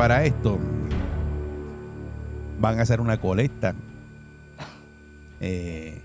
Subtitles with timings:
[0.00, 0.58] Para esto
[2.58, 3.74] van a hacer una colecta.
[5.40, 6.00] Eh,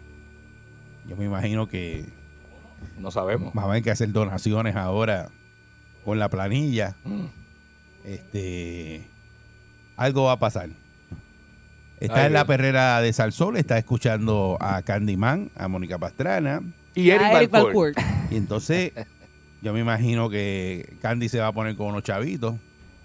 [1.08, 2.04] yo me imagino que
[3.00, 3.54] No sabemos.
[3.54, 5.30] van a haber que hacer donaciones ahora
[6.04, 6.98] con la planilla.
[8.04, 9.08] Este,
[9.96, 10.68] algo va a pasar.
[12.02, 16.62] Está Ay, en la perrera de Salsol, está escuchando a Candyman, a Mónica Pastrana.
[16.96, 18.02] Y Eric, A Eric.
[18.30, 18.92] Y entonces,
[19.62, 22.56] yo me imagino que Candy se va a poner con unos chavitos.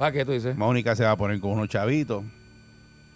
[0.01, 0.57] ¿Para qué tú dices?
[0.57, 2.25] Mónica se va a poner con unos chavitos.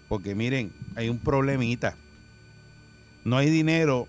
[0.07, 1.97] Porque miren, hay un problemita.
[3.25, 4.07] No hay dinero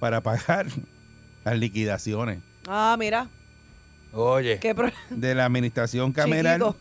[0.00, 0.66] para pagar
[1.44, 3.28] las liquidaciones Ah, mira.
[4.12, 4.74] Oye, Qué
[5.10, 6.58] de la administración cameral.
[6.60, 6.76] chiquito.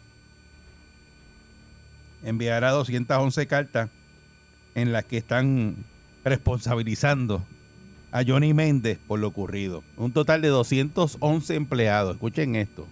[2.24, 3.92] Enviará 211 cartas
[4.74, 5.76] en las que están
[6.24, 7.46] responsabilizando
[8.12, 9.84] a Johnny Méndez por lo ocurrido.
[9.98, 12.16] Un total de 211 empleados.
[12.16, 12.88] Escuchen esto.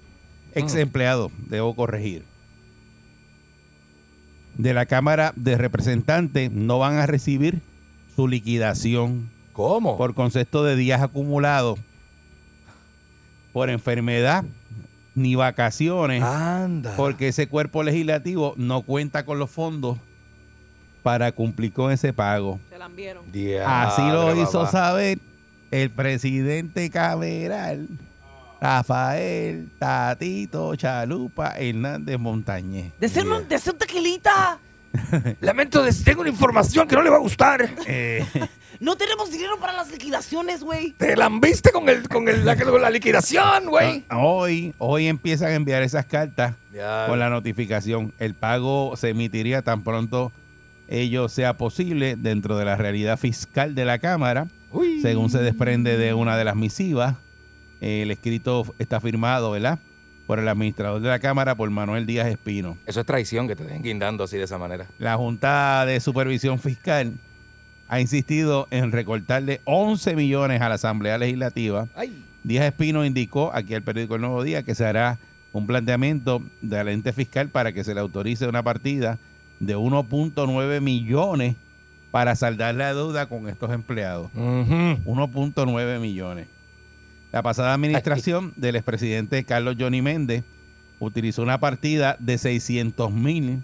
[0.55, 2.23] Ex empleados, debo corregir.
[4.58, 7.61] De la Cámara de Representantes no van a recibir
[8.16, 9.97] su liquidación ¿cómo?
[9.97, 11.80] por concepto de días acumulados
[13.53, 14.44] por enfermedad
[15.16, 16.96] ni vacaciones Anda.
[16.97, 19.97] porque ese cuerpo legislativo no cuenta con los fondos
[21.03, 22.59] para cumplir con ese pago.
[22.69, 23.23] Se la enviaron.
[23.66, 24.72] Así lo hizo papá.
[24.72, 25.19] saber
[25.72, 27.88] el presidente cameral
[28.62, 32.92] Rafael Tatito Chalupa Hernández Montañez.
[33.00, 34.59] De ser, un- de ser tequilita.
[35.42, 37.70] Lamento, tengo una información que no le va a gustar.
[37.88, 38.25] Eh,
[38.80, 40.92] No tenemos dinero para las liquidaciones, güey.
[40.94, 44.06] Te lambiste con, el, con, el, la, con la liquidación, güey.
[44.16, 47.06] hoy, hoy empiezan a enviar esas cartas Ya.
[47.09, 48.14] con la notificación.
[48.20, 50.31] El pago se emitiría tan pronto
[50.88, 54.47] ello sea posible dentro de la realidad fiscal de la Cámara.
[54.72, 55.02] Uy.
[55.02, 57.16] según se desprende de una de las misivas.
[57.81, 59.79] El escrito está firmado, ¿verdad?
[60.28, 62.78] Por el administrador de la Cámara, por Manuel Díaz Espino.
[62.85, 64.88] Eso es traición que te den guindando así de esa manera.
[65.00, 67.13] La Junta de Supervisión Fiscal
[67.88, 71.88] ha insistido en recortarle 11 millones a la Asamblea Legislativa.
[71.95, 72.23] Ay.
[72.44, 75.17] Díaz Espino indicó aquí al periódico El Nuevo Día que se hará
[75.51, 79.17] un planteamiento del ente fiscal para que se le autorice una partida
[79.59, 81.56] de 1.9 millones
[82.11, 84.29] para saldar la deuda con estos empleados.
[84.35, 85.00] Ujú.
[85.06, 86.47] 1.9 millones.
[87.31, 90.44] La pasada administración del expresidente Carlos Johnny Méndez
[91.00, 93.63] utilizó una partida de 600 mil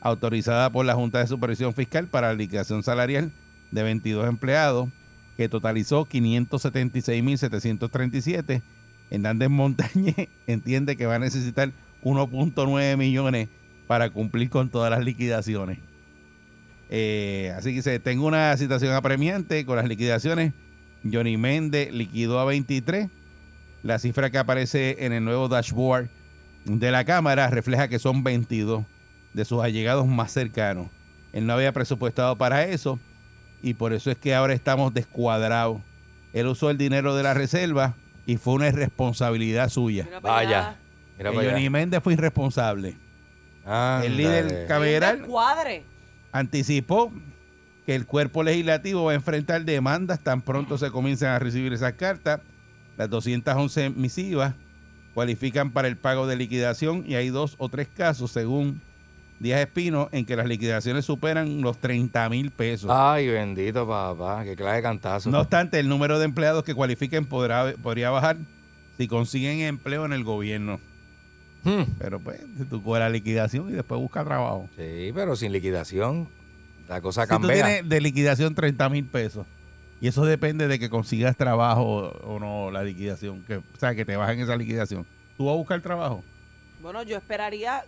[0.00, 3.30] autorizada por la Junta de Supervisión Fiscal para la liquidación salarial
[3.70, 4.88] de 22 empleados
[5.36, 8.62] que totalizó 576.737.
[9.10, 11.72] Hernández Montañez entiende que va a necesitar
[12.02, 13.48] 1.9 millones
[13.86, 15.78] para cumplir con todas las liquidaciones.
[16.90, 20.54] Eh, así que se tengo una situación apremiante con las liquidaciones.
[21.10, 23.08] Johnny Méndez liquidó a 23.
[23.82, 26.08] La cifra que aparece en el nuevo dashboard
[26.64, 28.84] de la Cámara refleja que son 22
[29.32, 30.88] de sus allegados más cercanos.
[31.32, 32.98] Él no había presupuestado para eso
[33.62, 35.80] y por eso es que ahora estamos descuadrados.
[36.32, 37.94] Él usó el dinero de la reserva
[38.26, 40.04] y fue una irresponsabilidad suya.
[40.04, 40.58] Mira para Vaya.
[40.68, 40.78] allá.
[41.16, 41.70] Mira para Johnny allá.
[41.70, 42.96] Méndez fue irresponsable.
[44.02, 44.66] El líder
[45.26, 45.84] Cuadre.
[46.32, 47.12] anticipó
[47.88, 51.94] que el cuerpo legislativo va a enfrentar demandas tan pronto se comiencen a recibir esas
[51.94, 52.42] cartas.
[52.98, 54.52] Las 211 misivas
[55.14, 58.82] cualifican para el pago de liquidación y hay dos o tres casos, según
[59.40, 62.90] Díaz Espino, en que las liquidaciones superan los 30 mil pesos.
[62.92, 64.44] Ay, bendito papá.
[64.44, 65.30] Qué clase de cantazo.
[65.30, 68.36] No obstante, el número de empleados que cualifiquen podrá, podría bajar
[68.98, 70.78] si consiguen empleo en el gobierno.
[71.64, 71.84] Hmm.
[71.98, 72.38] Pero pues,
[72.68, 74.68] tú cobras la liquidación y después busca trabajo.
[74.76, 76.28] Sí, pero sin liquidación,
[76.88, 77.52] la cosa Si tú cambia.
[77.64, 79.46] tienes de liquidación 30 mil pesos
[80.00, 84.04] y eso depende de que consigas trabajo o no la liquidación, que, o sea, que
[84.04, 85.06] te bajen esa liquidación.
[85.36, 86.24] ¿Tú vas a buscar trabajo?
[86.80, 87.84] Bueno, yo esperaría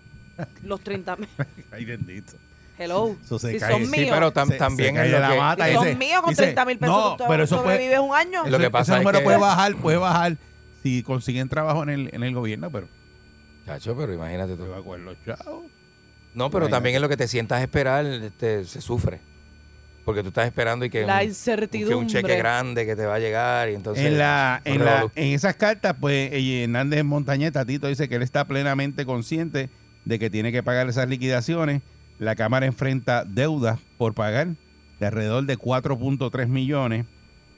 [0.65, 1.29] los 30 mil.
[1.73, 2.33] Ay, bendito.
[2.79, 3.15] Hello.
[3.23, 3.73] Eso se si cae.
[3.73, 4.11] son Sí, míos.
[4.13, 6.31] pero tam- Se- también se es lo la que- mata si y son míos con
[6.31, 6.97] dice, 30 mil pesos.
[6.97, 8.47] No, tú pero eso puede, sobrevives un año.
[8.49, 10.37] Lo que pasa ese es número que- puede bajar, puede bajar
[10.83, 12.89] si consiguen trabajo en el, en el gobierno, pero
[13.67, 14.65] Chacho, pero imagínate tú.
[14.85, 15.67] con los chavos.
[16.35, 16.71] No, pero Imagínate.
[16.77, 19.21] también es lo que te sientas a esperar, este, se sufre.
[20.05, 21.97] Porque tú estás esperando y que, La un, que incertidumbre.
[21.97, 24.05] un cheque grande que te va a llegar y entonces...
[24.07, 28.23] en, la, en, la- en esas cartas, pues eh, Hernández Montañeta, Tito, dice que él
[28.23, 29.69] está plenamente consciente
[30.05, 31.83] de que tiene que pagar esas liquidaciones.
[32.19, 34.49] La Cámara enfrenta deudas por pagar
[34.99, 37.05] de alrededor de 4.3 millones,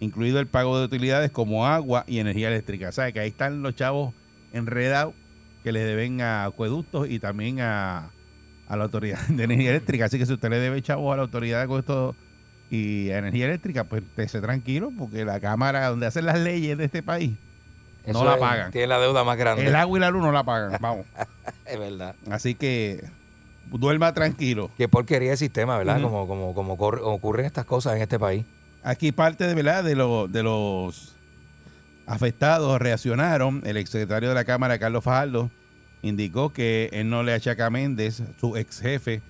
[0.00, 2.88] incluido el pago de utilidades como agua y energía eléctrica.
[2.88, 4.14] O sea, que ahí están los chavos
[4.52, 5.14] enredados
[5.62, 8.10] que le deben a acueductos y también a,
[8.72, 10.06] a la Autoridad de Energía Eléctrica.
[10.06, 12.16] Así que si usted le debe chavos a la Autoridad de Acueductos
[12.70, 16.86] y a Energía Eléctrica, pues esté tranquilo, porque la Cámara donde hacen las leyes de
[16.86, 17.32] este país,
[18.06, 18.72] Eso no la es- pagan.
[18.72, 19.66] Tiene la deuda más grande.
[19.66, 20.76] el agua y la luz no la pagan.
[20.80, 21.04] Vamos.
[21.66, 22.14] Es verdad.
[22.30, 23.04] Así que
[23.70, 24.70] duerma tranquilo.
[24.78, 26.00] Qué porquería de sistema, ¿verdad?
[26.00, 28.44] Como, como, como ocurren estas cosas en este país.
[28.82, 31.14] Aquí parte de verdad de, lo- de los
[32.06, 33.60] afectados reaccionaron.
[33.64, 35.50] El exsecretario de la Cámara, Carlos Fajardo,
[36.02, 39.22] indicó que él no le achaca a Méndez, su ex jefe,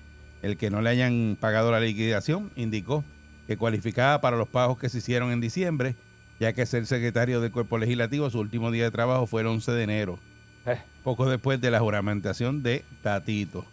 [0.42, 2.50] el que no le hayan pagado la liquidación.
[2.56, 3.04] Indicó
[3.46, 5.94] que cualificaba para los pagos que se hicieron en diciembre,
[6.40, 8.30] ya que es el secretario del cuerpo legislativo.
[8.30, 10.18] Su último día de trabajo fue el 11 de enero,
[10.66, 10.78] Eh.
[11.04, 13.64] poco después de la juramentación de Tatito.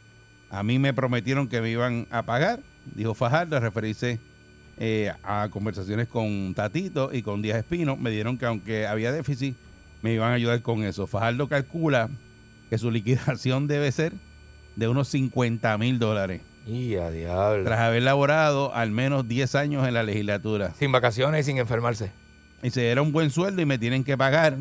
[0.51, 2.60] A mí me prometieron que me iban a pagar,
[2.96, 4.19] dijo Fajardo, a referirse
[4.81, 7.96] eh, a conversaciones con Tatito y con Díaz Espino.
[7.98, 9.56] Me dieron que aunque había déficit,
[10.01, 11.06] me iban a ayudar con eso.
[11.06, 12.10] Fajardo calcula
[12.69, 14.13] que su liquidación debe ser
[14.75, 17.63] de unos 50 mil dólares, Y a diablo.
[17.66, 20.74] tras haber laborado al menos 10 años en la legislatura.
[20.77, 22.12] Sin vacaciones y sin enfermarse.
[22.63, 24.57] Y se era un buen sueldo y me tienen que pagar.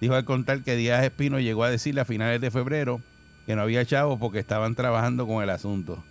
[0.00, 3.00] Dijo al contar que Díaz Espino llegó a decirle a finales de febrero
[3.46, 6.04] que no había chavos porque estaban trabajando con el asunto.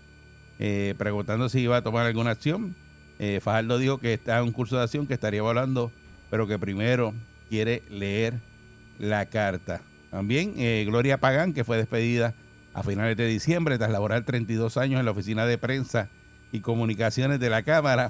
[0.58, 2.76] Eh, preguntando si iba a tomar alguna acción,
[3.20, 5.92] eh, Fajardo dijo que está en un curso de acción que estaría evaluando,
[6.30, 7.14] pero que primero
[7.50, 8.36] quiere leer
[9.00, 9.82] la carta.
[10.12, 12.34] También eh, Gloria Pagán, que fue despedida
[12.74, 16.10] a finales de diciembre tras laborar 32 años en la oficina de prensa
[16.52, 18.10] y comunicaciones de la Cámara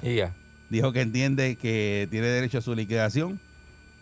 [0.70, 3.40] dijo que entiende que tiene derecho a su liquidación,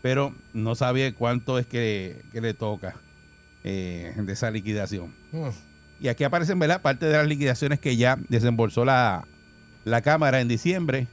[0.02, 2.96] pero no sabe cuánto es que, que le toca
[3.62, 5.14] eh, de esa liquidación.
[5.32, 5.49] Mm.
[6.00, 6.82] Y aquí aparecen, ¿verdad?
[6.82, 9.26] Parte de las liquidaciones que ya desembolsó la,
[9.85, 11.06] la Cámara en diciembre,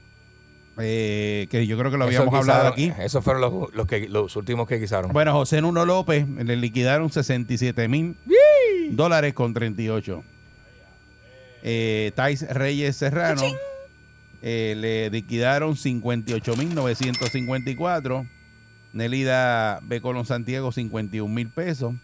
[0.81, 2.91] eh, que yo creo que lo habíamos hablado aquí.
[2.99, 5.11] Esos fueron los, los, que, los últimos que guisaron.
[5.13, 8.17] Bueno, José Nuno López le liquidaron 67 mil
[8.91, 10.23] dólares con 38.
[11.63, 13.43] Eh, Tais Reyes Serrano
[14.41, 18.25] eh, le liquidaron 58 mil 954.
[18.93, 20.01] Nelida B.
[20.01, 21.95] Colón Santiago 51 mil pesos.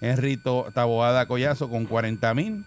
[0.00, 2.64] Enrito Taboada Collazo con 40 mil.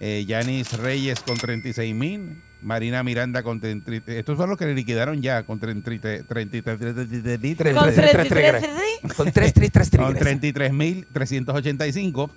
[0.00, 2.40] Eh, Yanis Reyes con 36 mil.
[2.62, 4.18] Marina Miranda con 33.
[4.18, 8.28] Estos son los que le liquidaron ya con 33 33 33 Tres, Con tres, tres,
[8.28, 9.14] tres, 33 tres.
[9.14, 10.40] Con tres, tres, tres, con tres.
[10.40, 12.30] 33.385.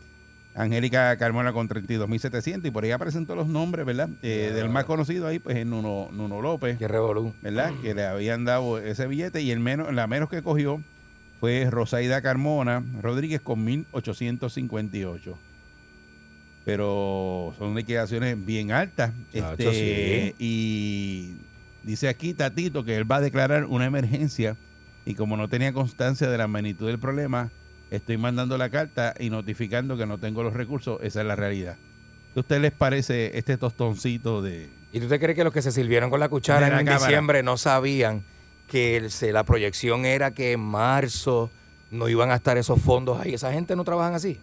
[0.53, 2.65] Angélica Carmona con 32.700.
[2.65, 2.91] Y por ahí
[3.25, 4.09] todos los nombres, ¿verdad?
[4.21, 7.33] Eh, del más conocido ahí, pues es Nuno, Nuno López, Qué revolú.
[7.41, 7.71] ¿verdad?
[7.81, 9.41] Que le habían dado ese billete.
[9.41, 10.81] Y el menos, la menos que cogió
[11.39, 15.35] fue Rosaida Carmona Rodríguez con 1.858.
[16.65, 19.11] Pero son liquidaciones bien altas.
[19.33, 21.35] Chacho, Este, Y
[21.83, 24.57] dice aquí Tatito que él va a declarar una emergencia
[25.05, 27.51] y como no tenía constancia de la magnitud del problema,
[27.89, 30.99] estoy mandando la carta y notificando que no tengo los recursos.
[31.01, 31.77] Esa es la realidad.
[32.33, 34.69] ¿Qué a usted les parece este tostoncito de...
[34.93, 37.05] ¿Y tú te crees que los que se sirvieron con la cuchara la en cámara.
[37.05, 38.23] diciembre no sabían
[38.67, 41.49] que la proyección era que en marzo
[41.89, 43.33] no iban a estar esos fondos ahí?
[43.33, 44.39] Esa gente no trabajan así.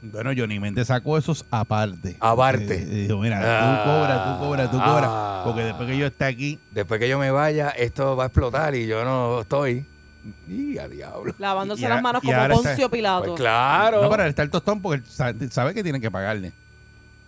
[0.00, 2.16] Bueno, Johnny Méndez sacó esos aparte.
[2.20, 2.74] Aparte.
[2.82, 5.10] Eh, dijo, mira, Ah, tú cobras, tú cobras, tú cobras.
[5.10, 5.42] ah.
[5.44, 8.74] Porque después que yo esté aquí, Después que yo me vaya, esto va a explotar
[8.74, 9.84] y yo no estoy.
[10.46, 11.34] Y a diablo.
[11.38, 13.24] Lavándose Y las manos y como ahora está- Poncio Pilato.
[13.26, 14.02] Pues claro.
[14.02, 16.52] no para está el tostón porque sabe que tienen que pagarle.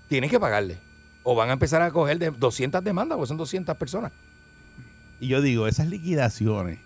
[0.08, 0.78] Tienen que pagarle.
[1.22, 4.12] O van a empezar a coger de 200 demandas, porque son 200 personas.
[5.18, 6.78] Y yo digo, esas liquidaciones,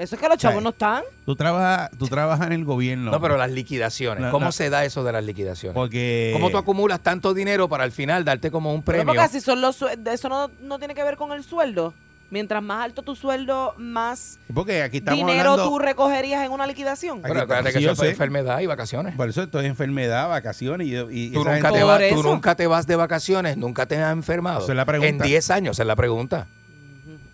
[0.00, 1.02] Eso es que los chavos no están.
[1.26, 3.10] tú trabajas, tú trabajas en el gobierno.
[3.10, 4.22] No, pero las liquidaciones.
[4.24, 5.74] La- ¿Cómo la- se da eso de las liquidaciones?
[5.74, 9.06] porque ¿Cómo tú acumulas tanto dinero para al final darte como un Pero premio?
[9.06, 11.92] porque así son los sue- de eso no, no tiene que ver con el sueldo.
[12.32, 16.64] Mientras más alto tu sueldo, más porque aquí estamos dinero hablando, tú recogerías en una
[16.64, 17.22] liquidación.
[17.22, 18.12] Pero acuérdate que Sí, yo eso es sé.
[18.12, 19.16] enfermedad y vacaciones.
[19.16, 21.98] por eso esto es enfermedad, vacaciones y, y Tú esa nunca, gente- te Por vas,
[21.98, 22.22] tú eso.
[22.22, 24.60] nunca te vas de vacaciones, nunca te has enfermado.
[24.62, 25.08] Esa es la pregunta.
[25.08, 26.46] En 10 años, esa es la pregunta.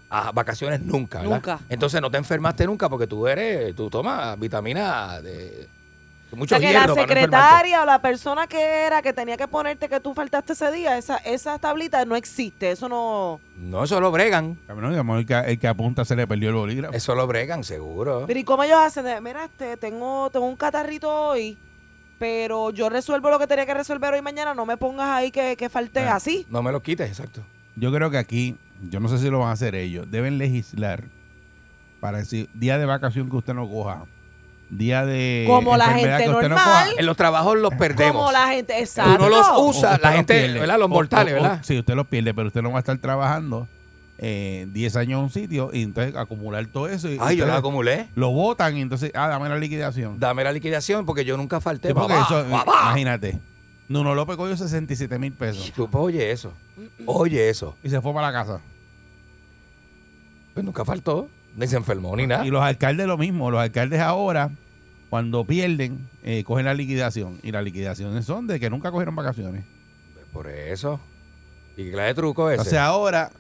[0.09, 1.35] Ah, vacaciones nunca, ¿verdad?
[1.37, 1.59] Nunca.
[1.69, 5.69] Entonces no te enfermaste nunca porque tú eres, tú tomas vitamina de...
[6.33, 9.37] O Mucho sea, que hierro la no secretaria o la persona que era que tenía
[9.37, 12.73] que ponerte que tú faltaste ese día, esa, esa tablita no existe.
[12.73, 13.41] Eso no.
[13.57, 14.59] No, eso lo bregan.
[14.69, 16.95] Digamos, el, que, el que apunta se le perdió el bolígrafo.
[16.97, 18.25] Eso lo bregan, seguro.
[18.27, 19.07] Pero ¿y cómo ellos hacen?
[19.23, 21.57] Mira, este, tengo, tengo un catarrito hoy,
[22.19, 24.53] pero yo resuelvo lo que tenía que resolver hoy y mañana.
[24.53, 26.17] No me pongas ahí que, que falté Ah.
[26.17, 26.45] así.
[26.51, 27.43] No me lo quites, exacto.
[27.77, 28.57] Yo creo que aquí,
[28.91, 31.05] yo no sé si lo van a hacer ellos, deben legislar
[32.01, 34.05] para decir día de vacación que usted no coja,
[34.71, 36.51] día de Como la gente que usted normal.
[36.51, 36.87] no coja.
[36.99, 38.17] En los trabajos los perdemos.
[38.17, 39.19] Como la gente, exacto.
[39.19, 40.61] no los usted la los gente, pierde.
[40.61, 40.79] ¿verdad?
[40.79, 41.61] Los mortales, o- o- ¿verdad?
[41.63, 43.69] Sí, usted los pierde, pero usted no va a estar trabajando
[44.19, 47.09] eh, 10 años en un sitio y entonces acumular todo eso.
[47.11, 48.09] Y Ay, yo lo acumulé.
[48.15, 50.19] Lo votan y entonces, ah, dame la liquidación.
[50.19, 51.89] Dame la liquidación porque yo nunca falté.
[51.89, 52.73] Sí, porque papá, eso, papá.
[52.87, 53.39] imagínate,
[53.89, 56.53] Nuno López cogió 67 mil pesos Tú, pues, oye eso.
[57.07, 57.77] Oye eso.
[57.83, 58.61] y se fue para la casa.
[60.55, 61.29] Pues nunca faltó.
[61.57, 62.47] Ni se enfermó ni nada.
[62.47, 64.51] Y los alcaldes lo mismo, los alcaldes ahora,
[65.09, 67.39] cuando pierden, eh, cogen la liquidación.
[67.43, 69.65] Y las liquidaciones son de que nunca cogieron vacaciones.
[70.33, 71.01] Por eso.
[71.77, 72.61] ¿Y qué clase de truco ese?
[72.61, 73.31] O sea, ahora,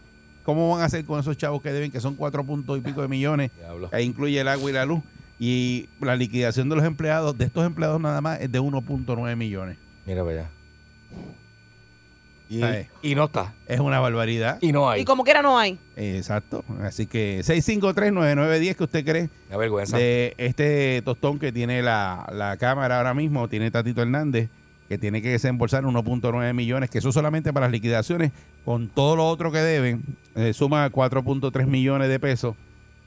[0.45, 3.03] ¿cómo van a hacer con esos chavos que deben, que son cuatro puntos y pico
[3.03, 3.50] de millones?
[3.59, 3.91] Diablo.
[3.93, 5.03] Ahí incluye el agua y la luz.
[5.38, 9.76] Y la liquidación de los empleados, de estos empleados nada más, es de 1.9 millones.
[10.07, 10.51] Mira para allá.
[13.03, 13.55] Y, no está.
[13.67, 14.59] Es una barbaridad.
[14.61, 15.03] Y no hay.
[15.03, 15.79] Y como quiera no hay.
[15.97, 16.65] Exacto.
[16.81, 19.97] Así que 653-9910, que usted cree Qué vergüenza.
[19.97, 24.49] de este tostón que tiene la, la Cámara ahora mismo, tiene Tatito Hernández,
[24.89, 28.31] que tiene que desembolsar 1.9 millones, que eso solamente para las liquidaciones,
[28.65, 30.05] con todo lo otro que deben,
[30.37, 32.55] eh, suma 4.3 millones de pesos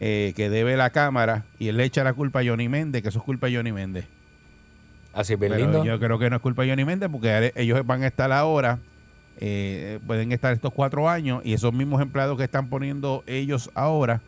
[0.01, 3.09] eh, que debe la Cámara, y él le echa la culpa a Johnny Méndez, que
[3.09, 4.05] eso es culpa de Johnny Méndez.
[5.13, 5.83] Así es bien Pero lindo.
[5.85, 8.79] yo creo que no es culpa de Johnny Méndez, porque ellos van a estar ahora,
[9.37, 14.21] eh, pueden estar estos cuatro años, y esos mismos empleados que están poniendo ellos ahora,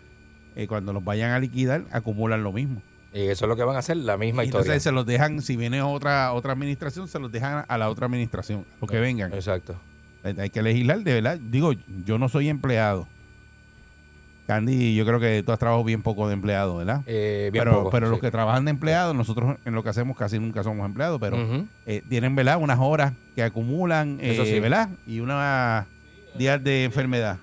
[0.55, 2.81] eh, cuando los vayan a liquidar, acumulan lo mismo.
[3.13, 4.61] Y eso es lo que van a hacer, la misma Y historia.
[4.63, 8.05] entonces se los dejan, si viene otra otra administración, se los dejan a la otra
[8.05, 9.33] administración, los que vengan.
[9.33, 9.75] Exacto.
[10.23, 11.39] Hay que legislar, de verdad.
[11.39, 11.73] Digo,
[12.05, 13.07] yo no soy empleado.
[14.51, 17.03] Candy, yo creo que tú has trabajado bien poco de empleado, ¿verdad?
[17.05, 20.17] Eh, bien pero poco, pero los que trabajan de empleados, nosotros en lo que hacemos
[20.17, 21.37] casi nunca somos empleados, pero
[21.85, 22.57] eh, tienen, ¿verdad?
[22.59, 24.59] Unas horas que acumulan, Eso eh, sí.
[24.59, 24.89] ¿verdad?
[25.07, 25.85] Y unos
[26.37, 27.37] días de enfermedad.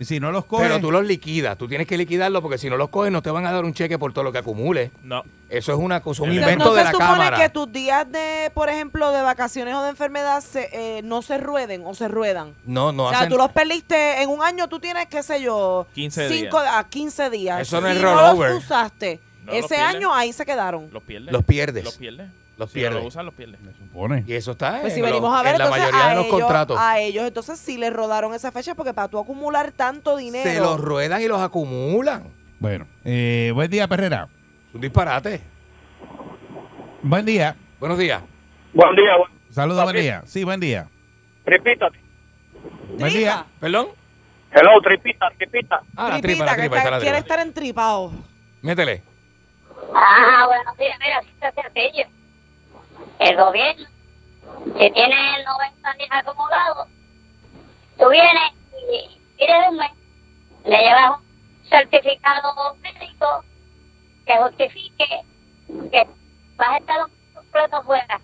[0.00, 1.58] Si no los coges, Pero tú los liquidas.
[1.58, 3.74] Tú tienes que liquidarlos porque si no los coges no te van a dar un
[3.74, 4.90] cheque por todo lo que acumules.
[5.02, 5.24] No.
[5.48, 7.36] Eso es una cosa, un O sea, invento no de se la supone Cámara.
[7.38, 11.38] que tus días de, por ejemplo, de vacaciones o de enfermedad se, eh, no se
[11.38, 12.54] rueden o se ruedan.
[12.64, 13.30] No, no o sea, hacen...
[13.30, 16.74] tú los perdiste en un año, tú tienes, qué sé yo, 15 cinco días.
[16.76, 17.60] a 15 días.
[17.62, 18.50] Eso no si es no rollover.
[18.52, 19.94] los usaste, No, los ese pierdes.
[19.96, 20.90] año ahí se quedaron.
[20.92, 21.32] Los pierdes.
[21.32, 21.84] Los pierdes.
[21.84, 22.28] Los pierdes.
[22.58, 23.60] Los si no lo usan, los pierdes.
[23.60, 24.24] se supone.
[24.26, 26.08] Y eso está Pues en, si lo- venimos a ver, en la entonces mayoría a
[26.10, 26.76] de los ellos, contratos.
[26.80, 30.50] a ellos entonces sí les rodaron esa fecha porque para tú acumular tanto dinero.
[30.50, 32.24] Se los ruedan y los acumulan.
[32.58, 34.28] Bueno, eh, buen día, Perrera.
[34.70, 35.40] Es un disparate.
[37.02, 37.54] Buen día.
[37.78, 38.22] Buenos días.
[38.74, 40.22] Buen día, buen- Saludos, buen día.
[40.26, 40.88] Sí, buen día.
[41.44, 41.88] tripita.
[42.98, 43.46] Buen día.
[43.60, 43.86] ¿Perdón?
[44.50, 45.80] Hello, tripita, tripita.
[45.96, 48.12] Ah, la Tripita, tripa, la que tripa, está- está la quiere estar entripado.
[48.62, 49.02] Métele.
[49.94, 52.06] Ah, bueno, sí, mira, sencillo.
[53.18, 53.88] El gobierno,
[54.78, 56.88] si tiene el 90 días acumulados,
[57.98, 58.52] tú vienes
[58.92, 59.90] y tienes un mes,
[60.64, 63.44] le llevas un certificado médico
[64.26, 65.24] que justifique
[65.90, 66.06] que
[66.56, 68.20] vas a estar un completo fuera.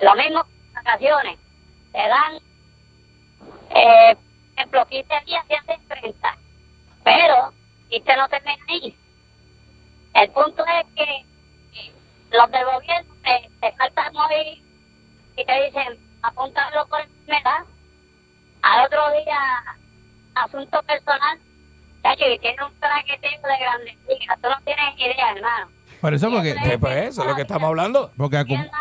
[0.00, 1.38] Lo mismo con vacaciones.
[1.92, 2.36] Te dan,
[3.70, 6.38] eh, por ejemplo, 15 días, 100 30.
[7.04, 7.52] Pero,
[7.90, 8.96] y te no termina ahí.
[10.14, 11.26] El punto es que
[12.32, 14.62] los del gobierno te, te faltan morir
[15.36, 17.64] y te dicen, apúntalo por enfermedad.
[18.62, 19.38] Al otro día,
[20.34, 21.38] asunto personal.
[22.02, 24.38] Chacho, y tiene un traqueteo de grandes ligas.
[24.42, 25.68] Tú no tienes idea, hermano.
[26.00, 28.10] Por eso, porque, Eh, pues eso es lo que estamos hablando.
[28.16, 28.78] porque El acu- gobierno,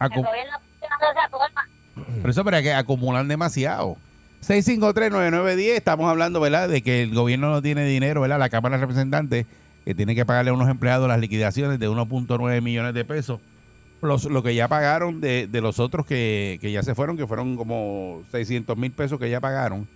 [0.00, 2.20] el acu- de.
[2.20, 3.96] Por eso, pero que acumulan demasiado.
[4.42, 8.38] 6539910, estamos hablando, ¿verdad?, de que el gobierno no tiene dinero, ¿verdad?
[8.38, 9.46] La Cámara de Representantes
[9.86, 13.40] que tiene que pagarle a unos empleados las liquidaciones de 1.9 millones de pesos.
[14.02, 17.26] Los, lo que ya pagaron de, de los otros que, que ya se fueron, que
[17.26, 19.86] fueron como 600 mil pesos que ya pagaron,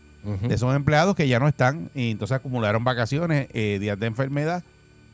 [0.42, 4.62] de esos empleados que ya no están y entonces acumularon vacaciones, eh, días de enfermedad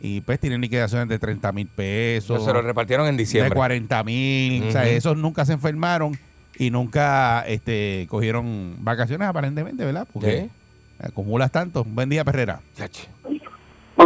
[0.01, 2.45] y pues tienen liquidaciones de 30 mil pesos.
[2.45, 3.55] Se lo repartieron en de diciembre.
[3.55, 4.65] 40 mil.
[4.65, 6.19] O sea, esos nunca se enfermaron
[6.59, 10.07] y nunca este, cogieron vacaciones aparentemente, ¿verdad?
[10.13, 10.51] Porque
[10.99, 11.85] acumulas tanto.
[11.85, 12.61] Buen día, Perrera.
[12.77, 13.05] Chacho.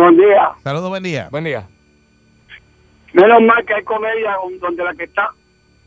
[0.00, 0.48] Buenos días.
[0.64, 1.28] Saludos, buen día.
[1.30, 1.68] Buen día.
[3.12, 5.28] Menos mal que hay comedia donde la que está,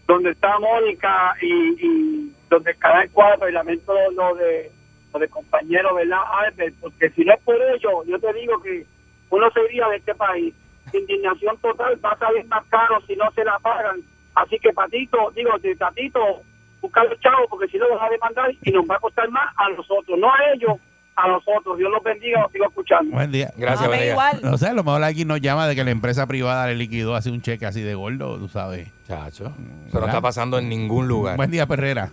[0.05, 4.71] donde está Mónica y, y donde el Canal 4 y lamento lo de
[5.11, 6.19] lo de compañero, ¿verdad?
[6.31, 8.85] Albert, porque si no es por ello, yo te digo que
[9.31, 10.53] uno se iría de este país.
[10.93, 13.99] indignación total, va a salir más caro si no se la pagan.
[14.35, 16.43] Así que Patito, digo, de Tatito,
[16.81, 19.27] buscar los chavos porque si no los va a demandar y nos va a costar
[19.31, 20.73] más a nosotros, no a ellos,
[21.15, 21.77] a nosotros.
[21.77, 23.11] Dios los bendiga, los sigo escuchando.
[23.11, 23.51] Buen día.
[23.57, 24.11] Gracias, día.
[24.11, 24.39] igual.
[24.41, 27.15] No sé, a lo mejor alguien nos llama de que la empresa privada le liquidó
[27.15, 28.91] así un cheque así de gordo, tú sabes.
[29.07, 29.45] Chacho.
[29.45, 30.09] Eso no ¿verdad?
[30.09, 31.37] está pasando en ningún lugar.
[31.37, 32.11] Buen día, Perrera.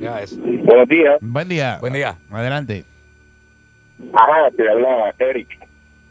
[0.00, 0.36] Ya eso.
[0.40, 1.18] Buenos días.
[1.20, 1.78] Buen día.
[1.80, 2.16] Buen día.
[2.30, 2.84] Adelante.
[4.12, 5.48] Ajá, te habla Eric.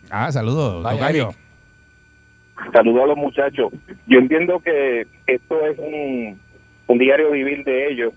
[0.10, 0.84] Ah, saludos.
[2.74, 3.72] Saludos a los muchachos.
[4.08, 6.39] Yo entiendo que esto es un,
[6.88, 8.13] un diario vivir de ellos.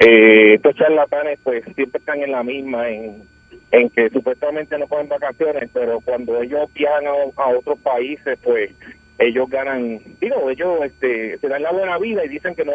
[0.00, 3.22] Eh, estos charlatanes pues siempre están en la misma, en,
[3.70, 8.70] en que supuestamente no cogen vacaciones, pero cuando ellos viajan a, a otros países pues
[9.18, 12.72] ellos ganan, digo, ellos este, se dan la buena vida y dicen que no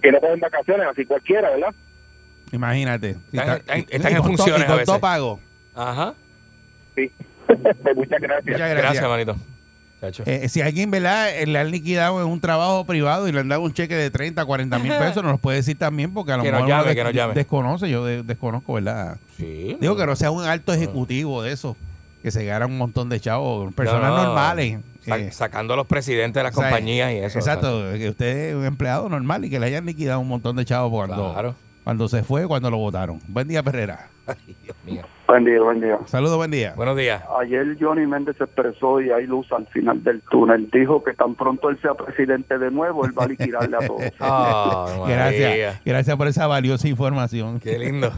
[0.00, 1.74] que no cogen vacaciones, así cualquiera, ¿verdad?
[2.52, 3.16] Imagínate.
[3.32, 4.86] Están- está- en funciones y a veces.
[4.86, 5.40] todo pago.
[5.74, 6.14] Ajá.
[6.94, 7.10] Sí.
[7.48, 8.44] Muchas gracias.
[8.46, 9.08] Muchas Gracias, gracias.
[9.08, 9.36] manito.
[10.26, 11.30] Eh, si alguien, ¿verdad?
[11.36, 14.10] eh, le han liquidado en un trabajo privado y le han dado un cheque de
[14.10, 16.76] 30, 40 mil pesos, nos lo puede decir también porque a lo Que mejor uno
[16.76, 17.34] llame, des- que nos llame.
[17.34, 19.16] desconoce, yo de- desconozco, ¿verdad?
[19.36, 19.76] Sí.
[19.80, 21.76] Digo que no sea un alto ejecutivo de eso,
[22.22, 24.24] que se gana un montón de chavos, personas No, no.
[24.24, 24.80] normales.
[25.04, 27.38] Sa- eh, sacando a los presidentes de las o sea, compañías y eso.
[27.38, 30.64] Exacto, que usted es un empleado normal y que le hayan liquidado un montón de
[30.64, 31.54] chavos cuando, Claro.
[31.84, 33.20] Cuando se fue, cuando lo votaron.
[33.28, 34.08] Buen día, Perrera.
[34.26, 35.02] Ay, Dios mío.
[35.26, 35.98] Buen día, buen día.
[36.06, 36.74] Saludos, buen día.
[36.76, 37.22] Buenos días.
[37.40, 40.70] Ayer Johnny Méndez se expresó y hay luz al final del túnel.
[40.70, 44.02] Dijo que tan pronto él sea presidente de nuevo, él va a liquidarle a todos.
[44.20, 45.16] Ah, María.
[45.16, 47.58] Gracias, gracias por esa valiosa información.
[47.58, 48.12] Qué lindo.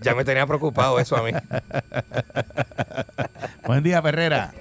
[0.00, 1.30] Ya me tenía preocupado eso a mí.
[3.66, 4.52] Buen día, Perrera.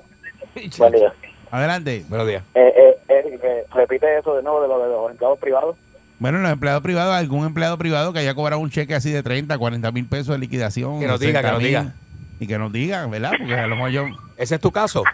[0.77, 1.13] Buen día.
[1.51, 2.05] Adelante.
[2.09, 2.43] Buenos días.
[2.53, 5.77] Eh, eh, eh, repite eso de nuevo de lo de los empleados privados.
[6.19, 9.57] Bueno, los empleados privados, algún empleado privado que haya cobrado un cheque así de 30,
[9.57, 10.99] 40 mil pesos de liquidación.
[10.99, 11.93] Que nos diga, que 60 nos diga.
[12.41, 13.31] Y que nos digan, ¿verdad?
[13.37, 14.05] Porque a lo mejor yo,
[14.37, 15.03] ¿Ese es tu caso?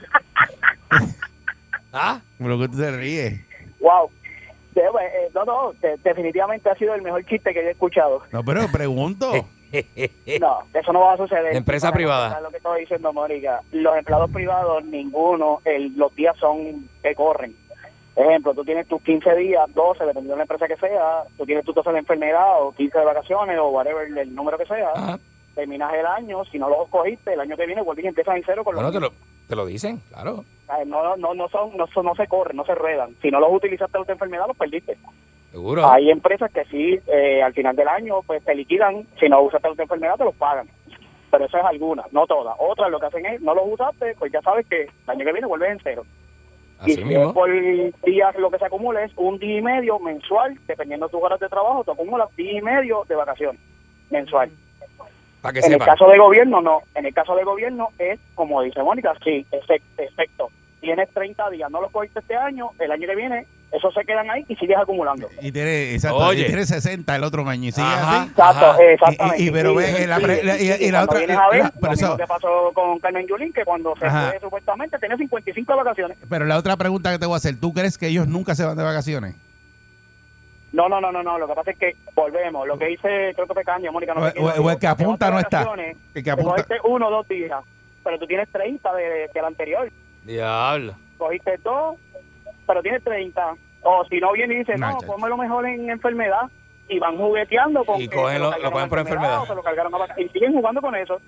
[1.94, 2.20] ¿Ah?
[2.38, 3.42] por lo que tú te ríes.
[3.80, 4.10] Wow.
[4.74, 8.24] De- eh, no, no, de- definitivamente ha sido el mejor chiste que yo he escuchado.
[8.32, 9.32] No, pero pregunto.
[10.40, 11.54] No, eso no va a suceder.
[11.54, 12.40] Empresa Para privada.
[12.40, 17.54] Lo que estoy diciendo, Mónica, los empleados privados, ninguno, el- los días son que corren.
[18.16, 21.66] Ejemplo, tú tienes tus 15 días, 12, dependiendo de la empresa que sea, tú tienes
[21.66, 25.20] tus 12 de enfermedad o 15 de vacaciones o whatever el número que sea, Ajá.
[25.54, 28.44] terminas el año, si no los cogiste, el año que viene vuelves y empiezas en
[28.46, 29.12] cero con Bueno, los te lo,
[29.50, 30.46] te lo dicen, claro.
[30.86, 33.16] No, no, no, son, no, son- no se corren, no se ruedan.
[33.22, 34.98] Si no los utilizaste en tu enfermedad, los perdiste.
[35.52, 35.86] Seguro.
[35.88, 39.06] Hay empresas que sí, eh, al final del año, pues te liquidan.
[39.20, 40.68] Si no usaste tu enfermedad, te los pagan.
[41.32, 42.56] Pero eso es alguna, no todas.
[42.60, 45.32] Otras lo que hacen es, no los usaste, pues ya sabes que el año que
[45.34, 46.04] viene vuelves en cero.
[46.86, 47.50] Y es por
[48.04, 51.40] días lo que se acumula es un día y medio mensual, dependiendo de tus horas
[51.40, 53.62] de trabajo, te acumulas día y medio de vacaciones
[54.10, 54.52] mensual.
[55.42, 56.82] Para que En el caso de gobierno, no.
[56.96, 60.50] En el caso de gobierno es, como dice Mónica, sí, efecto.
[60.86, 64.30] Tienes 30 días, no los cogiste este año, el año que viene, esos se quedan
[64.30, 65.28] ahí y sigues acumulando.
[65.42, 66.44] Y tiene, exacto, Oye.
[66.44, 67.70] y tiene 60 el otro año.
[67.70, 68.22] Y sigue Ajá.
[68.22, 68.30] así.
[68.30, 68.84] Exacto, Ajá.
[68.84, 69.42] exactamente.
[69.44, 71.64] Y- y- pero Sí, ve, sí, la sí, la- y- la otra- vienes a ver,
[71.64, 74.30] la- pero lo mismo eso- que pasó con Carmen Yulín, que cuando se Ajá.
[74.30, 76.18] fue supuestamente tenía 55 de vacaciones.
[76.30, 78.64] Pero la otra pregunta que te voy a hacer, ¿tú crees que ellos nunca se
[78.64, 79.36] van de vacaciones?
[80.72, 83.48] No, no, no, no, no, lo que pasa es que volvemos, lo que dice, creo
[83.48, 85.66] que fue Caña, Mónica, no O- sé o- o el que apunta no de está.
[86.14, 86.64] El que apunta.
[86.84, 87.64] uno o dos días,
[88.04, 89.90] pero tú tienes 30 de, del anterior.
[90.26, 90.94] Diablo.
[91.18, 91.96] cogiste dos,
[92.68, 93.54] pero tienes 30.
[93.84, 95.14] O si no viene y dice, Nah, no, chacho.
[95.14, 96.50] ponme lo mejor en enfermedad.
[96.88, 99.42] Y van jugueteando con Y cogen lo- cargaron lo cogen a por enfermedad.
[99.42, 101.20] o se lo cargaron a vaca- y siguen jugando con eso.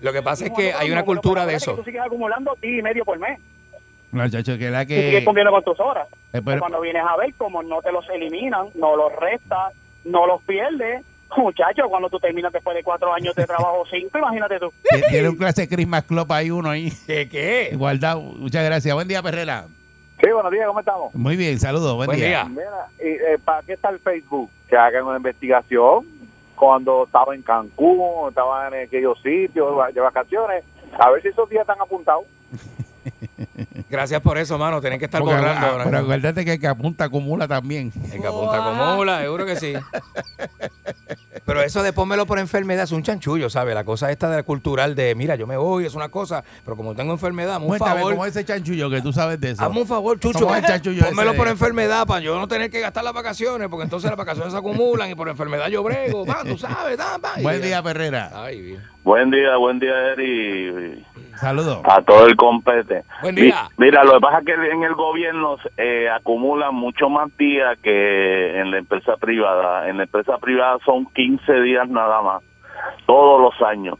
[0.00, 1.74] Lo que pasa es que hay una cultura de eso.
[1.74, 3.38] Tú sigues acumulando y medio por mes.
[4.12, 5.24] No, chacho, que la Y sigues que...
[5.24, 6.08] cumpliendo con tus horas.
[6.32, 10.26] eh, pero- Cuando vienes a ver, como no te los eliminan, no los restas, no
[10.26, 11.04] los pierdes,
[11.36, 14.72] muchachos, cuando tú terminas después de cuatro años de trabajo, cinco, imagínate tú.
[14.90, 16.92] Ti- Tiene un clase de Christmas Club ahí uno ahí.
[17.06, 17.72] ¿Qué qué?
[17.76, 18.20] Guardado.
[18.20, 18.94] Muchas gracias.
[18.94, 19.66] Buen día, Perrera.
[20.22, 21.14] Sí, buenos días, ¿cómo estamos?
[21.14, 21.94] Muy bien, saludos.
[21.94, 22.28] Buen, Buen día.
[22.28, 22.44] día.
[22.46, 24.50] Mira, y, eh, ¿para qué está el Facebook?
[24.68, 26.06] Que hagan una investigación
[26.56, 30.64] cuando estaba en Cancún, estaba en aquellos sitios de vacaciones,
[30.98, 32.24] a ver si esos días están apuntados.
[33.88, 34.80] Gracias por eso, mano.
[34.80, 35.66] Tienen que estar Porque, borrando.
[35.66, 37.92] ah, ahora pero acuérdate que el que apunta acumula también.
[38.12, 39.72] En que apunta acumula, seguro que sí.
[41.48, 43.74] Pero eso de pónmelo por enfermedad es un chanchullo, ¿sabes?
[43.74, 46.76] La cosa esta de la cultural de, mira, yo me voy, es una cosa, pero
[46.76, 48.12] como tengo enfermedad, hazme un Cuéntame, favor.
[48.12, 49.62] ¿cómo es ese chanchullo que tú sabes de eso?
[49.64, 50.40] Hazme un favor, Chucho.
[50.40, 51.38] ¿Cómo es el chanchullo Pónmelo ese?
[51.38, 54.58] por enfermedad para yo no tener que gastar las vacaciones, porque entonces las vacaciones se
[54.58, 56.26] acumulan y por enfermedad yo brego.
[56.26, 57.30] Va, tú sabes, da, va.
[57.40, 58.30] Buen día, Perrera.
[58.34, 58.82] Ay, bien.
[59.02, 61.06] Buen día, buen día, Eri.
[61.40, 61.78] Saludos.
[61.84, 63.04] A todo el compete.
[63.22, 63.68] Buen día.
[63.76, 67.78] Mi- Mira, lo que pasa es que en el gobierno eh, acumulan mucho más días
[67.82, 69.88] que en la empresa privada.
[69.88, 72.42] En la empresa privada son 15 días nada más,
[73.06, 73.98] todos los años.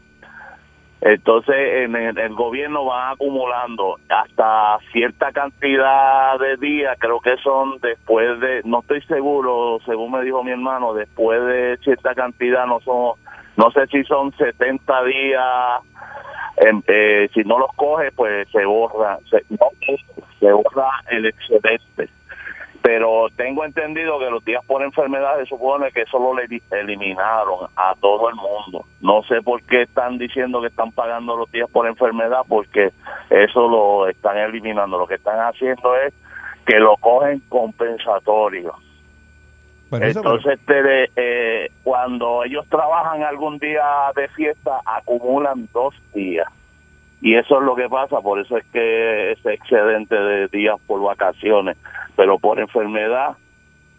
[1.01, 7.77] Entonces, en el, el gobierno va acumulando hasta cierta cantidad de días, creo que son
[7.81, 12.81] después de, no estoy seguro, según me dijo mi hermano, después de cierta cantidad, no
[12.81, 13.13] son,
[13.55, 15.79] no sé si son 70 días,
[16.59, 22.09] em, eh, si no los coge, pues se borra, se, borra el excedente
[22.81, 27.67] pero tengo entendido que los días por enfermedad se supone que eso lo le- eliminaron
[27.75, 28.85] a todo el mundo.
[29.01, 32.91] No sé por qué están diciendo que están pagando los días por enfermedad, porque
[33.29, 34.97] eso lo están eliminando.
[34.97, 36.13] Lo que están haciendo es
[36.65, 38.73] que lo cogen compensatorio.
[39.91, 43.83] Entonces, este, eh, cuando ellos trabajan algún día
[44.15, 46.47] de fiesta, acumulan dos días.
[47.21, 51.01] Y eso es lo que pasa, por eso es que ese excedente de días por
[51.01, 51.77] vacaciones,
[52.15, 53.35] pero por enfermedad,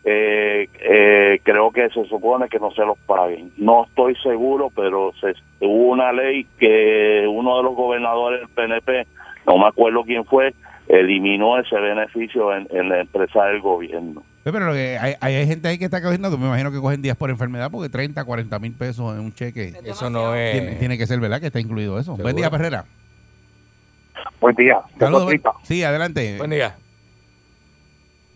[0.05, 3.53] eh, eh, creo que se supone que no se los paguen.
[3.59, 9.07] No estoy seguro, pero se, hubo una ley que uno de los gobernadores del PNP,
[9.47, 10.55] no me acuerdo quién fue,
[10.89, 14.23] eliminó ese beneficio en, en la empresa del gobierno.
[14.43, 17.03] Pero lo que hay, hay gente ahí que está cogiendo, que me imagino que cogen
[17.03, 19.75] días por enfermedad, porque 30, 40 mil pesos en un cheque.
[19.85, 20.53] Eso no es.
[20.53, 21.41] Tiene, tiene que ser, ¿verdad?
[21.41, 22.17] Que está incluido eso.
[22.17, 22.85] Buen día, Perrera.
[24.41, 24.81] Buen día.
[24.99, 25.33] Saludos.
[25.63, 26.39] Sí, adelante.
[26.39, 26.77] Buen día.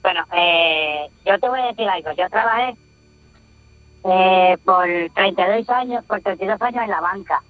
[0.02, 2.12] Bueno, eh, yo te voy a decir algo.
[2.12, 2.74] Yo trabajé
[4.04, 7.42] eh, por 32 años, por 32 años en la banca.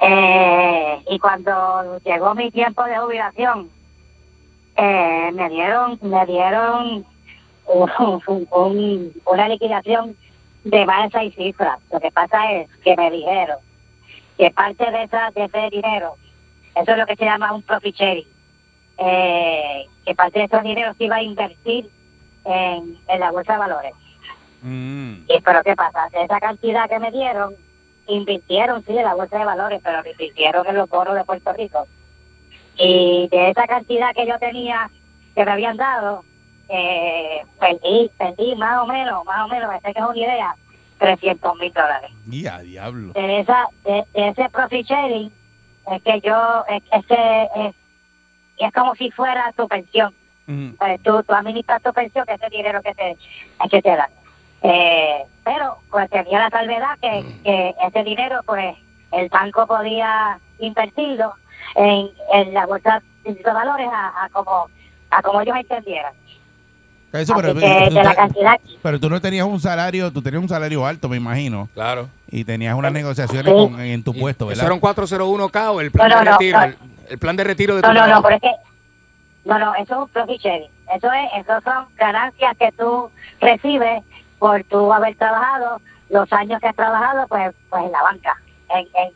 [0.00, 3.68] Eh, y cuando llegó mi tiempo de jubilación,
[4.76, 7.04] eh, me dieron, me dieron
[7.66, 7.90] un-
[8.26, 10.16] un- un- una liquidación
[10.64, 11.78] de más de seis cifras.
[11.92, 13.58] Lo que pasa es que me dijeron
[14.38, 16.14] que parte de, esa, de ese dinero,
[16.74, 18.26] eso es lo que se llama un profit sharing,
[18.98, 21.88] eh, que parte de esos dineros se iba a invertir
[22.44, 23.92] en, en la bolsa de valores.
[24.62, 25.14] Mm.
[25.28, 26.08] Y pero ¿qué pasa?
[26.12, 27.54] Esa cantidad que me dieron,
[28.06, 31.52] invirtieron, sí, en la bolsa de valores, pero lo invirtieron en los bonos de Puerto
[31.52, 31.86] Rico.
[32.76, 34.90] Y de esa cantidad que yo tenía,
[35.34, 36.24] que me habían dado,
[36.68, 40.56] eh, perdí, perdí más o menos, más o menos, me sé que es una idea,
[40.98, 42.10] 300 mil dólares.
[42.30, 43.12] Y a diablo.
[43.12, 45.32] De, esa, de, de ese profit sharing,
[45.92, 47.74] es que yo, es, ese, es,
[48.58, 50.14] es como si fuera tu pensión.
[50.46, 50.70] Mm.
[51.04, 53.16] Tú, tú administras tu pensión, que es el dinero que te,
[53.70, 54.10] que te dan.
[54.62, 58.76] Eh, pero pues tenía la salvedad que, que ese dinero, pues
[59.10, 61.34] el banco podía invertirlo
[61.76, 64.68] en, en la bolsa de valores a, a como
[65.10, 66.12] a como ellos entendieran.
[67.12, 70.22] Eso, pero, que tú de la te- cantidad, pero tú no tenías un salario, tú
[70.22, 71.68] tenías un salario alto, me imagino.
[71.74, 72.08] Claro.
[72.30, 73.68] Y tenías unas negociaciones Sí.
[73.68, 74.72] con- en tu puesto, ¿Eso ¿verdad?
[74.74, 76.58] un 401k o el plan No, no, de no, retiro?
[76.58, 76.64] no.
[76.64, 76.76] El,
[77.10, 78.52] el plan de retiro de tu no, no, pero es que
[79.44, 80.70] no, no, eso es un profit sharing.
[80.94, 84.02] Eso es, eso son ganancias que tú recibes
[84.38, 88.36] por tú haber trabajado los años que has trabajado, pues, pues en la banca,
[88.70, 89.12] en, en,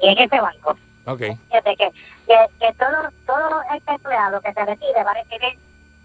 [0.00, 0.76] en ese banco.
[1.06, 1.20] Ok.
[1.48, 1.90] Fíjate que,
[2.26, 5.58] que, que todo, todo este empleado que se retire va a recibir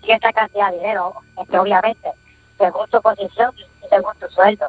[0.04, 2.10] cierta cantidad de dinero, este, obviamente,
[2.58, 4.68] según su posición y según tu sueldo.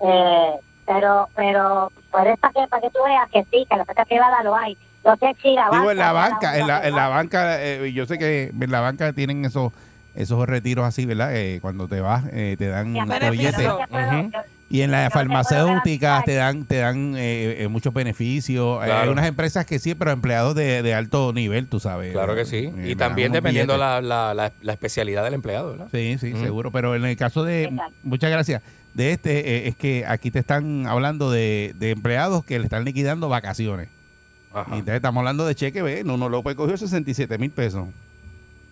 [0.00, 0.52] Eh,
[0.86, 4.42] pero, pero, por para que, para que tú veas que sí, que la oferta privada
[4.42, 4.76] lo hay.
[5.04, 5.78] No sé si la banca.
[5.78, 8.80] Digo, en la banca, en la, en la banca, eh, yo sé que en la
[8.80, 9.72] banca tienen esos
[10.14, 11.34] esos retiros así, ¿verdad?
[11.36, 13.62] Eh, cuando te vas, eh, te dan este billete.
[13.62, 13.78] Yo
[14.70, 18.78] Y en las farmacéuticas te dan te dan eh, eh, muchos beneficios.
[18.80, 19.12] Eh, Hay Claro.
[19.12, 22.12] unas empresas que sí, pero empleados de, de alto nivel, tú sabes.
[22.12, 22.72] Claro que Eh, sí.
[22.84, 25.88] Y también dependiendo la, la, la, la especialidad del empleado, ¿verdad?
[25.90, 26.70] Sí, sí, seguro.
[26.70, 27.94] Pero en el caso de, Exacto.
[28.02, 28.60] muchas gracias,
[28.92, 32.84] de este, eh, es que aquí te están hablando de, de empleados que le están
[32.84, 33.88] liquidando vacaciones.
[34.52, 34.66] Ajá.
[34.70, 37.86] Y entonces estamos hablando de cheque, ve, no, no López cogió 67 mil pesos.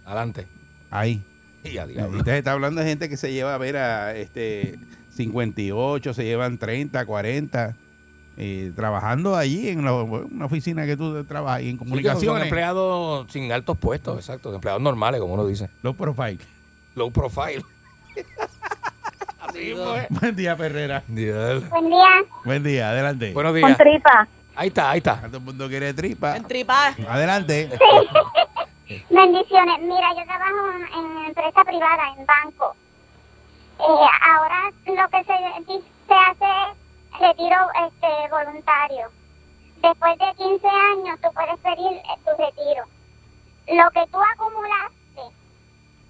[0.04, 0.46] Adelante.
[0.90, 1.22] Ahí.
[1.64, 4.78] Y Y entonces está hablando de gente que se lleva a ver a este
[5.16, 7.74] 58, se llevan 30, 40,
[8.37, 12.42] eh, trabajando allí en la- una oficina que tú trabajas y en Sí, son comunicaciones.
[12.44, 14.55] empleados sin altos puestos, exacto.
[14.55, 15.70] Empleados normales, como uno dice.
[15.83, 16.38] Low profile.
[16.94, 17.62] Low profile.
[20.11, 21.02] Buen día, Perrera.
[21.09, 21.62] Diablo.
[21.70, 22.09] Buen día.
[22.44, 23.33] Buen día, adelante.
[23.33, 23.79] Buenos Con días.
[23.79, 24.29] tripa.
[24.55, 25.20] Ahí está, ahí está.
[25.22, 26.37] Todo el mundo quiere tripa.
[26.37, 26.94] En tripa.
[27.09, 27.70] Adelante.
[29.11, 29.81] Bendiciones.
[29.81, 32.76] Mira, yo trabajo en empresa privada, en banco.
[33.79, 39.09] Eh, ahora lo que se, se hace es retiro este, voluntario.
[39.83, 42.85] Después de 15 años tú puedes pedir eh, tu retiro.
[43.69, 45.23] Lo que tú acumulaste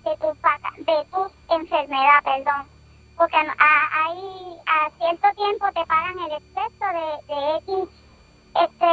[0.05, 2.69] de tu, vaca- de tu enfermedad, perdón,
[3.17, 7.89] porque a- a- ahí a cierto tiempo te pagan el exceso de, de X
[8.55, 8.93] este,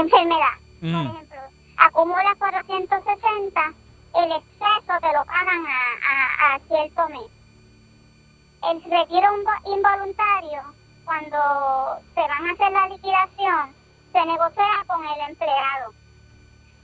[0.00, 0.54] enfermedad.
[0.80, 1.06] Por Mm.
[1.10, 1.40] ejemplo,
[1.76, 3.72] acumulas 460,
[4.14, 7.30] el exceso te lo pagan a, cierto mes.
[8.62, 10.62] El retiro invo- involuntario
[11.04, 13.74] cuando se van a hacer la liquidación,
[14.12, 15.92] se negocia con el empleado.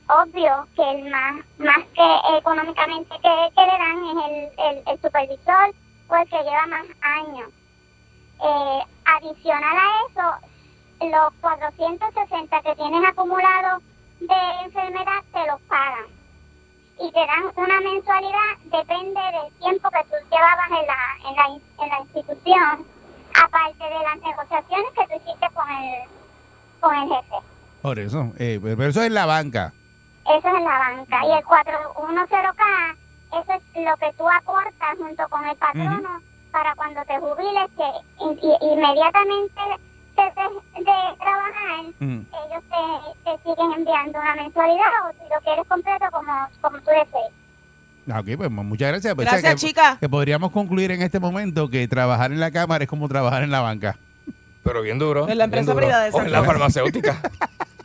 [0.09, 5.71] Obvio que el más, más que económicamente que, le dan es el, el, supervisor
[6.09, 7.49] o que lleva más años.
[8.43, 13.83] Eh, adicional a eso, los 460 que tienes acumulados
[14.19, 16.20] de enfermedad te los pagan
[17.01, 21.47] y te dan una mensualidad, depende del tiempo que tú llevabas en la, en la,
[21.85, 22.87] en la institución,
[23.43, 26.03] aparte de las negociaciones que tú hiciste con el,
[26.81, 27.37] con el jefe.
[27.83, 28.33] Por eso.
[28.39, 29.73] eh, pero eso es la banca.
[30.27, 31.27] Eso es en la banca.
[31.27, 32.97] Y el 410K,
[33.41, 36.21] eso es lo que tú aportas junto con el patrono
[36.53, 38.39] para cuando te jubiles, que in-
[38.73, 39.61] inmediatamente
[40.25, 42.21] de, de trabajar, Mm.
[42.21, 46.91] ellos te, te siguen enviando una mensualidad o si lo quieres completo como, como tú
[46.91, 47.33] desees.
[48.13, 49.15] Ah, Ok, pues muchas gracias.
[49.15, 49.97] Pues, Gracias, que, chica.
[50.01, 53.51] Que podríamos concluir en este momento que trabajar en la cámara es como trabajar en
[53.51, 53.97] la banca.
[54.65, 55.29] Pero bien duro.
[55.29, 57.21] En la empresa privada de O en la farmacéutica.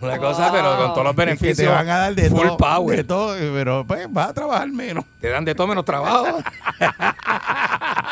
[0.05, 1.57] Una cosa, pero con todos los Y que beneficios.
[1.57, 2.97] te van a dar de full todo, power.
[2.97, 5.05] de todo, pero pues vas a trabajar menos.
[5.21, 6.39] Te dan de todo menos trabajo.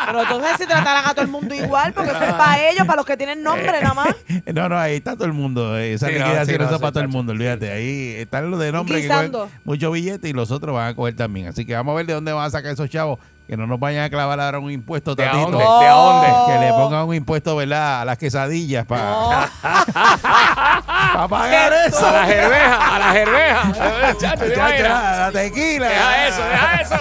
[0.05, 2.97] Pero entonces si tratarán a todo el mundo igual, porque eso es para ellos, para
[2.97, 4.15] los que tienen nombre nada más.
[4.53, 5.77] No, no, ahí está todo el mundo.
[5.77, 7.71] eh, Esa Sí, no, liquidación sí, no, eso para todo el mundo, olvídate.
[7.71, 9.43] Ahí están los de nombre que Guisando.
[9.45, 11.47] cogen mucho billete y los otros van a coger también.
[11.47, 13.19] Así que vamos a ver de dónde van a sacar esos chavos.
[13.53, 15.51] Que no nos vayan a clavar ahora un impuesto ¿De a tatito.
[15.51, 15.63] dónde?
[15.63, 16.27] ¿De dónde?
[16.47, 18.01] Que le pongan un impuesto, ¿verdad?
[18.01, 19.47] A las quesadillas para
[21.29, 22.07] pagar eso.
[22.07, 23.61] A la gerveja, a la gerveja.
[24.17, 25.17] Chacho, ¿te Chacho, imaginas?
[25.19, 25.87] la tequila.
[25.87, 26.95] Deja eso, deja eso.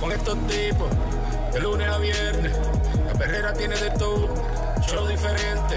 [0.00, 0.88] Con estos tipos,
[1.52, 2.56] de lunes a viernes,
[3.06, 4.34] la perrera tiene de todo,
[4.80, 5.76] show diferente.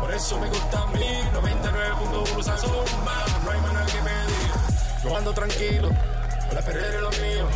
[0.00, 2.72] Por eso me gusta a mí, 99.1 Sazón,
[3.44, 5.04] no hay nada que pedir.
[5.04, 5.88] Yo ando tranquilo,
[6.48, 7.46] con la perrera es lo mío,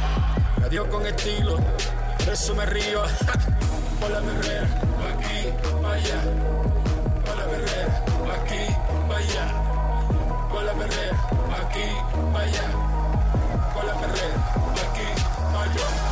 [0.65, 1.57] adiós con estilo,
[2.19, 3.03] por eso me río.
[4.01, 4.67] Por la perrera,
[4.99, 5.49] pa' aquí,
[5.81, 6.21] pa' allá.
[7.25, 8.63] Por la perrera, pa' aquí,
[9.09, 9.47] pa' allá.
[10.51, 11.17] Por la perrera,
[11.49, 11.87] pa' aquí,
[12.33, 12.67] pa' allá.
[13.75, 14.39] Por la perrera,
[14.75, 15.09] pa' aquí,
[15.53, 16.12] pa' allá.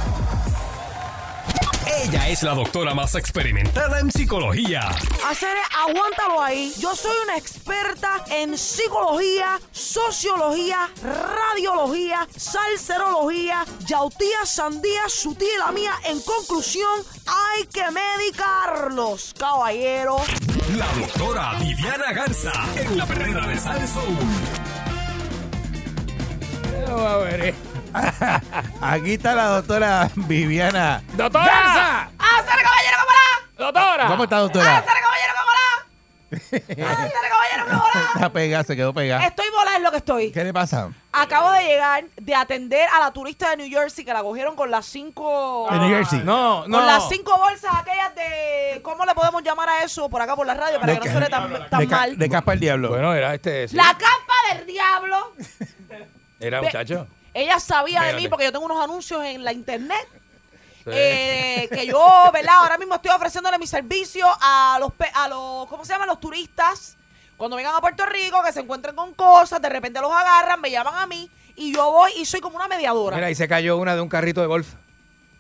[1.99, 4.89] Ella es la doctora más experimentada en psicología.
[5.29, 5.57] Hacer,
[5.89, 6.73] aguántalo ahí.
[6.79, 15.73] Yo soy una experta en psicología, sociología, radiología, salserología, yautía, sandía, su tía y la
[15.73, 15.93] mía.
[16.05, 20.17] En conclusión, hay que medicarlos, caballero.
[20.77, 24.17] La doctora Viviana Garza en la perrera de Salsoul.
[28.81, 31.03] Aquí está la doctora Viviana.
[31.15, 31.45] ¡Doctora!
[31.45, 32.01] Garza.
[32.19, 33.65] ¡Hacer, caballero, cómo la!
[33.65, 34.07] ¡Doctora!
[34.07, 34.79] ¿Cómo está, doctora?
[34.79, 35.71] ¡Hacer, caballero, cómo la!
[36.37, 38.01] ¡Hacer, caballero, cómo la!
[38.15, 39.27] Está pegada, se quedó pegada.
[39.27, 40.33] Estoy volada en lo que estoy.
[40.33, 40.91] ¿Qué le pasa?
[41.13, 44.71] Acabo de llegar de atender a la turista de New Jersey que la cogieron con
[44.71, 45.67] las cinco.
[45.71, 46.21] De New Jersey.
[46.25, 46.79] No, no.
[46.79, 48.81] Con las cinco bolsas aquellas de.
[48.83, 51.13] ¿Cómo le podemos llamar a eso por acá por la radio para De que no
[51.13, 52.17] suene tan, tan de, mal?
[52.19, 52.89] de capa el diablo.
[52.91, 53.67] Bueno, era este.
[53.69, 53.77] sí.
[53.77, 55.33] La capa del diablo.
[56.39, 57.07] Era muchacho.
[57.35, 60.07] Ella sabía de mí porque yo tengo unos anuncios en la internet.
[60.83, 60.91] Sí.
[60.95, 62.55] eh, que yo, ¿verdad?
[62.61, 66.09] Ahora mismo estoy ofreciéndole mi servicio a los, a los, ¿cómo se llaman?
[66.09, 66.97] Los turistas.
[67.37, 70.71] Cuando vengan a Puerto Rico, que se encuentren con cosas, de repente los agarran, me
[70.71, 73.17] llaman a mí y yo voy y soy como una mediadora.
[73.17, 74.69] Mira, ahí se cayó una de un carrito de golf.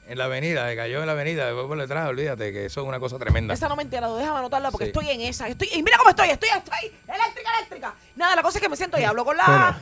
[0.07, 2.87] En la avenida, se cayó en la avenida, después por detrás, olvídate que eso es
[2.87, 3.55] una cosa tremenda.
[3.55, 4.91] Esa no me entiendo, déjame anotarla porque Sí.
[4.91, 5.47] estoy en esa.
[5.49, 7.95] Estoy, y mira cómo estoy, estoy, estoy eléctrica, eléctrica.
[8.17, 9.79] Nada, la cosa es que me siento y hablo con la.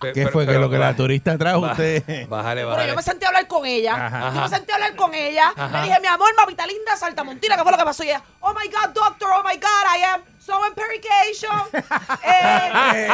[0.00, 2.26] ¿Qué pero- fue que pero- lo que la turista trajo usted?
[2.28, 2.88] Bájale, Bueno, bájale.
[2.88, 4.06] yo me senté a hablar con ella.
[4.06, 4.32] Ajá.
[4.34, 5.52] Yo me senté a hablar con ella.
[5.54, 5.80] Ajá.
[5.80, 8.02] Le dije, mi amor, mamita linda, saltamontina, ¿qué fue lo que pasó?
[8.04, 11.60] Y ella, oh my God, doctor, oh my God, I am so in purification.
[12.22, 13.08] Eh,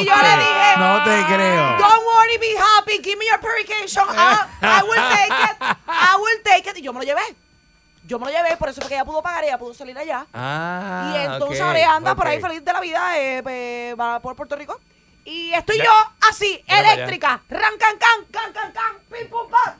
[0.00, 1.76] y yo le dije, No te creo.
[1.78, 2.98] Don't worry, be happy.
[3.02, 4.04] Give me your purification.
[4.10, 5.76] I, I will take it.
[5.88, 6.78] I will take it.
[6.78, 7.22] Y yo me lo llevé.
[8.04, 10.26] Yo me lo llevé, por eso fue que ella pudo pagar, ella pudo salir allá.
[10.34, 14.34] Ah, y entonces ahora ella anda por ahí feliz de la vida eh, va por
[14.34, 14.78] Puerto Rico.
[15.24, 15.92] Y estoy yo
[16.28, 17.40] así, eléctrica.
[17.48, 19.76] Ran, can, can, can, can, can, pim, pum, pam.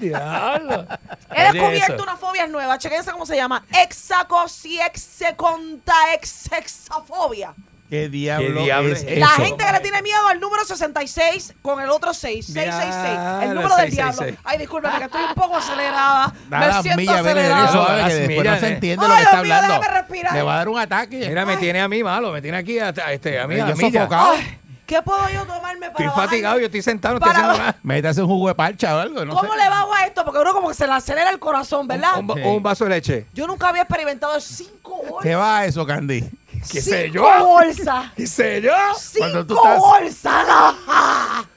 [0.00, 0.86] Diablo.
[1.34, 2.78] He descubierto una fobia nueva.
[2.78, 3.66] Chequense cómo se llama.
[3.82, 7.52] Exacosiexiconta exexafobia.
[7.92, 9.42] ¿Qué diablo, ¿Qué diablo es es La eso?
[9.44, 12.46] gente que le tiene miedo al número 66 con el otro 6.
[12.46, 13.14] 666.
[13.14, 14.16] Ya, El número del 666.
[14.16, 14.40] diablo.
[14.44, 16.32] Ay, discúlpeme que estoy un poco acelerada.
[16.48, 18.08] Da Me siento dele acelerada.
[18.08, 18.72] que después no se eh.
[18.72, 19.74] entiende lo que está Dios mío, hablando.
[19.78, 20.32] déjame respirar.
[20.32, 21.28] Le va a dar un ataque.
[21.28, 23.76] Mira, me tiene a mí malo, me tiene aquí a, este, a mí a Yo
[23.76, 24.32] sofocado.
[24.36, 26.24] Ay, ¿Qué puedo yo tomarme para Estoy bajar?
[26.24, 27.76] fatigado, yo estoy sentado, no estoy haciendo nada.
[27.82, 29.58] Métase un jugo de parcha o algo, no ¿Cómo sé.
[29.58, 30.24] le bajo a esto?
[30.24, 32.18] Porque uno como que se le acelera el corazón, ¿verdad?
[32.18, 32.40] Un, Sí.
[32.42, 33.26] un vaso de leche.
[33.34, 35.22] Yo nunca había experimentado cinco bolsas.
[35.22, 36.28] ¿Qué va a eso, Candy?
[36.70, 37.46] ¿Qué sé Cinco yo?
[37.46, 38.12] bolsas.
[38.16, 38.72] ¿Qué sé yo?
[39.18, 40.46] Cuando tú Cinco estás- bolsas.
[40.88, 41.44] ¡Ah!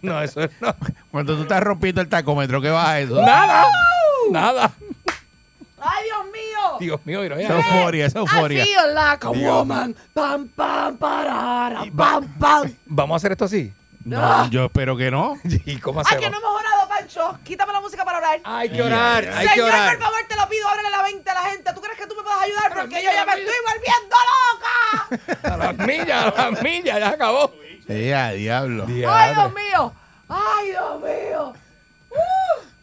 [0.00, 0.74] No, eso no.
[1.10, 3.20] Cuando tú estás rompiendo el tacómetro, ¿qué va a eso?
[3.20, 3.64] Nada.
[4.30, 4.70] Nada.
[5.80, 6.78] ¡Ay, Dios mío!
[6.78, 7.56] Dios mío, mira, mira.
[7.56, 8.64] euforia, esa I euforia.
[8.64, 9.52] feel like a Dios.
[9.52, 9.96] woman.
[10.14, 12.72] Pam, pam, parara, pam, pam.
[12.86, 13.72] Vamos a hacer esto así.
[14.04, 15.36] No, yo espero que no.
[15.44, 16.24] ¿Y cómo Ay, hacemos?
[16.24, 16.81] que no hemos orado,
[17.44, 18.40] Quítame la música para orar.
[18.44, 19.94] Hay que orar, hay Señor, que orar.
[19.96, 21.72] por favor, te lo pido, ábrele la mente a la gente.
[21.74, 22.74] ¿Tú crees que tú me puedes ayudar?
[22.74, 24.16] Porque yo ya me estoy volviendo
[25.42, 25.54] loca.
[25.54, 27.52] A las millas, a las millas, ya acabó.
[27.86, 28.86] Sí, a diablo.
[28.88, 29.92] Ay, Dios mío.
[30.28, 31.52] Ay, Dios mío.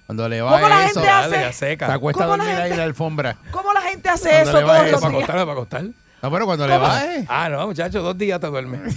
[0.05, 1.31] Cuando le ¿Cómo la va eso, gente hace?
[1.41, 1.85] Ya seca.
[1.87, 3.35] se acuesta a ¿Cómo la dormir ahí en gente- la alfombra.
[3.51, 5.23] ¿Cómo la gente hace Cuando eso le va todos eso, los ¿Para días?
[5.29, 5.83] acostar, para acostar?
[6.21, 6.85] No, pero cuando le ¿Cómo?
[6.87, 7.25] va, eh.
[7.29, 8.95] Ah, no, muchachos, dos días te duermes.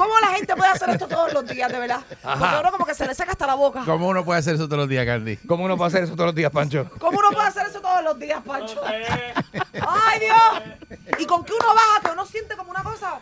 [0.00, 2.00] ¿Cómo la gente puede hacer esto todos los días, de verdad?
[2.08, 2.60] Porque Ajá.
[2.60, 3.82] uno como que se le seca hasta la boca.
[3.84, 5.36] ¿Cómo uno puede hacer eso todos los días, Candy?
[5.36, 6.88] ¿Cómo uno puede hacer eso todos los días, Pancho?
[6.98, 8.80] ¿Cómo uno puede hacer eso todos los días, Pancho?
[8.86, 10.98] ¡Ay, Dios!
[11.18, 12.00] ¿Y con qué uno baja?
[12.02, 13.20] Que uno siente como una cosa.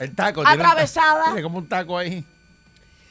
[0.00, 0.42] El taco.
[0.44, 1.26] Atravesada.
[1.26, 2.24] Tiene como un taco ahí.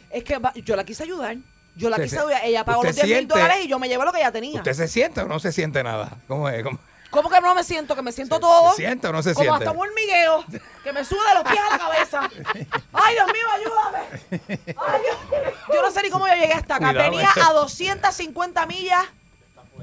[0.09, 1.37] Es que yo la quise ayudar.
[1.77, 2.41] Yo la Usted quise se- ayudar.
[2.43, 4.57] Ella pagó los 10 mil dólares y yo me llevé lo que ella tenía.
[4.57, 6.09] ¿Usted se siente o no se siente nada?
[6.27, 6.61] ¿Cómo es?
[6.63, 6.79] ¿Cómo?
[7.11, 7.95] ¿Cómo que no me siento?
[7.95, 8.71] Que me siento todo.
[8.71, 9.65] ¿Se siente o no se como siente?
[9.65, 10.45] hasta un hormigueo.
[10.83, 12.21] Que me sube de los pies a la cabeza.
[12.93, 14.75] ¡Ay, Dios mío, ayúdame!
[14.77, 15.53] Ay, Dios.
[15.73, 16.87] Yo no sé ni cómo yo llegué hasta acá.
[16.89, 19.03] Cuidado, Venía a 250 millas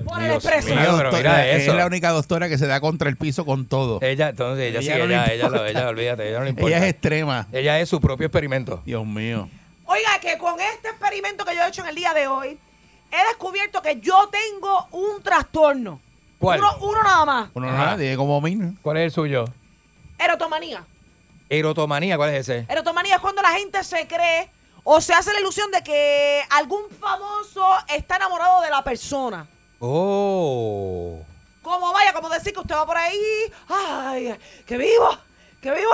[0.06, 0.68] por el expreso.
[0.68, 0.76] mío.
[0.78, 1.70] pero Doctora, mira eso.
[1.72, 3.98] Es la única doctora que se da contra el piso con todo.
[4.00, 6.50] Ella, entonces, ella, sí, Ella no le ella, ella, lo- ella, olvídate, ella no le
[6.50, 6.76] importa.
[6.76, 7.46] Ella es extrema.
[7.52, 8.80] Ella es su propio experimento.
[8.86, 9.50] Dios mío.
[9.84, 12.58] Oiga, que con este experimento que yo he hecho en el día de hoy,
[13.10, 16.00] he descubierto que yo tengo un trastorno.
[16.38, 16.60] ¿Cuál?
[16.60, 17.50] Uno, uno nada más.
[17.54, 18.56] Uno no tiene como mí.
[18.82, 19.44] ¿Cuál es el suyo?
[20.18, 20.84] Erotomanía.
[21.48, 22.66] Erotomanía, ¿cuál es ese?
[22.68, 24.50] Erotomanía es cuando la gente se cree
[24.84, 29.46] o se hace la ilusión de que algún famoso está enamorado de la persona.
[29.80, 31.20] Oh.
[31.62, 35.10] Como vaya, como decir que usted va por ahí, ay, que vivo,
[35.60, 35.90] que vivo.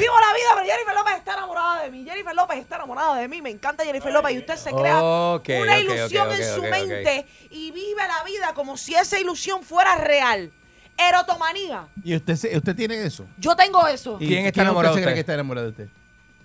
[0.00, 2.04] Vivo la vida, pero Jennifer López está enamorada de mí.
[2.04, 3.42] Jennifer López está enamorada de mí.
[3.42, 4.32] Me encanta Jennifer López.
[4.34, 8.94] Y usted se crea una ilusión en su mente y vive la vida como si
[8.94, 10.52] esa ilusión fuera real.
[10.96, 11.88] Erotomanía.
[12.04, 13.26] ¿Y usted, se- usted tiene eso?
[13.36, 14.16] Yo tengo eso.
[14.20, 15.88] ¿Y ¿Quién está enamorado usted de se cree que está enamorado de usted?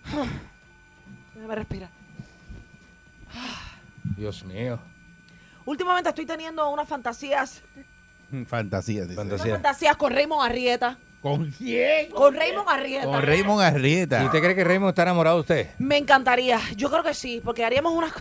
[1.36, 1.90] Déjame respirar.
[4.18, 4.80] Dios mío.
[5.66, 7.62] Últimamente estoy teniendo unas fantasías,
[8.48, 9.02] Fantasía.
[9.04, 9.14] dice.
[9.14, 9.54] unas Fantasía.
[9.54, 10.98] fantasías con Raymond Arrieta.
[11.21, 12.10] ¿Con quién?
[12.12, 13.05] Con Raymond Arrieta.
[13.05, 14.23] Con Raymond Arrieta.
[14.23, 15.69] ¿Y usted cree que Raymond está enamorado de usted?
[15.77, 16.60] Me encantaría.
[16.75, 18.13] Yo creo que sí, porque haríamos unas,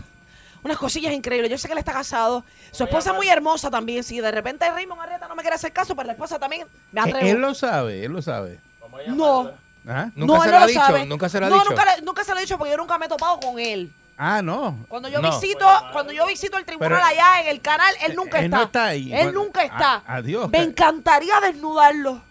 [0.63, 1.49] unas cosillas increíbles.
[1.49, 2.43] Yo sé que él está casado.
[2.71, 4.03] Su esposa es muy hermosa también.
[4.03, 6.99] Si de repente Raymond Arrieta no me quiere hacer caso, pero la esposa también me
[6.99, 7.25] Eh, atrevo.
[7.27, 8.59] Él lo sabe, él lo sabe.
[9.07, 9.51] no.
[9.87, 10.09] ¿Ah?
[10.13, 10.79] ¿Nunca no, se él lo ha no dicho?
[10.81, 11.05] sabe.
[11.05, 11.69] ¿Nunca se lo ha no, dicho?
[11.69, 13.91] Nunca, le- nunca se lo he dicho porque yo nunca me he topado con él.
[14.17, 14.85] Ah, no.
[14.89, 15.31] Cuando yo No.
[15.31, 18.57] visito, cuando yo visito el tribunal Pero- allá en el canal, él nunca Él está.
[18.57, 19.13] no está ahí.
[19.13, 20.03] Él Bueno, nunca está.
[20.05, 20.49] a- adiós.
[20.49, 22.21] Me encantaría desnudarlo.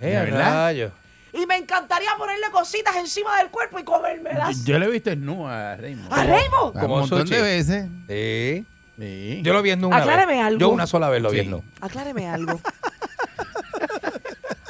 [0.00, 0.92] Eh, rayo.
[1.32, 4.64] Y me encantaría ponerle cositas encima del cuerpo y comérmelas.
[4.64, 6.12] Yo le he visto en a Raymond.
[6.12, 6.74] ¿A Raymond?
[6.76, 7.34] Un Como montón sushi.
[7.34, 7.86] de veces.
[8.08, 8.66] Sí.
[8.96, 9.40] Sí.
[9.42, 10.44] Yo lo vi en una Acláreme vez.
[10.44, 10.60] algo.
[10.60, 12.60] Yo una sola vez lo vi en Acláreme algo.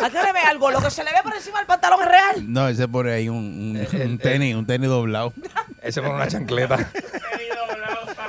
[0.00, 0.70] Acláreme algo.
[0.70, 2.52] Lo que se le ve por encima del pantalón es real.
[2.52, 5.32] No, él se pone ahí un, un- Eh, un eh, tenis, un tenis doblado.
[5.82, 6.76] Ese con una chancleta.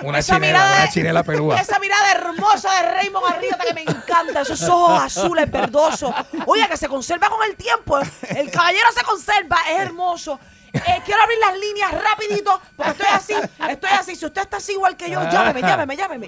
[0.06, 1.60] una Esa chinela, mirada una de- chinela pelúa.
[1.60, 4.42] Esa mirada hermosa de Raymond Arrieta que me encanta.
[4.42, 6.14] Esos ojos azules verdosos.
[6.46, 8.00] Oye, que se conserva con el tiempo.
[8.30, 9.58] El caballero se conserva.
[9.70, 10.40] Es hermoso.
[10.76, 13.34] Eh, quiero abrir las líneas rapidito porque estoy así,
[13.70, 14.16] estoy así.
[14.16, 16.28] Si usted está así igual que yo, llámeme, llámeme, llámeme.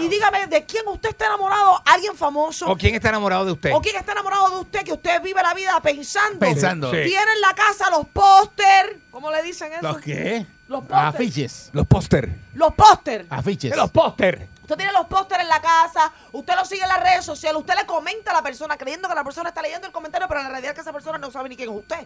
[0.00, 2.68] Y dígame de quién usted está enamorado, alguien famoso.
[2.68, 3.72] ¿O quién está enamorado de usted?
[3.72, 6.38] ¿O quién está enamorado de usted que usted vive la vida pensando?
[6.38, 6.90] Pensando.
[6.90, 6.98] Sí.
[7.04, 9.00] Tiene en la casa los póster.
[9.10, 9.82] ¿Cómo le dicen eso?
[9.82, 10.46] ¿Los qué?
[10.68, 10.96] Los póster.
[11.06, 11.70] Afiches.
[11.72, 12.38] Los póster.
[12.54, 13.26] Los póster.
[13.30, 13.76] Afiches.
[13.76, 14.48] Los póster.
[14.66, 17.74] Usted tiene los pósteres en la casa, usted lo sigue en las redes sociales, usted
[17.76, 20.46] le comenta a la persona creyendo que la persona está leyendo el comentario, pero en
[20.46, 22.04] la realidad es que esa persona no sabe ni quién es usted.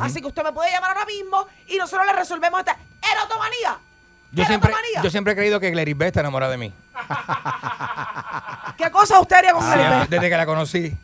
[0.00, 2.76] Así que usted me puede llamar ahora mismo y nosotros le resolvemos esta
[3.12, 3.78] erotomanía.
[4.30, 6.72] Yo siempre, yo siempre he creído que Gleris B está enamorada de mí.
[8.78, 10.06] ¿Qué cosa usted haría con Gleripe?
[10.08, 10.96] desde que la conocí.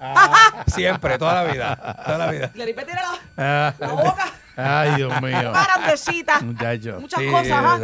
[0.69, 1.77] Siempre, toda la vida.
[2.07, 2.49] Toda la vida.
[2.53, 5.53] Tiene la, Ah, la boca ay, Dios mío.
[5.53, 7.01] grandecita, Muchacho.
[7.01, 7.79] muchas Sí, cosas, ¿ah?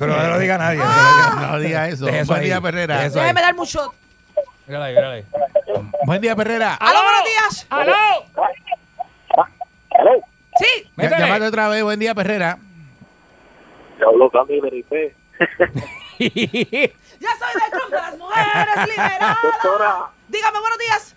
[0.00, 0.78] Pero no lo diga nadie.
[0.78, 1.46] no lo diga.
[1.52, 2.04] No diga eso.
[2.06, 2.46] Deje eso Buen ahí.
[2.46, 2.94] día, Perrera.
[2.96, 3.22] Deje eso ahí.
[3.26, 3.94] Déjeme dar mucho.
[4.66, 5.24] Mírala ahí, mírala ahí.
[6.06, 6.74] Buen día, Perrera.
[6.74, 7.66] ¡Aló, buenos días!
[7.70, 7.92] ¡Aló!
[10.58, 11.20] Sí, Ya- Métele.
[11.20, 11.82] Llámate otra vez.
[11.82, 12.58] Buen día, Perrera.
[14.00, 15.14] Yo hablo Cami Beripé.
[16.18, 19.36] ya soy del club de las mujeres liberadas.
[19.42, 21.16] Doctora, Dígame, buenos días.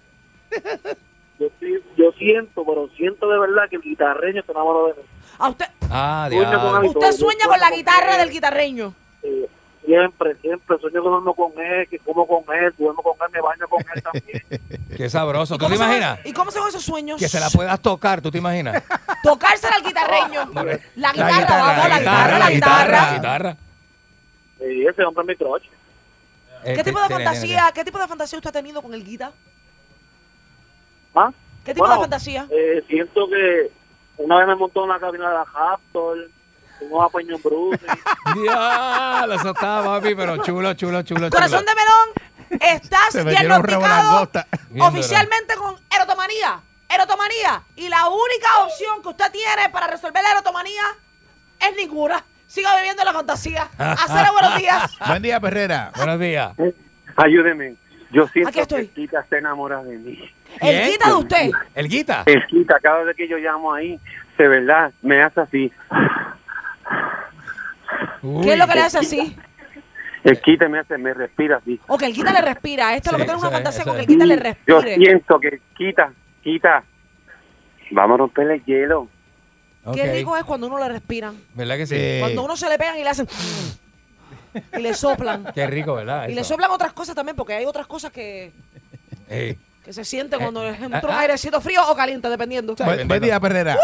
[1.44, 5.00] Yo, sí- yo siento, pero siento de verdad que el guitarreño está enamorado de mí.
[5.40, 8.94] A usted, Ah, Sueño con usted sueña con la guitarra del guitarreño.
[9.22, 9.48] Eh,
[9.86, 13.42] siempre, siempre sueño que duermo con él, que como con él, duermo con él, me
[13.42, 14.44] baño con él también.
[14.98, 15.56] Qué sabroso.
[15.56, 16.20] ¿Y ¿Tú te imaginas?
[16.26, 17.20] ¿Y cómo son esos sueños?
[17.20, 18.84] Que se la puedas tocar, ¿tú te imaginas?
[19.24, 20.52] Tocársela al guitarreño.
[20.96, 23.02] La guitarra, guitarra, vamos, la guitarra, la guitarra.
[23.02, 23.58] La guitarra.
[24.62, 25.70] Y ese hombre es mi croche.
[26.64, 29.32] Eh, ¿Qué tipo de fantasía, qué tipo de fantasía usted ha tenido con el guita?
[31.16, 31.32] ¿Ah?
[31.66, 32.48] ¿Qué tipo Bueno, de fantasía?
[32.50, 33.72] Eh, siento que
[34.18, 36.30] una vez me montó en la cabina de la Raptor,
[36.80, 37.86] fuimos a Peño Bruce.
[38.42, 41.30] Diablo, eso estaba, papi, pero chulo, chulo, chulo, chulo.
[41.30, 44.30] Corazón de melón, estás diagnosticado
[44.80, 46.60] oficialmente con erotomanía.
[46.90, 47.64] Erotomanía.
[47.76, 50.84] Y la única opción que usted tiene para resolver la erotomanía
[51.60, 52.24] es ninguna.
[52.46, 53.68] Siga viviendo la fantasía.
[53.80, 54.92] Hacer buenos días.
[55.08, 55.92] Buen día, Perrera.
[55.96, 56.54] Buenos días.
[57.16, 57.76] Ayúdeme.
[58.12, 58.88] Yo siento Aquí estoy.
[58.90, 60.20] que Quita se enamora de mí.
[60.62, 61.52] El guita de usted.
[61.76, 62.24] ¿El guita?
[62.26, 64.00] El Quita, cada vez que yo llamo ahí,
[64.38, 65.72] de verdad, me hace así.
[68.22, 68.44] Uy.
[68.46, 69.36] ¿Qué es lo que le hace así?
[70.24, 71.80] El Quita me hace, me respira así.
[71.88, 72.96] O que el guita le respira.
[72.96, 74.08] Esto es lo que tengo una fantasía con que el es.
[74.08, 74.96] guita le Yo respire.
[74.96, 76.84] siento que Quita, Quita,
[77.92, 79.10] vamos a romper el hielo.
[79.94, 81.36] Qué rico es cuando uno le respiran.
[81.54, 81.98] ¿Verdad que sí?
[81.98, 82.18] Sí.
[82.22, 83.28] Cuando uno se le pegan y le hacen...
[84.78, 85.52] Y le soplan.
[85.54, 86.30] Qué rico, ¿verdad?
[86.30, 88.52] Y le soplan otras cosas también, porque hay otras cosas que.
[89.84, 91.20] Que se sienten cuando eh, entra un ah, ah.
[91.22, 92.76] airecito frío o caliente, dependiendo.
[92.76, 93.78] Buen, día, Perrera.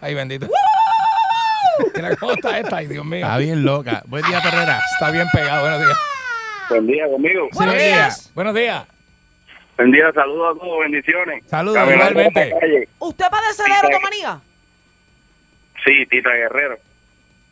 [0.00, 0.46] Ay, bendito.
[1.94, 3.24] Mira cómo está esta, ay, Dios mío.
[3.24, 4.02] Está bien loca.
[4.06, 4.80] Buen día, Perrera.
[4.94, 5.98] Está bien pegado, buenos días.
[6.68, 7.48] Buen día conmigo.
[7.52, 7.96] Buenos buen día.
[7.96, 8.30] días.
[8.34, 8.86] Buenos días.
[9.76, 11.44] Buen día, saludos a todos, bendiciones.
[11.46, 12.88] Saludos, igualmente.
[12.98, 14.40] ¿Usted padece de erotomanía?
[15.84, 16.78] Sí, Tita Guerrero.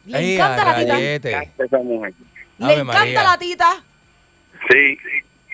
[0.06, 0.92] Le encanta la tita.
[0.94, 1.50] rayete.
[1.58, 2.12] Esa mujer.
[2.58, 3.22] Le encanta María.
[3.22, 3.82] la tita.
[4.70, 4.98] Sí,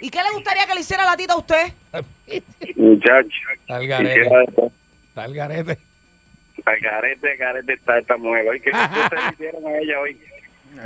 [0.01, 1.73] ¿Y qué le gustaría que le hiciera la tita a usted?
[2.77, 3.29] muchacho.
[3.69, 4.23] Al Quisiera garete.
[5.17, 5.79] el garete.
[6.65, 8.45] Al garete, garete está esta mujer.
[8.63, 10.21] ¿qué le hicieron a ella hoy?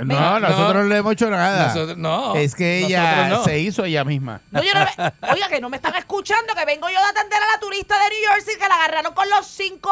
[0.05, 1.67] No, nosotros no le hemos hecho nada.
[1.67, 2.35] Nosotros- no.
[2.35, 3.43] Es que ella no.
[3.43, 4.39] se hizo ella misma.
[4.51, 7.39] No, yo no me- oiga, que no me están escuchando, que vengo yo de atender
[7.43, 9.91] a la turista de New Jersey que la agarraron con los cinco.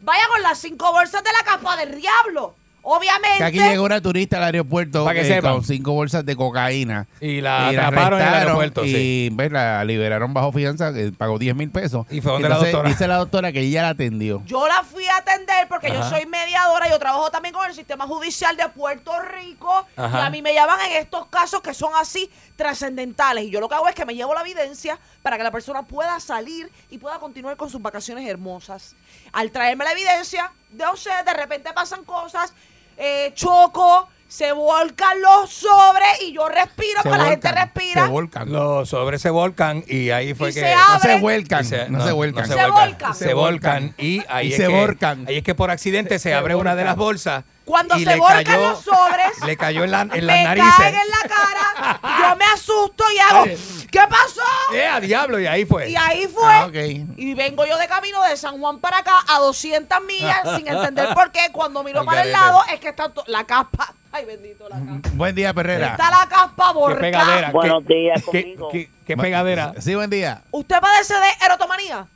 [0.00, 2.54] Vaya con las cinco bolsas de la capa del diablo.
[2.90, 3.38] Obviamente.
[3.38, 5.54] Que aquí llegó una turista al aeropuerto que eh, sepan.
[5.54, 7.06] con cinco bolsas de cocaína.
[7.20, 9.28] Y la y la atraparon en el arrestaron aeropuerto, y sí.
[9.32, 12.06] ves, la liberaron bajo fianza, que pagó 10 mil pesos.
[12.10, 12.88] ¿Y fue donde la Entonces, doctora?
[12.88, 14.42] Dice la doctora que ella la atendió.
[14.46, 16.10] Yo la fui a atender porque yo Ajá.
[16.10, 20.20] soy mediadora, yo trabajo también con el sistema judicial de Puerto Rico Ajá.
[20.20, 23.68] y a mí me llaman en estos casos que son así trascendentales y yo lo
[23.68, 26.98] que hago es que me llevo la evidencia para que la persona pueda salir y
[26.98, 28.94] pueda continuar con sus vacaciones hermosas.
[29.32, 32.52] Al traerme la evidencia, no sé, de repente pasan cosas,
[32.98, 38.04] eh, choco, se volcan los sobres y yo respiro, Se porque la gente volcan, respira.
[38.04, 38.52] Se volcan.
[38.52, 40.60] Los sobres se volcan y ahí fue Y que.
[40.60, 41.64] se no se vuelcan.
[41.64, 42.46] Se- no, se vuelcan.
[42.46, 43.14] Se volcan.
[43.14, 43.94] Se volcan.
[43.96, 45.24] Y ahí Y es se que, volcan.
[45.26, 47.44] Ahí es que por accidente se abre una de las bolsas.
[47.68, 50.74] Cuando y se volcan cayó- los sobres, Le cayó en, la, en las me narices.
[50.78, 52.00] caen en la cara,
[52.30, 53.44] yo me asusto y hago,
[53.90, 54.40] ¿qué pasó?
[54.72, 55.38] ¡Eh, a diablo!
[55.38, 55.90] Y ahí fue.
[55.90, 56.50] Y ahí fue.
[56.54, 56.74] Ah, ok.
[57.18, 61.12] Y vengo yo de camino de San Juan para acá a 200 millas sin entender
[61.12, 61.50] por qué.
[61.52, 63.92] Cuando miro Al para el lado es que está la caspa.
[64.12, 65.10] Ay, bendito la caspa.
[65.12, 65.88] Buen día, Perrera.
[65.88, 67.00] Está la caspa ¡Qué borrada.
[67.02, 67.50] pegadera!
[67.50, 68.68] Buenos qué- días qué- conmigo.
[68.70, 69.74] qué- qué pegadera!
[69.78, 70.40] Sí, buen día.
[70.50, 72.06] ¿Usted padece de erotomanía?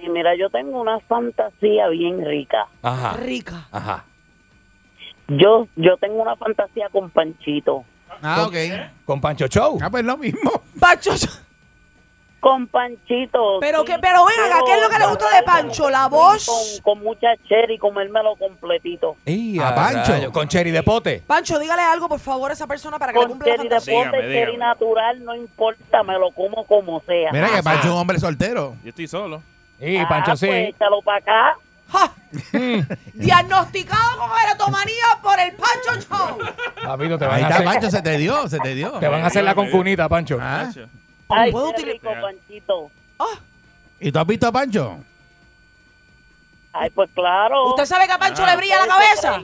[0.00, 2.66] Sí, mira, yo tengo una fantasía bien rica.
[2.82, 3.12] Ajá.
[3.18, 3.68] Rica.
[3.70, 4.04] Ajá.
[5.28, 7.84] Yo yo tengo una fantasía con Panchito.
[8.22, 8.54] Ah, ok.
[9.04, 9.78] Con Pancho Show.
[9.82, 10.50] Ah, pues lo mismo.
[10.80, 11.12] Pancho.
[12.40, 13.58] Con Panchito.
[13.60, 15.88] Pero sí, que, pero venga, acá, ¿qué es lo que le gusta de Pancho?
[15.90, 16.44] La voz.
[16.82, 19.16] Con, con mucha cherry, comérmelo completito.
[19.24, 20.32] Y A Pancho.
[20.32, 21.22] Con Cherry de pote.
[21.26, 23.68] Pancho, dígale algo, por favor, a esa persona para que le Con cumpla la cherry
[23.68, 24.10] de fantasía.
[24.10, 27.30] pote, cherry natural, no importa, me lo como como sea.
[27.32, 28.74] Mira que Pancho es un hombre soltero.
[28.82, 29.42] Yo estoy solo.
[29.84, 30.46] Y Ah, Pancho sí.
[30.46, 31.56] Pues échalo para acá.
[31.92, 32.12] ¡Ja!
[33.14, 36.38] Diagnosticado con erotomanía por el Pancho Show.
[36.84, 38.92] Papito, te Ahí a está, hacer, Pancho, se te dio, se te dio.
[38.92, 40.38] te van a hacer la concunita, Pancho.
[40.40, 40.70] Ah.
[41.28, 42.90] Ay, ¿Puedo qué rico, Panchito.
[43.18, 43.38] Ah,
[44.00, 44.96] ¿Y tú has visto a Pancho?
[46.72, 47.68] Ay, pues claro.
[47.70, 48.50] ¿Usted sabe que a Pancho Ah.
[48.50, 49.42] le brilla la cabeza?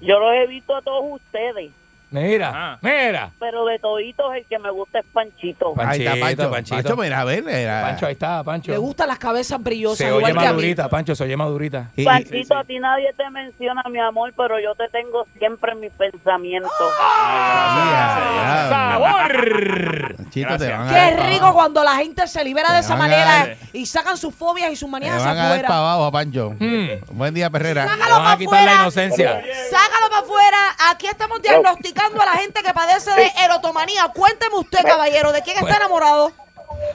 [0.00, 1.70] Yo los he visto a todos ustedes,
[2.14, 2.78] Mira, Ajá.
[2.80, 3.30] mira.
[3.38, 5.74] pero de toditos el que me gusta es Panchito.
[5.74, 6.50] Pa- Ahí está Pancho.
[6.50, 6.76] Panchito.
[6.76, 7.48] Pancho, mira, a ver.
[7.48, 8.72] era- Pancho, ahí está, Pancho.
[8.72, 10.48] Le gustan las cabezas brillosas, Se oye igual que a mí.
[10.48, 11.90] madurita, Pancho, se oye madurita.
[11.96, 15.72] Y- y- Panchito, a ti nadie te menciona, mi amor, pero yo te tengo siempre
[15.72, 16.70] en mis pensamientos.
[16.98, 18.66] Ya.
[18.68, 20.14] ¡Sabor!
[20.16, 23.56] Panchito, te van a Qué rico cuando la gente se libera de esa a manera
[23.72, 25.78] y sacan sus fobias y sus manías van hacia a dar para afuera.
[25.92, 26.54] abajo, Pancho.
[26.58, 26.86] Mm.
[27.18, 27.86] Buen día, Perrera.
[27.88, 28.82] Sácalo para a quitar la afuera.
[28.82, 29.42] inocencia.
[29.70, 30.58] Sácalo para afuera.
[30.90, 34.08] Aquí estamos diagnosticando a la gente que padece de erotomanía.
[34.14, 36.32] Cuénteme usted, caballero, ¿de quién está enamorado?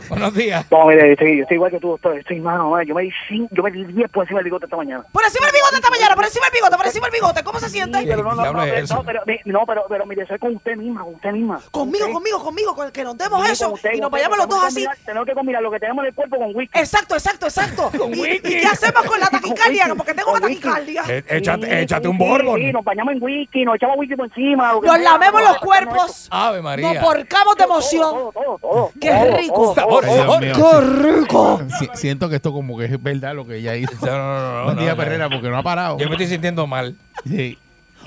[0.09, 0.65] Buenos días.
[0.71, 2.17] No, mire, yo estoy, estoy igual que tú, doctor.
[2.17, 4.75] Estoy, mano, yo me di cin- yo me di 10 por encima del bigote esta
[4.77, 5.03] mañana.
[5.11, 7.43] Por encima del bigote esta mañana, por encima del bigote, por encima del bigote.
[7.43, 7.99] ¿Cómo se siente?
[8.07, 10.75] Pero no, no, no, pero- no, pero, no, pero, pero mi deseo es con usted
[10.77, 11.61] misma, con usted misma.
[11.71, 14.63] Conmigo, conmigo, conmigo, con- que nos demos Sí, eso usted, y nos vayamos los dos
[14.63, 14.83] así.
[14.85, 16.79] combinar- Tenemos que combinar lo que tenemos en el cuerpo con whisky.
[16.79, 17.91] Exacto, exacto, exacto.
[17.97, 18.47] Con ¿Y, whisky.
[18.47, 19.93] y qué hacemos con la taquicardia?
[19.95, 21.03] Porque tengo una taquicardia.
[21.07, 22.59] Eh, échate, Sí, échate sí, un sí, bourbon.
[22.59, 24.73] Sí, nos bañamos en whisky, nos echamos whisky por encima.
[24.73, 26.27] lo que Nos lamemos los cuerpos.
[26.31, 26.93] Ave María.
[26.93, 28.09] Nos porcamos de emoción.
[28.11, 29.73] todo, todo, todo, Qué rico.
[29.79, 30.03] Sabor.
[30.03, 30.41] Dios sabor.
[30.41, 31.61] mío, ¡Qué rico!
[31.79, 34.05] si- siento que esto como que es verdad lo que ella hizo.
[34.05, 34.97] No, no, no, no, Buen no, día, no.
[34.97, 35.97] Perrera, porque no ha parado.
[35.97, 36.95] Yo me estoy sintiendo mal.
[37.25, 37.57] Sí.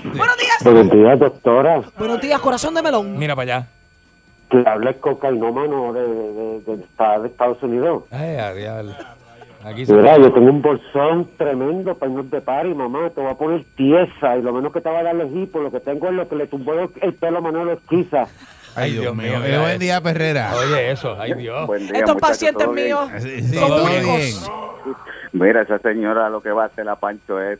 [0.03, 0.57] Buenos días.
[0.63, 1.81] Buenos días, doctora.
[1.97, 3.17] Buenos días, corazón de melón.
[3.17, 3.67] Mira para allá.
[4.49, 8.03] Que habla el cocainómano de, de, de, de- de Estados Unidos.
[8.11, 8.93] Ay, a diablo.
[9.65, 13.09] Aquí se Mira, yo tengo un bolsón tremendo para irnos de party, mamá.
[13.11, 15.71] Te voy a poner tiesa y lo menos que te va a dar hipo, lo
[15.71, 18.25] que tengo es lo que le tumbó el el pelo a Manuel Esquiza.
[18.75, 19.59] Ay, Dios, Dios mío.
[19.61, 20.53] buen día, Perrera.
[20.55, 21.15] Oye, eso.
[21.19, 21.67] Ay, Dios.
[21.67, 24.17] Buen día, Estos muchachos, pacientes míos Sí, sí, son todo únicos.
[24.17, 24.33] bien.
[25.33, 27.59] Mira, esa señora lo que va a hacer a Pancho es,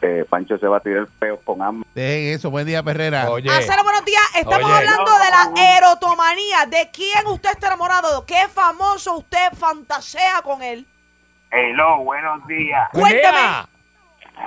[0.00, 1.88] eh, Pancho se va a tirar el peo con hambre.
[1.94, 2.50] Dejen eso.
[2.50, 3.30] Buen día, Perrera.
[3.30, 3.50] Oye.
[3.50, 4.22] Hacer buenos días.
[4.36, 4.74] Estamos Oye.
[4.78, 6.66] hablando de la erotomanía.
[6.68, 8.24] ¿De quién usted está enamorado?
[8.26, 10.86] ¿Qué famoso usted fantasea con él?
[11.50, 12.88] Hello, buenos días.
[12.92, 13.22] Buen día.
[13.22, 13.77] Cuéntame.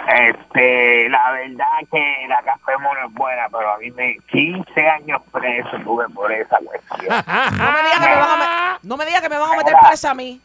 [0.07, 5.21] Este, la verdad que la café mono es buena, pero a mí me 15 años
[5.31, 7.23] preso tuve por esa cuestión.
[7.57, 9.57] No me diga que me van a, me- no me diga que me van a
[9.57, 10.41] meter presa a mí.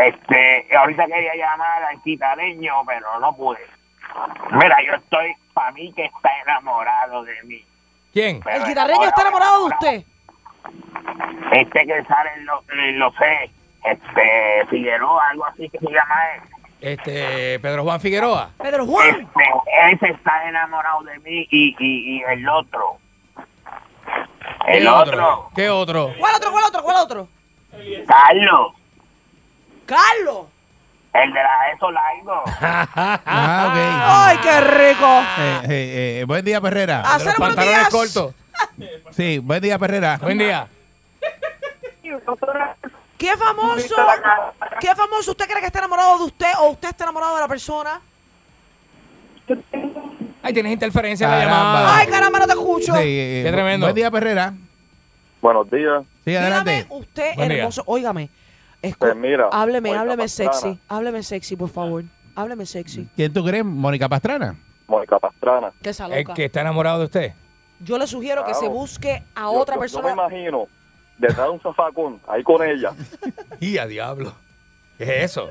[0.00, 3.60] Este, ahorita quería llamar al quitareño, pero no pude.
[4.52, 7.64] Mira, yo estoy, para mí que está enamorado de mí.
[8.12, 8.40] ¿Quién?
[8.42, 10.02] Pero El guitarreño está enamorado de usted.
[11.52, 13.50] Este que sale en lo, en lo sé,
[13.84, 16.42] este, Figueroa, algo así que se llama él.
[16.80, 18.50] Este, Pedro Juan Figueroa.
[18.58, 19.08] Pedro Juan.
[19.08, 19.44] Este,
[19.92, 22.98] ese está enamorado de mí y, y, y el otro.
[24.66, 26.12] El ¿Qué otro, ¿Qué otro?
[26.18, 26.50] ¿Cuál otro?
[26.52, 26.82] ¿Cuál otro?
[26.82, 27.28] ¿Cuál otro?
[28.06, 28.72] Carlos,
[29.86, 30.46] Carlos.
[31.12, 32.42] el de la eso largo.
[32.98, 35.20] Ah, Ay, qué rico.
[35.38, 37.02] Eh, eh, eh, buen día, Perrera.
[37.02, 37.90] Los Hacer buenos pantalones días.
[37.90, 38.34] cortos.
[39.10, 40.18] Sí, buen día, Perrera.
[40.20, 40.68] Buen día.
[43.18, 43.94] ¿Qué famoso?
[44.80, 47.48] ¿Qué famoso usted cree que está enamorado de usted o usted está enamorado de la
[47.48, 48.00] persona?
[50.42, 51.56] Ay, tienes interferencia en la Caramba.
[51.80, 51.96] llamada.
[51.96, 52.92] Ay, caramba, no te escucho.
[52.94, 53.86] Sí, eh, Qué tremendo.
[53.86, 54.54] Buen día, Perrera.
[55.40, 56.02] Buenos días.
[56.24, 56.86] Sí, Dígame adelante.
[56.90, 57.58] usted, Buen día.
[57.58, 57.82] hermoso.
[57.86, 58.28] Óigame.
[58.82, 60.52] Escu- Pues mira, hábleme, Mónica hábleme Pastrana.
[60.52, 60.80] sexy.
[60.88, 62.04] Hábleme sexy, por favor.
[62.34, 63.08] Hábleme sexy.
[63.16, 63.64] ¿Quién tú crees?
[63.64, 64.56] Mónica Pastrana.
[64.86, 65.72] Mónica Pastrana.
[65.82, 66.34] Que esa ¿El loca.
[66.34, 67.32] que está enamorado de usted?
[67.80, 68.66] Yo le sugiero que Claro.
[68.66, 70.08] se busque a Yo- otra yo- persona.
[70.10, 70.66] Yo me imagino
[71.18, 72.92] detrás de un zafacón, ahí con ella.
[73.60, 74.34] Y a diablo.
[74.98, 75.50] ¿Qué es eso?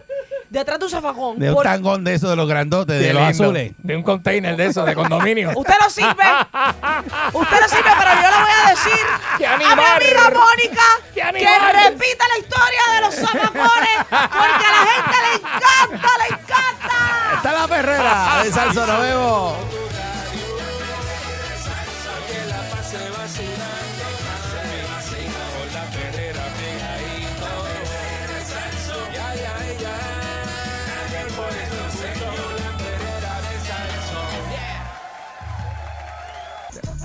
[0.50, 1.38] Detrás de un zafacón.
[1.40, 3.44] De un Por- tangón de esos de los grandotes, de Qué los lindo.
[3.46, 3.74] azules.
[3.78, 5.52] De un container de eso, de condominio.
[5.56, 6.10] Usted no sirve.
[7.34, 9.00] Usted no sirve, pero yo le voy a decir
[9.38, 9.86] ¡Qué a mi animal!
[10.02, 11.74] amiga Mónica ¡Qué que animal!
[11.92, 17.36] repita la historia de los zafacones porque a la gente le encanta, le encanta.
[17.36, 19.85] Está la Perrera de Salso Nos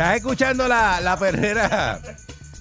[0.01, 2.01] Estás escuchando la, la perrera,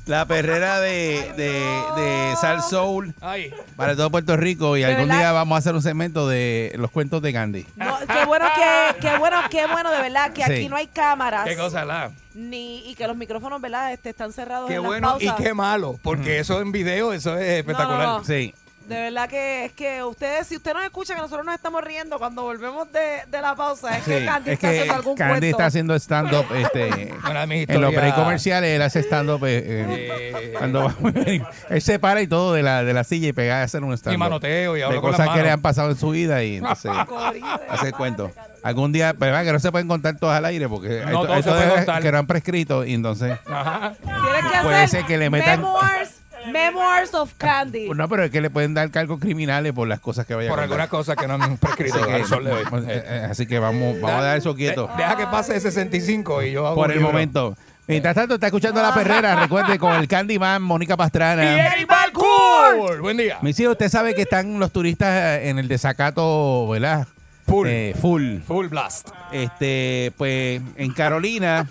[0.08, 1.52] la perrera de, de,
[1.96, 3.54] de Sal Soul Ay.
[3.78, 5.20] para todo Puerto Rico y ¿De algún verdad?
[5.22, 7.66] día vamos a hacer un segmento de los cuentos de Gandhi.
[7.78, 10.52] No, qué bueno que, qué bueno, qué bueno de verdad que Sí.
[10.52, 12.12] aquí no hay cámaras Qué cosa la.
[12.34, 13.94] ni y que los micrófonos, ¿verdad?
[13.94, 15.46] Este, están cerrados Qué en las bueno y pausas.
[15.46, 15.98] qué malo.
[16.04, 18.06] Porque eso en video, eso es espectacular.
[18.06, 18.26] no, no.
[18.26, 18.54] Sí.
[18.90, 22.18] De verdad que es que ustedes, si usted nos escucha que nosotros nos estamos riendo
[22.18, 25.16] cuando volvemos de, de la pausa, es que Sí, Candy es está que haciendo algún
[25.16, 25.46] Candy cuento.
[25.48, 28.76] está haciendo stand-up este, en los historias- breaks comerciales.
[28.76, 30.96] Él hace stand-up eh, eh, cuando va-
[31.70, 33.94] él se para y todo de la, de la silla y pega a hacer un
[33.94, 34.16] stand-up.
[34.16, 36.92] Y manoteo y de cosas que le han pasado en su vida y entonces
[37.70, 38.32] hace cuento.
[38.62, 41.22] Algún día, pero verdad que no se pueden contar todas al aire porque hay, No,
[41.32, 42.02] hay se puede todas contar.
[42.02, 43.94] que no han prescrito y entonces Ajá.
[43.94, 46.09] Que Puede hacer ser que le metan- memoirs,
[46.52, 47.89] memoirs of Candy.
[47.89, 50.60] no, pero es que le pueden dar cargos criminales por las cosas que vaya Por
[50.60, 51.16] a algunas contar.
[51.16, 52.64] cosas que no han prescrito Así que, al sol de hoy.
[52.88, 54.88] eh, eh, así que vamos, vamos a dar eso quieto.
[54.88, 57.12] De- deja que pase ese 65 y yo hago por el libro.
[57.12, 57.56] momento.
[57.88, 59.36] Mientras tanto, está escuchando la perrera.
[59.36, 61.74] Recuerde con el Candyman, Mónica Y Pastrana.
[61.74, 63.00] Eric Balcourt.
[63.02, 63.39] Buen día.
[63.41, 67.08] Mis hijos, usted sabe que están los turistas eh, en el desacato, ¿verdad?
[67.47, 67.68] Full.
[67.68, 68.41] Eh, full.
[68.45, 69.10] Full blast.
[69.32, 71.68] Este, pues en Carolina,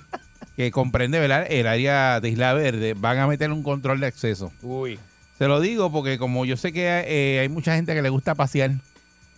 [0.58, 1.46] que comprende, ¿verdad?
[1.48, 4.52] El área de Isla Verde, van a meter un control de acceso.
[4.60, 4.98] Uy.
[5.38, 8.34] Se lo digo porque como yo sé que eh, hay mucha gente que le gusta
[8.34, 8.72] pasear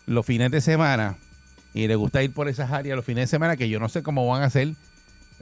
[0.07, 1.19] los fines de semana
[1.75, 4.03] y le gusta ir por esas áreas los fines de semana, que yo no sé
[4.03, 4.69] cómo van a hacer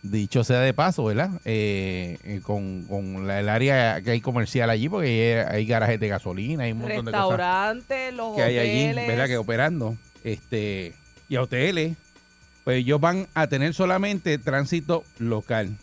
[0.03, 1.31] dicho sea de paso, ¿verdad?
[1.45, 6.01] Eh, eh, con, con la- el área que hay comercial allí, porque hay, hay garajes
[6.01, 8.95] de gasolina, hay un montón de cosas Restaurantes, los que hay allí.
[9.07, 9.27] ¿verdad?
[9.29, 9.97] Que operando.
[10.25, 10.93] Este,
[11.29, 11.97] y a hoteles,
[12.69, 15.75] pues ellos van a tener solamente tránsito local.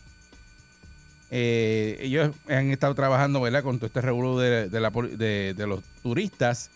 [1.31, 3.63] Eh, ellos han estado trabajando, ¿verdad?
[3.63, 6.69] Con todo este revuelo de, los turistas.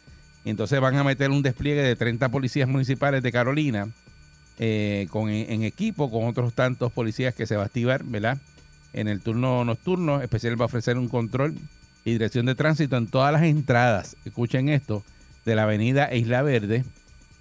[0.46, 3.88] Entonces van a meter un despliegue de 30 policías municipales de Carolina
[4.58, 8.40] eh, con, en equipo con otros tantos policías que se va a activar, ¿verdad?
[8.94, 11.54] En el turno nocturno, especial va a ofrecer un control
[12.04, 15.04] y dirección de tránsito en todas las entradas, escuchen esto,
[15.46, 16.84] de la avenida Isla Verde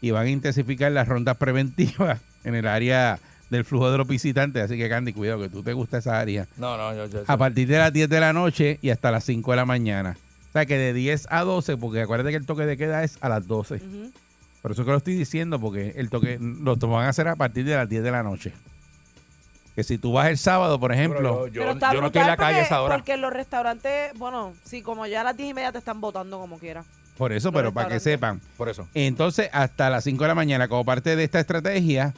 [0.03, 3.19] y van a intensificar las rondas preventivas en el área
[3.51, 4.63] del flujo de los visitantes.
[4.65, 6.47] Así que, Candy, cuidado que tú te gusta esa área.
[6.57, 9.25] No, no, yo, yo- A partir de las 10 de la noche y hasta las
[9.25, 10.17] 5 de la mañana.
[10.49, 13.19] O sea que de 10 a 12, porque acuérdate que el toque de queda es
[13.21, 13.81] a las 12.
[14.63, 17.65] Por eso que lo estoy diciendo, porque el toque lo van a hacer a partir
[17.65, 18.53] de las 10 de la noche.
[19.77, 24.13] Que si tú vas el sábado, por ejemplo, Pero está brutal porque, Porque los restaurantes,
[24.19, 26.85] bueno, sí, como ya a las 10 y media te están votando como quiera.
[27.17, 28.41] Por eso, pero para que sepan.
[28.57, 28.89] Por eso.
[28.95, 32.15] Entonces, hasta las 5 de la mañana, como parte de esta estrategia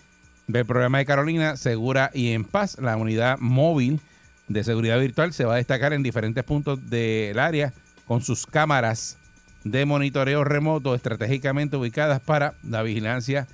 [0.53, 4.01] del programa de Carolina Segura y en Paz, la unidad móvil
[4.49, 7.73] de seguridad virtual se va a destacar en diferentes puntos del área
[8.07, 9.17] con sus cámaras
[9.65, 13.47] de monitoreo remoto estratégicamente ubicadas para la vigilancia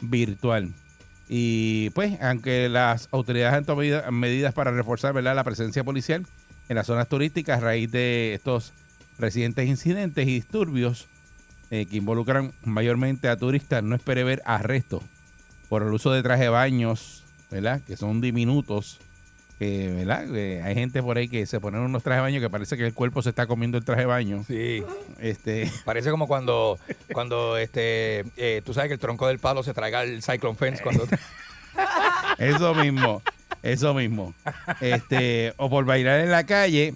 [0.00, 0.70] virtual.
[1.28, 6.26] Y pues, aunque las autoridades han tomado medida- medidas para reforzar la presencia policial
[6.68, 8.72] en las zonas turísticas a raíz de estos
[9.18, 11.06] recientes incidentes y disturbios
[11.70, 15.02] eh, que involucran mayormente a turistas, no espere ver arrestos
[15.72, 17.80] por el uso de traje de baños, ¿verdad?
[17.86, 19.00] Que son diminutos,
[19.58, 20.26] que, ¿verdad?
[20.66, 22.92] Hay gente por ahí que se ponen unos trajes de baño que parece que el
[22.92, 24.44] cuerpo se está comiendo el traje de baño.
[24.46, 24.84] Sí.
[25.18, 26.78] Este, Parece como cuando,
[27.14, 30.82] cuando este, eh, tú sabes que el tronco del palo se traiga el Cyclone Fence
[30.82, 31.06] cuando...
[32.38, 33.22] eso mismo,
[33.62, 34.34] eso mismo.
[34.82, 36.92] Este, o por bailar en la calle,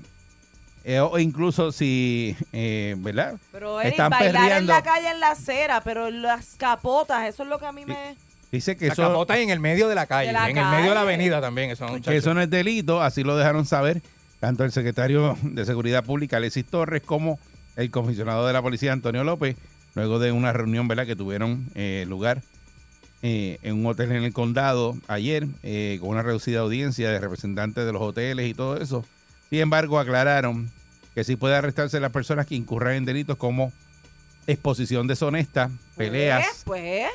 [0.84, 3.36] eh, o incluso si, eh, ¿verdad?
[3.52, 7.48] Pero Eric, Están bailar en la calle en la acera, pero las capotas, eso es
[7.48, 8.25] lo que a mí me...
[8.52, 10.66] Dice que La eso, capota en el medio de la calle, De la en el
[10.66, 11.70] medio de la avenida también.
[11.70, 14.02] Eso, que eso no es delito, así lo dejaron saber
[14.40, 17.38] tanto el secretario de Seguridad Pública, Alexis Torres, como
[17.76, 19.56] el comisionado de la policía, Antonio López,
[19.94, 21.06] luego de una reunión ¿verdad?
[21.06, 22.42] que tuvieron eh, lugar
[23.22, 27.84] eh, en un hotel en el condado ayer, eh, con una reducida audiencia de representantes
[27.84, 29.04] de los hoteles y todo eso.
[29.50, 30.70] Sin embargo, aclararon
[31.14, 33.72] que sí puede arrestarse las personas que incurran en delitos como
[34.46, 37.06] exposición deshonesta, peleas Pues,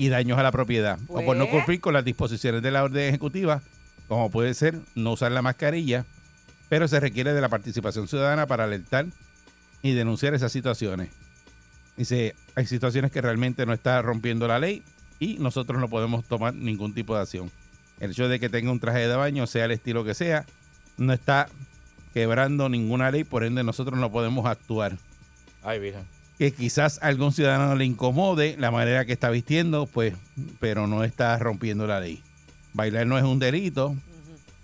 [0.00, 0.98] y daños a la propiedad.
[1.08, 1.56] O por no Pues.
[1.56, 3.60] cumplir con las disposiciones de la orden ejecutiva,
[4.08, 6.06] como puede ser no usar la mascarilla,
[6.70, 9.04] pero se requiere de la participación ciudadana para alertar
[9.82, 11.10] y denunciar esas situaciones.
[11.98, 14.82] Dice, hay situaciones que realmente no está rompiendo la ley
[15.18, 17.50] y nosotros no podemos tomar ningún tipo de acción.
[17.98, 20.46] El hecho de que tenga un traje de baño, sea el estilo que sea,
[20.96, 21.46] no está
[22.14, 24.96] quebrando ninguna ley, por ende nosotros no podemos actuar
[25.62, 26.04] Ay, virgen.
[26.40, 30.14] Que quizás a algún ciudadano le incomode la manera que está vistiendo, pues,
[30.58, 32.22] pero no está rompiendo la ley.
[32.72, 33.94] Bailar no es un delito,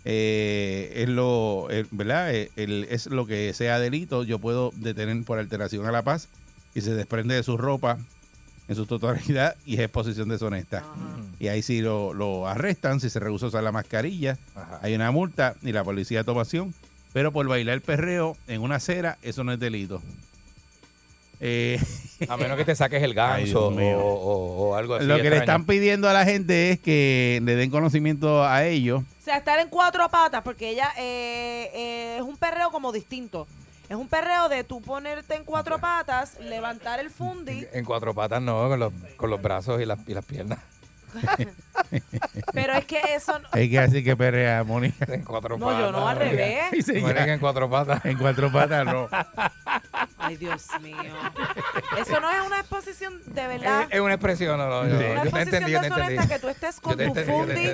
[0.06, 2.34] eh, es lo, el- ¿verdad?
[2.34, 4.24] Eh, el- es lo que sea delito.
[4.24, 6.28] Yo puedo detener por alteración a la paz
[6.74, 7.98] y se desprende de su ropa
[8.68, 10.82] en su totalidad y es exposición deshonesta.
[11.38, 14.38] Y ahí sí lo, lo arrestan si se rehúsa a usar la mascarilla.
[14.80, 16.72] Hay una multa y la policía toma acción.
[17.12, 20.00] Pero por bailar perreo en una acera, eso no es delito.
[21.40, 21.78] Eh,
[22.28, 25.04] A menos que te saques el ganso o, o- o algo así.
[25.06, 29.02] Lo que le están pidiendo a la gente es que le den conocimiento a ellos.
[29.20, 33.46] o sea, estar en cuatro patas, porque ella eh, eh, es un perreo como distinto.
[33.88, 38.40] Es un perreo de tú ponerte en cuatro patas, levantar el fundi, En cuatro patas
[38.42, 40.58] no, con los, con los brazos y las, y las piernas.
[42.52, 43.48] pero es que eso no...
[43.52, 45.06] Hay que decir que perrea, Mónica.
[45.12, 46.64] En cuatro No, yo no, al revés.
[47.00, 48.04] Mónica en cuatro patas.
[48.04, 49.08] En cuatro patas no.
[50.26, 50.96] Ay, Dios mío.
[51.98, 53.82] Eso no es una exposición de verdad.
[53.82, 56.12] Es, es una expresión, no, no, yo, una yo te exposición entendí, yo te deshonesta
[56.22, 56.34] entendí.
[56.34, 57.70] que tú estés con tu fundi,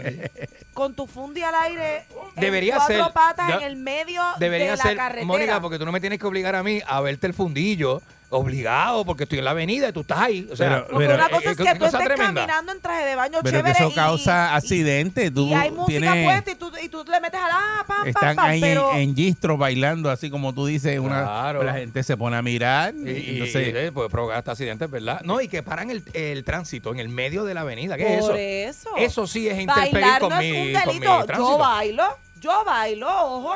[0.74, 2.04] con tu fundi al aire,
[2.36, 5.26] Debería en cuatro ser- patas yo- en el medio Debería de la ser, carretera.
[5.26, 8.00] Mónica, porque tú no me tienes que obligar a mí a verte el fundillo,
[8.32, 10.48] obligado, porque estoy en la avenida y tú estás ahí.
[10.50, 12.24] O sea, Pero- pero- una eh, cosa eh, es qué que tú estés tremenda.
[12.46, 15.32] caminando en traje de baño Pero que chévere eso y- causa accidentes.
[15.34, 17.84] Tú y hay música tienes- puesta y tú, y tú le metes a la ah,
[17.86, 21.22] pam, pam, Están pam, ahí pero en, en gistro bailando, así como tú dices, una,
[21.22, 21.62] Claro.
[21.62, 22.94] la gente se pone a mirar.
[22.94, 25.20] Y, y- entonces, y, eh, puede provocar hasta accidentes, ¿verdad?
[25.24, 27.96] No, y que paran el, el tránsito en el medio de la avenida.
[27.96, 28.88] ¿Qué por es eso?
[28.94, 28.96] eso.
[28.96, 31.18] Eso sí es interferir Bailar con no mi, es un con mi delito.
[31.20, 31.58] Yo tránsito.
[31.58, 32.04] bailo,
[32.42, 33.54] yo bailo, ojo.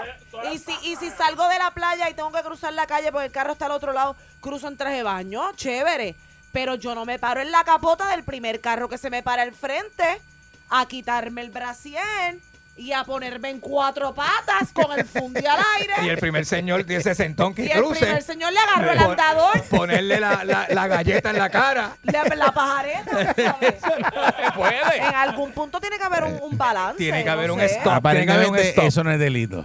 [0.53, 3.27] Y si, y si salgo de la playa y tengo que cruzar la calle porque
[3.27, 6.15] el carro está al otro lado, cruzo en traje de baño, chévere.
[6.53, 9.43] Pero yo no me paro en la capota del primer carro que se me para
[9.43, 10.23] al frente
[10.71, 12.39] a quitarme el brasier
[12.79, 15.95] y a ponerme en cuatro patas con el fundi al aire.
[16.05, 18.01] Y el primer señor de ese sentón que Y el cruce.
[18.01, 21.97] primer señor le agarró el andador, Ponerle la, la- la galleta en la cara.
[22.03, 23.35] le- la pajareta.
[23.35, 23.75] ¿sabes?
[24.55, 24.97] puede.
[24.99, 26.99] En algún punto tiene que haber un, un balance.
[26.99, 27.67] Tiene que haber no un sé.
[27.67, 28.03] stop.
[28.03, 28.85] Tiene que haber un Aparentemente stop.
[28.85, 29.65] eso no es delito.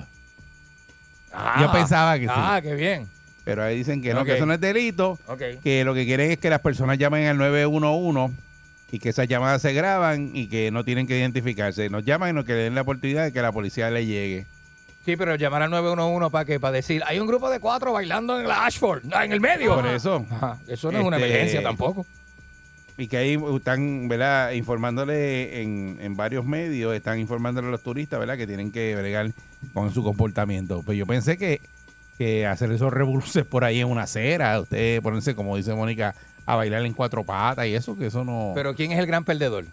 [1.34, 2.32] Ah, Yo pensaba que sí.
[2.34, 3.10] Ah, qué bien.
[3.44, 5.18] Pero ahí dicen que no, que eso no es delito.
[5.64, 8.34] Que lo que quieren es que las personas llamen al 911
[8.92, 11.90] y que esas llamadas se graban y que no tienen que identificarse.
[11.90, 14.46] Nos llaman y nos que le den la oportunidad de que la policía le llegue.
[15.06, 18.40] Sí, pero llamar al 911 para que para decir, hay un grupo de cuatro bailando
[18.40, 19.76] en la Ashford, en el medio.
[19.76, 20.26] Por eso.
[20.30, 22.06] Ajá, Eso no es una Este, emergencia tampoco.
[22.98, 24.52] Y que ahí están, ¿verdad?
[24.52, 28.38] Informándole en, en varios medios, están informándole a los turistas, ¿verdad?
[28.38, 29.32] Que tienen que bregar
[29.74, 30.84] con su comportamiento.
[30.84, 31.62] Pues yo pensé que,
[32.20, 36.14] que hacer esos revoluciones por ahí en una acera, usted ponerse, como dice Mónica,
[36.46, 38.52] a bailar en cuatro patas y eso, que eso no...
[38.56, 39.66] Pero ¿quién es el gran perdedor?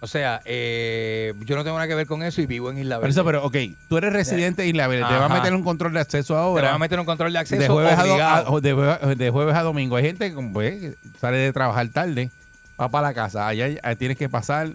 [0.00, 2.98] O sea, eh, yo no tengo nada que ver con eso y vivo en Isla
[2.98, 3.10] Verde.
[3.10, 3.56] eso, pero ok,
[3.88, 6.40] tú eres residente de Isla Verde, te va a meter un control de acceso Te
[6.40, 6.66] ahora.
[6.68, 9.56] van a meter un control de acceso de jueves, a, a- de, jue- de jueves
[9.56, 9.96] a domingo.
[9.96, 12.30] Hay gente que pues, sale de trabajar tarde,
[12.80, 13.48] va para la casa.
[13.48, 14.70] Allá allá tienes que pasar,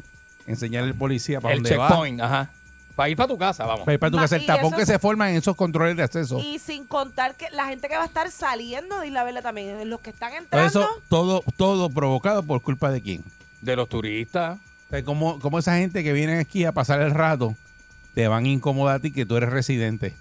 [0.46, 1.88] enseñarle al policía para el dónde va.
[1.88, 2.50] checkpoint, ajá.
[2.96, 3.86] Para ir para tu casa, vamos.
[3.86, 4.36] Para ir para tu Ma- casa.
[4.36, 6.38] El tapón eso que se forma en esos controles de acceso.
[6.40, 9.90] Y sin contar que la gente que va a estar saliendo de Isla Verde también,
[9.90, 10.68] los que están entrando.
[10.68, 13.24] eso, todo, todo provocado por culpa de quién.
[13.62, 14.60] De los turistas.
[14.88, 17.56] O sea, como, como esa gente que viene aquí a pasar el rato,
[18.14, 20.14] te van a incomodar a ti que tú eres residente,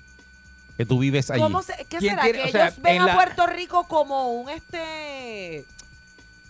[0.79, 1.43] que tú vives allí.
[1.43, 2.23] ¿Cómo se- ¿Qué ¿Quién será?
[2.23, 5.67] que o sea, ellos ven en a la- Puerto Rico como un este.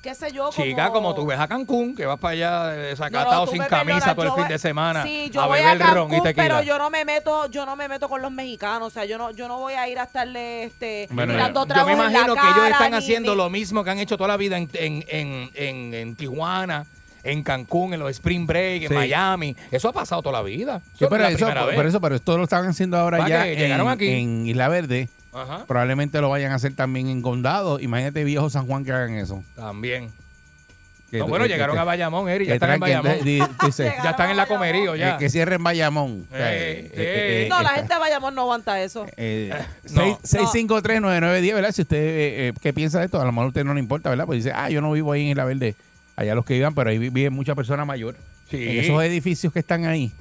[0.02, 0.66] Qué sé yo, como.
[0.66, 3.62] Chica, como tú ves a Cancún, que vas para allá No, no, desacatado tú sin
[3.62, 6.22] camisa todo el fin de semana Sí, yo a voy beber a ron y Cancún,
[6.24, 6.42] tequila.
[6.44, 9.16] pero yo no me meto, yo no me meto con los mexicanos, o sea, yo
[9.16, 12.40] no, yo no voy a ir a estarle este Bueno, tirando Yo me imagino que
[12.40, 14.68] ellos cara, están ni- haciendo ni- lo mismo que han hecho toda la vida en,
[14.74, 16.84] en, en, en, en Tijuana,
[17.24, 18.94] en Cancún, en los Spring Break, en Sí.
[18.94, 19.54] Miami.
[19.70, 20.80] Eso ha pasado toda la vida.
[20.98, 22.96] Sí, Eso no pero es la eso, por, por eso, pero esto lo estaban haciendo
[22.98, 24.08] ahora Va ya llegaron en, aquí.
[24.08, 25.08] en Isla Verde.
[25.32, 25.64] Ajá.
[25.66, 27.80] Probablemente lo vayan a hacer también en Condado.
[27.80, 29.42] Imagínate viejo San Juan que hagan eso.
[29.56, 30.10] También.
[31.10, 33.22] Que- No, bueno, que- llegaron que- a Bayamón, Eri, ya están en Bayamón.
[33.22, 35.18] di- dice, ya están en la comerío, ya.
[35.18, 36.26] Que, que cierren Bayamón.
[36.32, 39.04] Eh, eh, eh, No, eh, la gente de Bayamón no aguanta eso.
[39.18, 39.52] Eh,
[39.90, 40.18] No.
[40.22, 41.72] seis- 6539910, ¿verdad?
[41.72, 43.20] Si usted, eh, eh, ¿qué piensa de esto?
[43.20, 44.24] A lo mejor a usted no le importa, ¿verdad?
[44.24, 45.74] Pues dice, ah, yo no vivo ahí en Isla Verde.
[46.16, 48.20] Allá los que vivan, pero ahí vi- viven muchas personas mayores.
[48.50, 48.68] Sí.
[48.68, 50.12] En esos edificios que están ahí,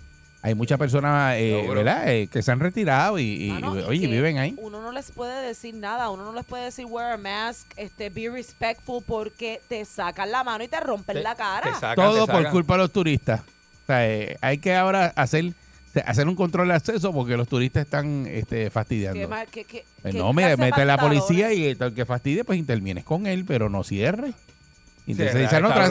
[0.43, 1.65] hay muchas personas, eh.
[1.67, 2.07] ¿verdad?
[2.11, 4.55] Eh, que se han retirado y, y, Mano, y oye, viven ahí.
[4.57, 8.09] Uno no les puede decir nada, uno no les puede decir wear a mask, este,
[8.09, 11.71] be respectful, porque te sacan la mano y te rompen Te- la cara.
[11.71, 13.41] te sacan, Todo te por culpa de los turistas.
[13.41, 15.53] O sea, eh, hay que ahora hacer
[16.05, 19.19] hacer un control de acceso porque los turistas están este, fastidiando.
[19.19, 22.45] Qué mal- qué- qué- qué no, de mete a la policía y el que fastidie,
[22.45, 24.31] pues intervienes con él, pero no cierre.
[25.05, 25.81] Entonces Sí, dice, no, está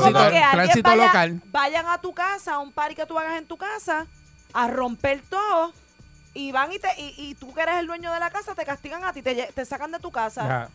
[0.52, 1.42] tránsito, vaya- local.
[1.52, 4.06] Vayan a tu casa, a un party que tú hagas en tu casa,
[4.52, 5.72] a romper todo,
[6.34, 8.64] y van y, te, y, y tú que eres el dueño de la casa, te
[8.64, 10.44] castigan a ti, te, te sacan de tu casa.
[10.44, 10.70] Ajá.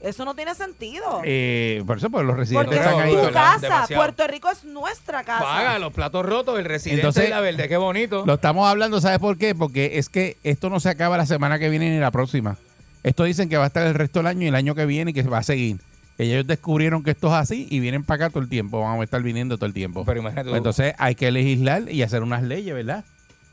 [0.00, 1.20] Eso no tiene sentido.
[1.24, 3.26] Eh, por eso, pues los residentes porque están es ahí.
[3.26, 3.58] tu casa.
[3.60, 4.02] Demasiado.
[4.02, 5.44] Puerto Rico es nuestra casa.
[5.44, 8.24] Paga los platos rotos, el residente Entonces, de la verde, qué bonito.
[8.24, 9.54] Lo estamos hablando, ¿sabes por qué?
[9.54, 12.56] Porque es que esto no se acaba la semana que viene ni la próxima.
[13.02, 15.10] Esto dicen que va a estar el resto del año y el año que viene
[15.10, 15.80] y que va a seguir.
[16.16, 18.80] Ellos descubrieron que esto es así y vienen para acá todo el tiempo.
[18.80, 20.04] Van a estar viniendo todo el tiempo.
[20.06, 23.04] Pero imagínate entonces hay que legislar y hacer unas leyes, ¿verdad?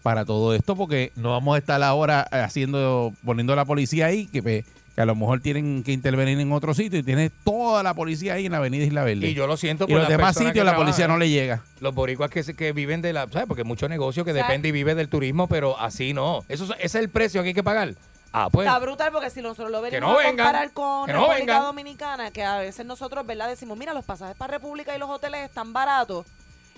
[0.07, 4.41] Para todo esto, porque no vamos a estar ahora haciendo, poniendo la policía ahí, que,
[4.41, 4.63] pues,
[4.95, 8.35] que a lo mejor tienen que intervenir en otro sitio y tiene toda la policía
[8.35, 9.27] ahí en la avenida Isla Verde.
[9.27, 11.61] Y yo lo siento Y por los las demás sitios la policía no le llega.
[11.81, 13.27] Los boricuas que, se- que viven de la...
[13.27, 13.47] ¿Sabes?
[13.49, 14.47] Porque hay mucho negocio que ¿Sabes?
[14.47, 16.45] depende y vive del turismo, pero así no.
[16.47, 17.93] Eso, es- ese es el precio que hay que pagar.
[18.31, 18.65] Ah, pues...
[18.65, 21.39] Está brutal porque si nosotros lo venimos no a vengan, comparar con que no República
[21.53, 21.63] vengan.
[21.63, 23.49] Dominicana, que a veces nosotros, ¿verdad?
[23.49, 26.25] Decimos, mira, los pasajes para República y los hoteles están baratos,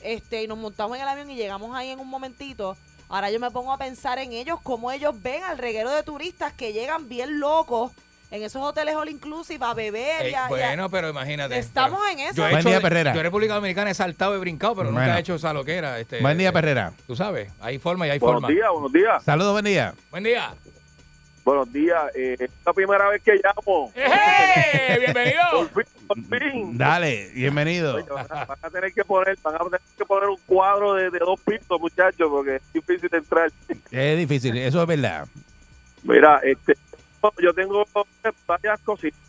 [0.01, 2.75] este, y nos montamos en el avión y llegamos ahí en un momentito.
[3.09, 6.53] Ahora yo me pongo a pensar en ellos, cómo ellos ven al reguero de turistas
[6.53, 7.91] que llegan bien locos
[8.31, 11.57] en esos hoteles all inclusive a beber Ey, y a- y a- bueno, pero imagínate.
[11.57, 12.35] Estamos pero en eso.
[12.35, 13.13] Yo, he Buen hecho día, Perrera.
[13.13, 15.17] yo en República Dominicana he saltado, he brincado, pero nunca Bueno.
[15.17, 15.99] he hecho esa loquera.
[15.99, 16.93] Este, Buen día, eh, Perrera.
[17.07, 18.53] Tú sabes, hay forma y hay Buenos forma.
[18.53, 19.23] días, buenos días.
[19.23, 19.95] Saludos, buen día.
[20.11, 20.53] Buen día.
[21.49, 21.99] Buenos días.
[22.13, 23.91] Eh, es la primera vez que llamo.
[23.95, 24.99] ¡Ejé!
[24.99, 25.41] ¡Bienvenido!
[25.73, 26.77] Por fin, por fin.
[26.77, 27.95] Dale, bienvenido.
[27.95, 30.93] Oye, van, a, van a tener que poner, van a tener que poner un cuadro
[30.93, 33.51] de, de dos pisos, muchachos, porque es difícil de entrar.
[33.91, 35.27] Es difícil, eso es verdad.
[36.03, 36.77] Mira, este,
[37.39, 37.83] yo tengo
[38.45, 39.19] varias cositas.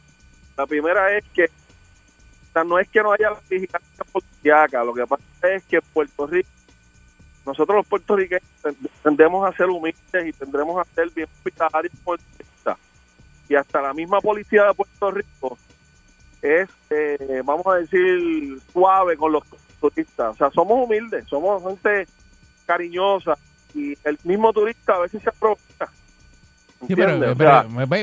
[0.59, 4.93] La primera es que o sea, no es que no haya la vigilancia policíaca, lo
[4.93, 6.51] que pasa es que en Puerto Rico,
[7.47, 11.93] nosotros los puertorriqueños tend- tendemos a ser humildes y tendremos a ser bien hospitalarios.
[13.49, 15.59] Y hasta la misma policía de Puerto Rico
[16.41, 19.43] es, eh, vamos a decir, suave con los
[19.81, 20.35] turistas.
[20.35, 22.07] O sea, somos humildes, somos gente
[22.65, 23.37] cariñosa
[23.75, 25.89] y el mismo turista a veces se aprovecha.
[26.87, 27.13] Sí, pero,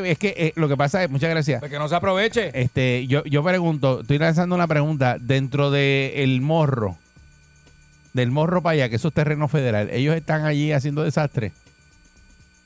[0.05, 1.61] es que eh, lo que pasa es, muchas gracias.
[1.61, 2.51] Pues que no se aproveche.
[2.53, 5.17] Este, yo, yo pregunto, estoy lanzando una pregunta.
[5.19, 6.97] Dentro del el morro,
[8.13, 11.51] del morro para allá, que eso es terreno federal, ellos están allí haciendo desastre.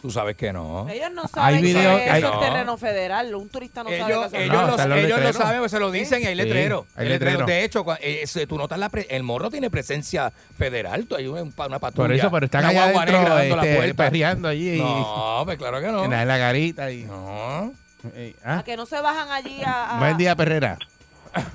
[0.02, 0.89] Tú sabes que no.
[0.89, 2.39] Ellos no saben Hay video- que hay- eso es no.
[2.39, 3.36] terreno federal.
[3.36, 5.36] Un turista no sabe Ellos, que eso es ellos, No, los ellos lo letreros.
[5.36, 6.86] saben, pues se lo dicen y hay Sí, letreros.
[6.96, 7.46] hay letreros.
[7.46, 11.06] De hecho, eh, tú notas la pre- el morro tiene presencia federal.
[11.06, 12.08] Tú hay una, una patrulla.
[12.08, 13.94] Por eso, pero están allá adentro este, puerta.
[14.04, 14.72] perreando allí.
[14.74, 16.06] y- No, pues claro que no.
[16.06, 16.92] en la, en la garita.
[16.92, 17.72] Y, No.
[18.16, 18.64] eh, A ¿ah?
[18.64, 20.80] que no se bajan allí a, a- Buen día, Perrera.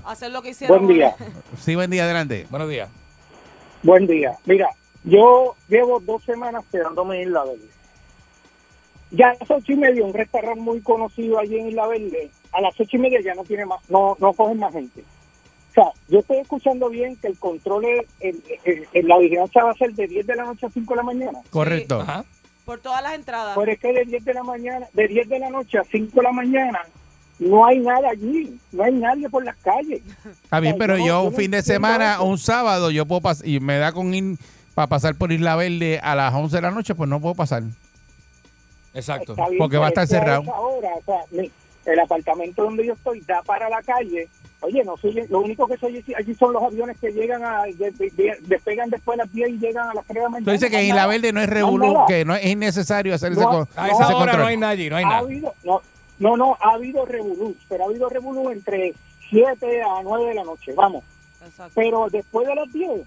[0.04, 0.86] a hacer lo que hicieron.
[0.86, 1.16] Buen día.
[1.60, 2.46] Sí, buen día, adelante.
[2.48, 2.88] Buenos días.
[3.86, 4.32] Buen día.
[4.46, 4.68] Mira,
[5.04, 7.68] yo llevo dos semanas quedándome en Isla Verde.
[9.12, 12.60] Ya a las ocho y media, un restaurante muy conocido allí en Isla Verde, a
[12.62, 15.02] las ocho y media ya no tiene más, no, no cogen más gente.
[15.70, 19.62] O sea, yo estoy escuchando bien que el control, es, el- el- el- la vigilancia
[19.62, 21.38] va a ser de 10 de la noche a 5 de la mañana.
[21.50, 22.00] Correcto.
[22.00, 22.24] Ajá.
[22.64, 23.56] Por todas las entradas.
[23.56, 26.16] Pero es que de 10 de la mañana, de 10 de la noche a 5
[26.16, 26.80] de la mañana,
[27.38, 30.02] no hay nada allí, no hay nadie por las calles.
[30.42, 33.46] Está bien, pero yo yo un fin de semana o un sábado, yo puedo pasar,
[33.46, 34.38] y me da con ir
[34.74, 37.62] para pasar por Isla Verde a las 11 de la noche, pues no puedo pasar.
[38.94, 39.34] Exacto.
[39.34, 40.42] Bien, Porque va a pero estar cerrado.
[40.42, 41.50] esa hora, o sea, mi-
[41.84, 44.28] el apartamento donde yo estoy da para la calle.
[44.60, 47.90] Oye, no soy, lo único que soy allí son los aviones que llegan a, de-
[47.92, 50.44] de- de- despegan después las 10 y llegan a las 3 de la mañana.
[50.46, 51.06] Tú dices que en Isla.
[51.06, 52.04] Verde no es nada.
[52.08, 54.40] que no es innecesario hacer ese, No, con- A ese esa hora control.
[54.40, 55.18] no hay nadie, no hay Ha nada.
[55.20, 55.82] habido, no,
[56.18, 58.94] no, no, ha habido revolú, pero ha habido revolú entre
[59.30, 61.04] 7 a 9 de la noche, vamos.
[61.44, 61.72] Exacto.
[61.74, 63.06] Pero después de las 10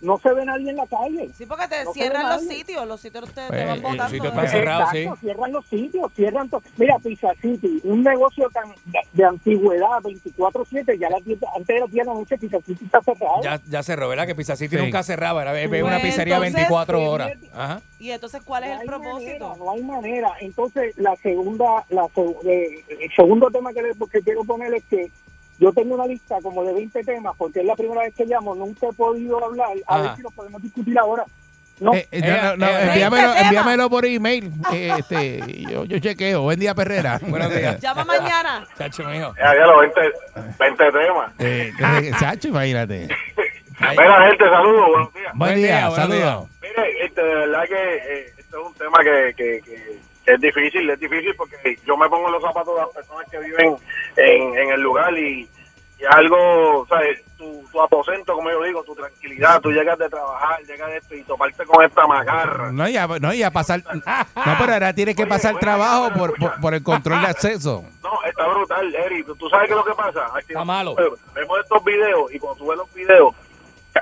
[0.00, 1.30] no se ve nadie en la calle.
[1.36, 2.86] Sí, porque te No cierran los sitios.
[2.86, 4.08] Los sitios te, te Pues, van el botando.
[4.08, 5.20] sitio está cerrado, Exacto, sí.
[5.20, 6.62] cierran los sitios, cierran todo.
[6.76, 11.90] Mira, Pizza City, un negocio tan de, de antigüedad, 24-7, ya 10 antes de las
[11.90, 13.42] 10 de la noche Pizza City está cerrado.
[13.42, 14.26] Ya, ya cerró, ¿verdad?
[14.26, 14.82] Que Pizza City Sí.
[14.82, 15.42] nunca cerraba.
[15.42, 17.32] Era Pues, una pizzería entonces, 24 sí, horas.
[17.52, 17.80] Ajá.
[17.98, 19.48] Y entonces, ¿cuál es No el hay propósito?
[19.48, 20.32] manera, no hay manera.
[20.40, 22.06] Entonces, la segunda, la
[22.44, 25.10] eh, el segundo tema que, le, que quiero poner es que
[25.58, 28.54] yo tengo una lista como de 20 temas, porque es la primera vez que llamo,
[28.54, 30.02] nunca he podido hablar, a Ajá.
[30.02, 31.24] ver si lo podemos discutir ahora.
[31.80, 34.52] No, Eh, eh, no, Ella- no, no, ella- envíamelo, envíamelo por email.
[34.72, 36.42] eh, este, yo, yo chequeo.
[36.42, 37.20] Buen día, Perrera.
[37.28, 37.80] Buenos días.
[37.80, 38.66] Llama mañana.
[38.76, 39.32] Chacho mío.
[39.38, 40.00] Ya, ya los 20,
[40.58, 42.18] 20 temas.
[42.18, 43.08] Sacho, imagínate.
[43.80, 45.32] Mira, gente, saludos, buenos días.
[45.34, 46.48] Buen, Buen día, saludos.
[46.60, 49.98] Mire, este, de verdad que eh, esto es un tema que, que- que
[50.28, 53.38] es difícil, es difícil porque yo me pongo en los zapatos de las personas que
[53.38, 53.76] viven
[54.16, 55.48] en, en el lugar y,
[55.98, 57.22] y algo, ¿sabes?
[57.36, 61.14] Tu, tu aposento, como yo digo, tu tranquilidad, tú llegas de trabajar, llegas de esto
[61.14, 62.70] y toparte con esta magarra.
[62.72, 63.82] No, ya, no, ya pasar.
[63.94, 67.26] No, pero ahora tienes que Oye, pasar bueno, trabajo por, por, por el control de
[67.28, 67.84] acceso.
[68.08, 69.22] No, está brutal, Eri.
[69.22, 70.26] ¿Tú, tú sabes qué es lo que pasa?
[70.34, 70.96] Aquí Está malo.
[71.34, 73.34] Vemos estos videos y cuando tú ves los videos,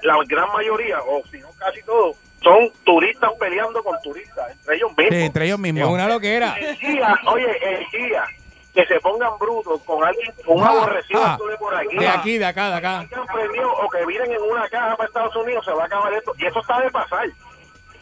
[0.03, 2.17] la gran mayoría, o si no casi todos,
[2.47, 5.21] son turistas peleando con turistas, entre ellos Sí, mismos.
[5.21, 5.89] entre ellos Es mismos.
[5.91, 6.55] una loquera.
[6.61, 8.25] El día, oye, el día
[8.73, 11.39] que se pongan brutos con alguien, con un Ah, aborrecido ah.
[11.51, 13.05] de por aquí, De aquí, de acá, de acá.
[13.09, 15.87] que han prendido o que vienen en una caja para Estados Unidos, se va a
[15.87, 16.33] acabar esto.
[16.39, 17.27] Y eso está de pasar.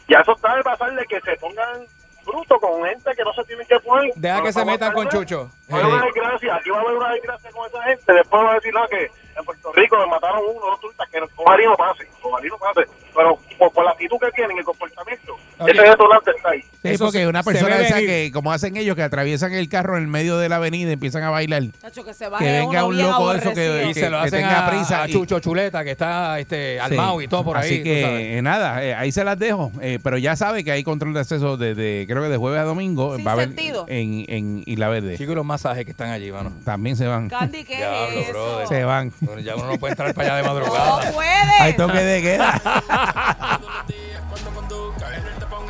[0.07, 1.87] Ya eso está de pasar de que se pongan
[2.25, 4.11] brutos con gente que no se tienen que poner.
[4.15, 5.49] Deja que se metan con Chucho.
[5.73, 8.13] Va a haber una desgracia, aquí va a haber una desgracia con esa gente.
[8.13, 11.21] Después va a decir no, que en Puerto Rico le mataron uno, dos turistas, que
[11.37, 12.81] ojalá y no pase, ojalá y no pase.
[13.15, 15.71] Pero por, por la actitud que tienen, el comportamiento, Oye.
[15.71, 16.63] ese detonante está ahí.
[16.89, 18.09] Sí, Eso porque se- una se persona ve esa venir.
[18.09, 20.93] que, como hacen ellos, que atraviesan el carro en el medio de la avenida y
[20.93, 21.63] empiezan a bailar.
[21.81, 23.77] Chacho, que se Que baje venga uno un bien loco de eso aborrecido.
[23.79, 26.39] que- Y se lo que hacen tenga a, prisa a y- Chucho Chuleta, que está
[26.39, 26.79] este, Sí.
[26.79, 27.65] armado y todo por ahí.
[27.65, 27.99] Así tú sabes.
[28.19, 29.71] que eh, nada, eh, ahí se las dejo.
[29.81, 32.63] eh, pero ya sabe que hay control de acceso desde, creo que de jueves a
[32.63, 33.15] domingo.
[33.15, 33.85] Sin va a haber sentido.
[33.87, 35.17] en, en Isla Verde.
[35.17, 36.51] Chicos, y los masajes que están allí, mano.
[36.63, 37.29] También se van.
[37.29, 38.67] Candy, ¿qué Diablo, es eso?
[38.67, 39.11] Se van.
[39.21, 41.11] Bueno, ya uno no puede entrar para allá de No madrugada.
[41.11, 41.31] puede.
[41.59, 42.61] Hay toque de queda.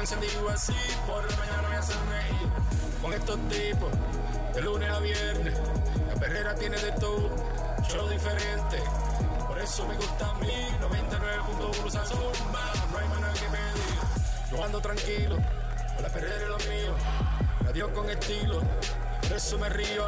[0.06, 0.76] Encendido así,
[1.08, 2.50] por la mañana a hacerme reír
[3.02, 3.92] con estos tipos,
[4.54, 5.58] de lunes a viernes.
[6.08, 7.28] La perrera tiene de todo,
[7.90, 8.84] show diferente.
[9.48, 12.20] Por eso me gusta a mí, 99.1 sazón,
[12.54, 14.52] más, no hay nada que pedir.
[14.52, 15.38] Yo ando tranquilo,
[15.96, 16.96] con la perrera es lo mío,
[17.62, 18.62] radio con estilo,
[19.24, 20.06] por eso me río.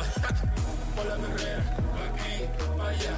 [0.96, 2.46] por la perrera, pa' aquí,
[2.78, 3.18] pa' allá,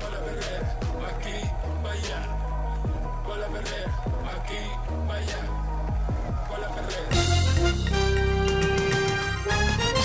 [0.00, 1.50] por la perrera, pa' aquí,
[1.82, 2.45] pa' allá.
[3.26, 4.62] Con la aquí,
[5.08, 5.40] pa' allá.
[6.48, 7.06] Con la perrera.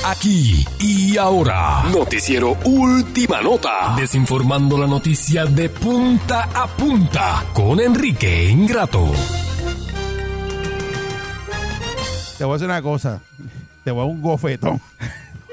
[0.10, 8.50] Aquí y ahora, noticiero Última Nota, desinformando la noticia de punta a punta con Enrique
[8.50, 9.12] Ingrato.
[12.40, 13.22] Te voy a decir una cosa.
[13.84, 14.82] Te voy a dar un gofetón.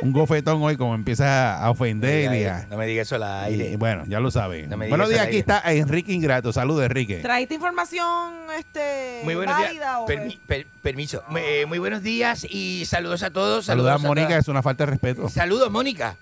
[0.00, 2.32] Un gofetón hoy como empieza a ofender.
[2.34, 3.76] y a- No me digas eso al y- aire.
[3.76, 4.68] bueno, ya lo saben.
[4.70, 6.52] No me digas Buenos días, aquí está Enrique Ingrato.
[6.52, 7.16] Saludos, Enrique.
[7.18, 9.68] ¿Trajiste información este, Muy buenos días.
[9.70, 11.22] válida o Permi- per- permiso.
[11.36, 13.64] Eh, muy buenos días y saludos a todos.
[13.66, 15.28] Saludos a Mónica, es una falta de respeto.
[15.28, 16.16] Saludos, Mónica.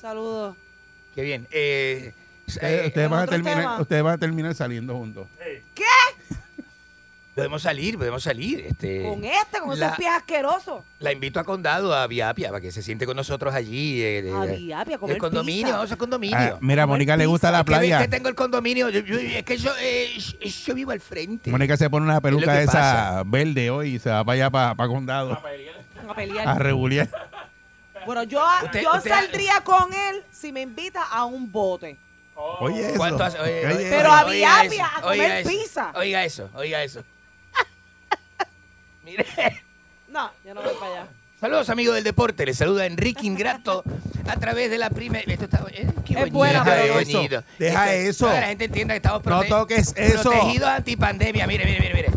[0.00, 0.56] Saludos.
[1.14, 1.46] Qué bien.
[1.50, 2.14] Eh,
[2.46, 5.26] Ustedes, eh, ustedes van a terminar, ustedes van a terminar saliendo juntos.
[5.74, 5.84] ¿Qué?
[7.34, 8.60] Podemos salir, podemos salir.
[8.60, 10.84] Este, Con este, con la- esos pies asquerosos.
[10.98, 14.02] La invito a Condado, a Viapia, para que se siente con nosotros allí.
[14.02, 15.76] eh, A Viapia, comer El condominio, pizza.
[15.76, 16.36] vamos al condominio.
[16.38, 18.08] Ah, mira, a Mónica le gusta la Es que playa.
[18.08, 18.88] tengo el condominio.
[18.90, 20.10] yo- yo- es que yo, eh,
[20.66, 21.50] yo- vivo al frente.
[21.50, 23.22] Mónica se pone una peluca esa pasa.
[23.26, 26.48] verde hoy y se va para allá, para, para Condado, A pelear.
[26.48, 27.08] a regular.
[28.04, 31.96] Bueno, yo, Usted- yo usted- saldría con él si me invita a un bote.
[32.34, 33.00] Oye, eso.
[33.02, 34.24] Oye, Oye, oye, Pero oiga a
[34.62, 35.92] Viapia, a comer oiga eso, pizza.
[35.94, 37.04] Oiga eso, oiga eso.
[39.18, 39.62] Mire.
[40.08, 41.06] No, yo no voy para allá.
[41.40, 43.82] Saludos amigos del deporte, les saluda Enrique Ingrato
[44.28, 45.24] a través de la primera...
[45.32, 46.62] Esto está eh, qué Es buena,
[46.94, 47.42] bonito.
[47.58, 48.26] Deja Esto- eso.
[48.26, 50.30] para que la gente entienda que estamos No prote- toques eso.
[50.30, 51.46] protegidos antipandemia.
[51.48, 52.08] Mire, mire, mire, mire.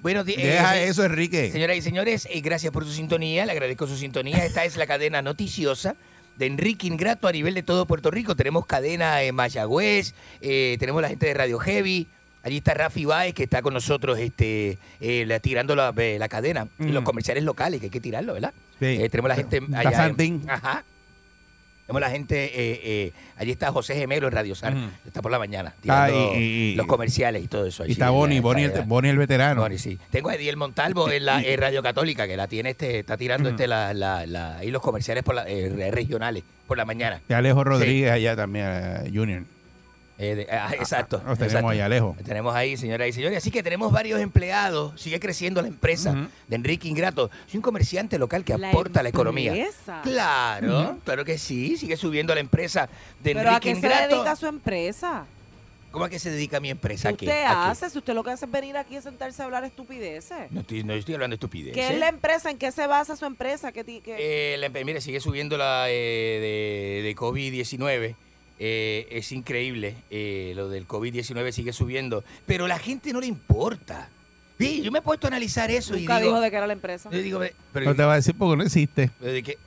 [0.00, 0.42] Buenos días.
[0.42, 1.50] Deja eh, eso, Enrique.
[1.50, 4.44] Señoras y señores, eh, gracias por su sintonía, le agradezco su sintonía.
[4.44, 5.96] Esta es la cadena noticiosa
[6.36, 8.36] de Enrique Ingrato a nivel de todo Puerto Rico.
[8.36, 12.06] Tenemos cadena en Mayagüez, eh, tenemos la gente de Radio Heavy.
[12.44, 16.28] Allí está Rafi Baez, que está con nosotros este, eh, la- tirando la, eh, la
[16.28, 16.68] cadena.
[16.78, 16.92] Y Mm.
[16.92, 18.52] los comerciales locales, que hay que tirarlo, ¿verdad?
[18.78, 18.86] Sí.
[19.00, 19.90] Eh, tenemos la gente allá.
[19.92, 20.42] Santín.
[20.46, 20.84] ajá.
[21.86, 24.74] Tenemos la gente, eh, eh, allí está José Gemelo en Radio Sar,
[25.06, 27.84] está por la mañana, Ah, y- y- los comerciales y todo eso.
[27.84, 29.60] Y está está- Boni, el, el veterano.
[29.60, 29.98] Boni, sí.
[30.10, 33.50] Tengo a Ediel Montalvo en la en Radio Católica, que la tiene este, está tirando
[33.50, 37.20] este la, la, la- ahí los comerciales por la, eh, regionales por la mañana.
[37.28, 38.66] Y Alejo Rodríguez allá también,
[39.14, 39.42] Junior.
[40.16, 41.16] Eh, de- ah, exacto.
[41.26, 41.68] Los tenemos exacto.
[41.70, 42.16] ahí, Alejo.
[42.24, 43.38] Tenemos ahí, señoras y señores.
[43.38, 45.00] Así que tenemos varios empleados.
[45.00, 47.30] Sigue creciendo la empresa de Enrique Ingrato.
[47.48, 49.52] Soy un comerciante local que La aporta a la economía.
[50.04, 51.76] Claro, claro que sí.
[51.76, 52.88] Sigue subiendo la empresa
[53.22, 54.14] de Pero ¿a Enrique qué se Ingrato.
[54.14, 55.26] dedica su empresa?
[55.90, 57.12] ¿Cómo a qué se dedica mi empresa?
[57.12, 57.70] ¿Qué ¿A usted ¿A qué?
[57.70, 57.90] hace?
[57.90, 60.50] Si usted lo que hace es venir aquí a sentarse a hablar estupideces.
[60.50, 61.72] No estoy, no estoy hablando de estupidez.
[61.72, 62.50] ¿Qué es la empresa?
[62.50, 63.70] ¿En qué se basa su empresa?
[63.70, 64.16] ¿Qué ti- qué-
[64.54, 68.16] Eh, la mire, sigue subiendo la eh, de, de COVID-19.
[68.58, 69.96] Eh, es increíble.
[70.10, 72.22] eh, lo del COVID-19 sigue subiendo.
[72.46, 74.08] Pero la gente no le importa.
[74.58, 76.30] Sí, yo me he puesto a analizar eso Nunca y digo.
[76.34, 77.10] dijo de qué era la empresa.
[77.10, 77.40] yo digo,
[77.72, 79.10] pero, No te va a decir porque no existe.
[79.18, 79.58] pero de qué-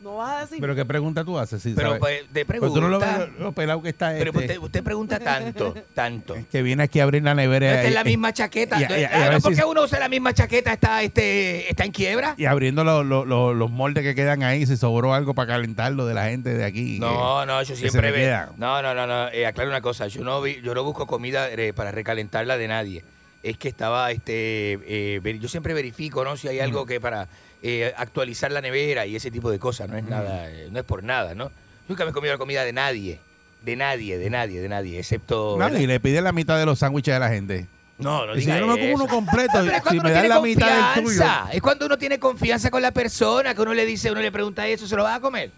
[0.00, 0.58] No vas a decir.
[0.60, 2.00] Pero qué pregunta tú haces, sí, pero sabes?
[2.00, 2.74] pues, te Pues pregunta.
[2.74, 6.36] tú no lo ves lo pelado que está pero este, usted, usted pregunta tanto, tanto.
[6.52, 8.78] que viene aquí a abrir la nevera Esta es la misma chaqueta.
[8.80, 10.72] y- y- Ah, ver ¿Por si- qué uno usa la misma chaqueta?
[10.72, 12.34] ¿Está, este, está en quiebra?
[12.36, 16.26] y abriendo los- los- moldes que quedan ahí, si sobró algo para calentarlo de la
[16.28, 16.98] gente de aquí.
[17.00, 18.18] No, no, yo siempre le ve.
[18.18, 18.52] queda.
[18.56, 19.28] No, no, no, no.
[19.30, 20.06] eh, aclaro una cosa.
[20.06, 23.04] Yo no vi- yo no busco comida eh, para recalentarla de nadie.
[23.42, 26.36] Es que estaba, este, eh, ver- yo siempre verifico, ¿no?
[26.36, 27.28] Si hay algo que para
[27.62, 29.88] eh, actualizar la nevera y ese tipo de cosas.
[29.88, 31.50] No es nada, eh, no es por nada, ¿no?
[31.88, 33.20] Nunca me he comido la comida de nadie,
[33.62, 35.58] de nadie, de nadie, de nadie, excepto.
[35.78, 37.66] Y le pide la mitad de los sándwiches de la gente.
[37.98, 38.94] No, no si yo no me como eso.
[38.94, 41.18] uno completo, Pero es si cuando me uno dan tiene la mitad del tuyo.
[41.18, 41.52] confianza.
[41.52, 44.66] Es cuando uno tiene confianza con la persona, que uno le dice, uno le pregunta
[44.68, 45.50] eso, ¿se lo vas a comer?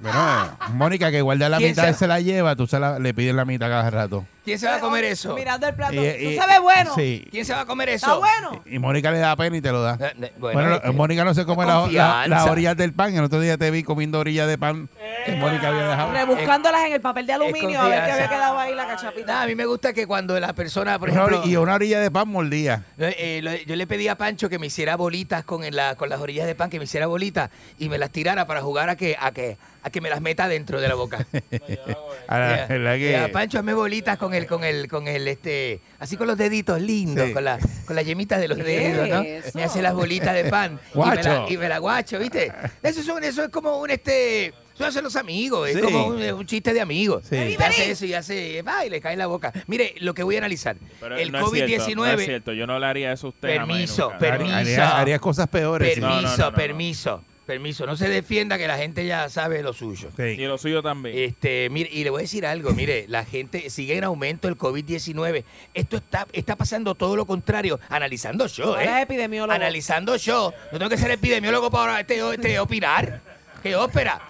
[0.00, 3.12] Bueno, Mónica, que guarda la ¿Quién mitad, se- se la lleva, tú se la, le
[3.12, 4.24] pides la mitad cada rato.
[4.44, 5.34] ¿Quién se va a comer eso?
[5.36, 5.94] Mirando el plato.
[5.94, 6.94] Y- Eso y- se ve bueno.
[6.96, 7.28] Sí.
[7.30, 8.06] ¿Quién se va a comer eso?
[8.06, 8.62] Está bueno.
[8.66, 9.96] Y Mónica le da pena y te lo da.
[10.00, 12.26] Eh, eh, Bueno, que- Mónica no se come la- la- confianza.
[12.28, 13.14] las orillas del pan.
[13.14, 14.88] El otro día te vi comiendo orillas de pan
[15.24, 16.12] que Mónica había dejado.
[16.12, 18.14] Rebuscándolas en el papel de aluminio a ver qué confianza.
[18.24, 19.32] había quedado ahí la cachapita.
[19.32, 22.00] Nah, a mí me gusta que cuando la persona, por Una ejemplo, y una orilla
[22.00, 22.82] de pan mordía.
[22.98, 25.94] eh, eh, lo- yo le pedí a Pancho que me hiciera bolitas con, el- la-
[25.94, 28.88] con las orillas de pan, que me hiciera bolitas y me las tirara para jugar
[28.90, 31.18] a que, a que, a que me las meta dentro de la boca.
[32.28, 36.16] A la que- ya, Pancho, hazme bolitas con el, con el, con el, este, así
[36.16, 37.32] con los deditos lindos, Sí.
[37.32, 39.22] con la, con las yemitas de los ¿Qué dedos, ¿no?
[39.54, 41.28] Me hace las bolitas de pan y me, Guacho.
[41.28, 42.52] la, y me la guacho, ¿viste?
[42.82, 45.80] Eso es, un- eso es como un, este, eso hacen los amigos, es Sí.
[45.82, 47.24] como un, un chiste de amigos.
[47.28, 47.54] Sí.
[47.56, 49.52] Te hace eso y hace, va, y le cae en la boca.
[49.66, 52.52] Mire, lo que voy a analizar, Pero el no es cierto, COVID-19, no es cierto,
[52.52, 54.54] yo no le haría eso a usted y Permiso, permiso.
[54.56, 55.94] Haría, haría cosas peores.
[55.94, 56.00] sí.
[56.00, 56.56] No, no, permiso, no, no, no.
[56.56, 57.86] permiso, permiso.
[57.86, 60.08] No se defienda que la gente ya sabe lo suyo.
[60.18, 61.18] Y lo suyo también.
[61.18, 64.56] Este, mire, y le voy a decir algo, mire, la gente sigue en aumento el
[64.56, 65.44] COVID-19.
[65.74, 69.02] Esto está, está pasando todo lo contrario, analizando yo, Ahora es ¿eh?
[69.02, 69.52] epidemiólogo.
[69.52, 70.52] Analizando yo.
[70.70, 73.20] No tengo que ser epidemiólogo para este, este, opinar.
[73.62, 74.20] ¿Qué ópera?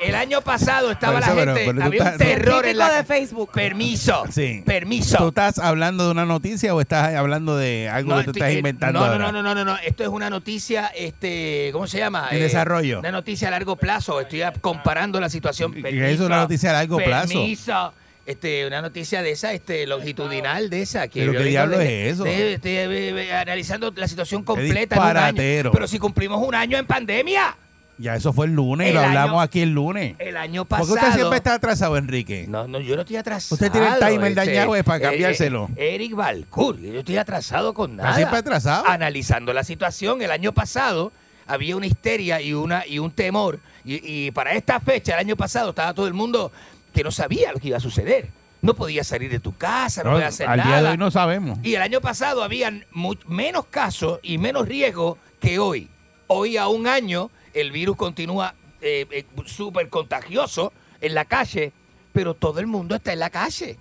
[0.00, 2.92] El año pasado estaba eso, la pero- gente, pero había un estás- terror en la...
[2.92, 3.50] de Facebook.
[3.52, 4.62] Permiso, Sí.
[4.64, 5.18] permiso.
[5.18, 8.58] ¿Tú estás hablando de una noticia o estás hablando de algo que tú estás eh,
[8.58, 9.00] inventando?
[9.00, 9.32] no, no, ahora?
[9.32, 9.76] no, no, no, no.
[9.78, 12.28] Esto es una noticia, este, ¿cómo se llama?
[12.30, 13.00] En desarrollo.
[13.00, 14.20] Una noticia a largo plazo.
[14.20, 15.72] Estoy comparando la situación.
[15.72, 17.28] ¿Qué es una noticia a largo plazo?
[17.34, 17.92] Permiso.
[18.26, 21.08] Este, una noticia de esa, este, longitudinal de esa.
[21.08, 22.24] Que ¿Pero yo qué diablo de- es eso?
[22.24, 25.72] de- eh, eh, analizando la situación completa en un año.
[25.72, 27.56] Pero si cumplimos un año en pandemia.
[27.98, 30.14] Ya eso fue el lunes y lo año- hablamos aquí el lunes.
[30.20, 30.94] El año ¿Por pasado.
[30.94, 32.46] qué usted siempre está atrasado, Enrique?
[32.48, 33.54] No, no, yo no estoy atrasado.
[33.54, 35.68] Usted tiene el timer este, dañado, es para eh, cambiárselo.
[35.76, 38.14] eh, Eric Balcour, yo estoy atrasado con nada.
[38.14, 38.86] siempre atrasado.
[38.86, 41.10] Analizando la situación, el año pasado
[41.46, 43.58] había una histeria y una y un temor.
[43.84, 46.52] Y, y para esta fecha, el año pasado, estaba todo el mundo
[46.94, 48.28] que no sabía lo que iba a suceder.
[48.62, 50.68] No podía salir de tu casa, no, No, podía hacer al nada.
[50.68, 51.58] día de hoy no sabemos.
[51.62, 52.84] Y el año pasado habían
[53.26, 55.88] menos casos y menos riesgo que hoy.
[56.26, 57.30] Hoy a un año
[57.60, 61.72] el virus continúa eh, eh, súper contagioso en la calle,
[62.12, 63.76] pero todo el mundo está en la calle.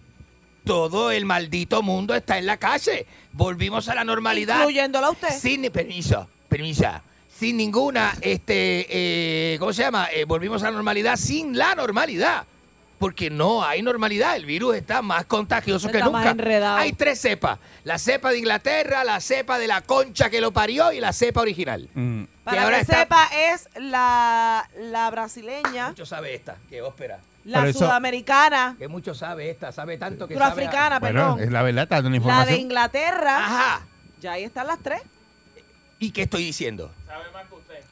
[0.63, 3.05] Todo el maldito mundo está en la calle.
[3.31, 4.59] Volvimos a la normalidad.
[4.59, 5.29] Incluyéndola a usted.
[5.29, 7.01] Sin permiso, permisa.
[7.33, 10.09] Sin ninguna, este, eh, ¿cómo se llama?
[10.11, 12.45] Eh, volvimos a la normalidad sin la normalidad.
[12.99, 14.35] Porque no hay normalidad.
[14.35, 16.31] El virus está más contagioso que Está más nunca.
[16.31, 16.77] enredado.
[16.77, 17.59] Hay tres cepas.
[17.83, 21.41] La cepa de Inglaterra, la cepa de la concha que lo parió y la cepa
[21.41, 21.87] original.
[21.93, 22.23] Mm.
[22.51, 27.19] Para ahora que está- sepa, es la, la brasileña, Mucho sabe esta, que óspera.
[27.45, 30.99] la eso- sudamericana, Que mucho sabe esta, sabe tanto que surafricana, sabe.
[30.99, 31.39] Bueno, perdón.
[31.41, 32.57] es la verdad, está dando La de.
[32.57, 33.81] Inglaterra, Ajá.
[34.21, 35.01] ya ahí están las tres.
[35.99, 36.91] ¿Y qué estoy diciendo?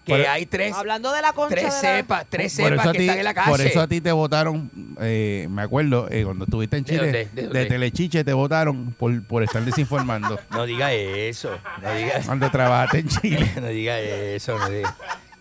[0.06, 2.98] Que Por- hay tres, Hablando de la concha tres de la- cepas, tres cepas que
[3.00, 3.50] ti, están en la calle.
[3.50, 4.70] por eso a ti te votaron,
[5.02, 7.30] eh, me acuerdo, eh, cuando estuviste en ¿De Chile, dónde?
[7.34, 7.66] ¿De dónde?
[7.66, 10.40] Telechiche te votaron por, por estar desinformando.
[10.52, 11.58] No diga eso.
[11.82, 13.52] No diga cuando trabajaste en Chile.
[13.60, 14.96] No diga eso, no, diga-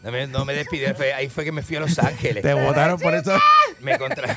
[0.04, 2.42] no me, no me fue- Ahí fue que me fui a Los Ángeles.
[2.42, 3.32] Te votaron por eso,
[3.80, 4.36] Me contra-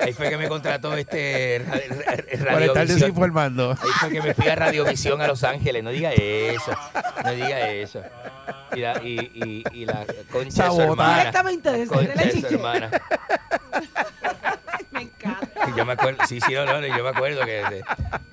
[0.00, 2.98] ahí fue que me contrató este ra- ra- por estar Radiovisión.
[3.00, 3.70] desinformando.
[3.72, 5.82] Ahí fue que me fui a Radiovisión a Los Ángeles.
[5.82, 6.72] No diga eso.
[7.24, 8.02] No diga eso.
[8.74, 10.90] Y la, y, y, y la concha de su Sabotaje.
[10.92, 11.18] hermana.
[11.18, 12.54] Directamente desde Concha de su Telechiche.
[12.54, 12.90] hermana.
[15.76, 17.82] Yo me acuerdo, sí, sí, no, no, yo me acuerdo que de-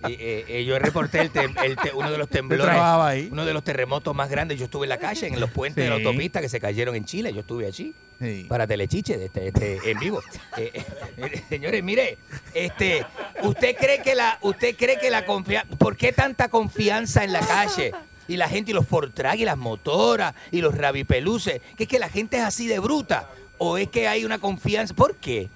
[0.10, 3.30] eh, eh, yo reporté el tem- el te- uno de los temblores, ahí?
[3.32, 4.58] uno de los terremotos más grandes.
[4.60, 7.06] Yo estuve en la calle, en los puentes de la autopista que se cayeron en
[7.06, 7.34] Chile.
[7.34, 8.46] Yo estuve allí Sí.
[8.50, 10.22] para Telechiche, de este, este, en vivo.
[10.58, 12.18] Eh, señores, mire,
[12.54, 13.06] este,
[13.44, 17.40] ¿usted cree que la, usted cree que la confianza, por qué tanta confianza en la
[17.42, 17.92] calle?
[18.28, 21.98] Y la gente y los Fortrag y las motoras y los rabipeluces, que es que
[22.00, 25.50] la gente es así de bruta o es que hay una confianza, ¿por qué?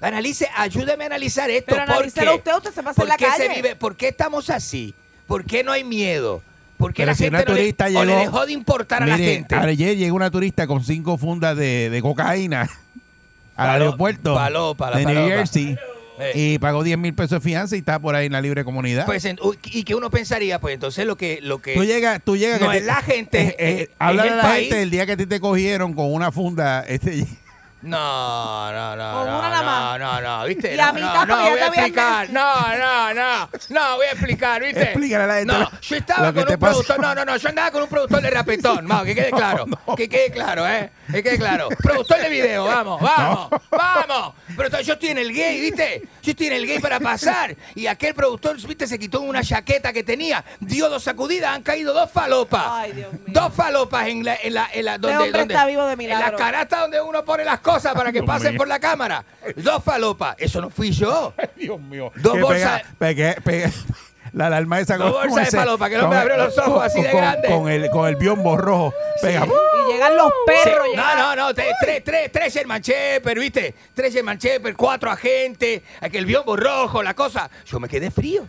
[0.00, 1.74] Analice, ayúdeme a analizar esto.
[1.74, 2.08] Pero ¿Por qué?
[2.08, 3.54] usted, usted se pasa en ¿Por la qué se calle.
[3.56, 3.76] vive?
[3.76, 4.94] ¿Por qué estamos así?
[5.26, 6.42] ¿Por qué no hay miedo?
[6.76, 8.52] ¿Por qué Pero la si gente una no le- turista o llegó- le dejó de
[8.52, 9.54] importar a la Mire, gente?
[9.56, 12.70] ayer llegó una turista con cinco fundas de, de cocaína
[13.56, 15.26] al aeropuerto falopa, la de New.
[15.28, 15.76] Jersey
[16.20, 16.32] Eh.
[16.34, 19.06] y pagó 10 mil pesos de fianza y está por ahí en la libre comunidad.
[19.06, 21.40] Pues, en- y que uno pensaría, pues entonces lo que...
[21.42, 22.60] Lo que tú llegas, tú llegas.
[22.60, 24.68] no que es la gente, eh, eh, es- háblale es a el la país.
[24.68, 26.84] gente el día que a ti te cogieron con una funda.
[26.86, 27.24] Este,
[27.80, 29.98] No, no, no, Con no, una nada no, más.
[30.00, 30.74] no, no, ¿viste?
[30.74, 32.30] Y a no, mitad no, no, voy a explicar.
[32.30, 34.82] No, no, no, no, voy a explicar, ¿viste?
[34.82, 36.72] Explícale a la gente No, lo- yo estaba con te un pasó.
[36.82, 39.66] productor, no, no, no, yo andaba con un productor de rapetón, que quede claro,
[39.96, 40.90] que quede claro, ¿eh?
[41.10, 41.68] Que quede claro.
[41.82, 44.34] Productor de video, vamos, vamos, vamos.
[44.56, 46.02] Pero yo estoy en el gay, ¿viste?
[46.22, 47.56] Yo estoy en el gay para pasar.
[47.74, 48.86] Y aquel productor, ¿viste?
[48.86, 52.64] Se quitó una chaqueta que tenía, dio dos sacudidas, han caído dos falopas.
[52.68, 53.22] Ay, Dios mío.
[53.28, 55.98] Dos falopas en la, en la, en la, Este donde, donde- está vivo de en
[55.98, 56.32] milagro.
[56.32, 58.58] la canasta donde uno pone las cosas para que Dios pasen mío.
[58.58, 59.24] por la cámara.
[59.56, 60.36] Dos falopas.
[60.38, 61.32] Eso no fui yo.
[61.56, 62.12] Dios mío.
[62.16, 63.72] Dos Que bolsas- pega- pegué- pegué-
[64.32, 66.58] la alarma esa con- bolsas con de ese- falopa, que el hombre con- abrió los
[66.58, 67.48] ojos así de con- grande.
[67.48, 68.94] Con el, con el biombo rojo.
[69.22, 70.62] Pega- Y llegan los perros.
[70.84, 73.74] Sí, llegan- No, no, no, tres, tres, tres, tres Sherman Shepherd, ¿viste?
[73.94, 77.50] Tres Sherman Shepherd, cuatro agentes, aquel biombo rojo, la cosa.
[77.66, 78.46] Yo me quedé frío.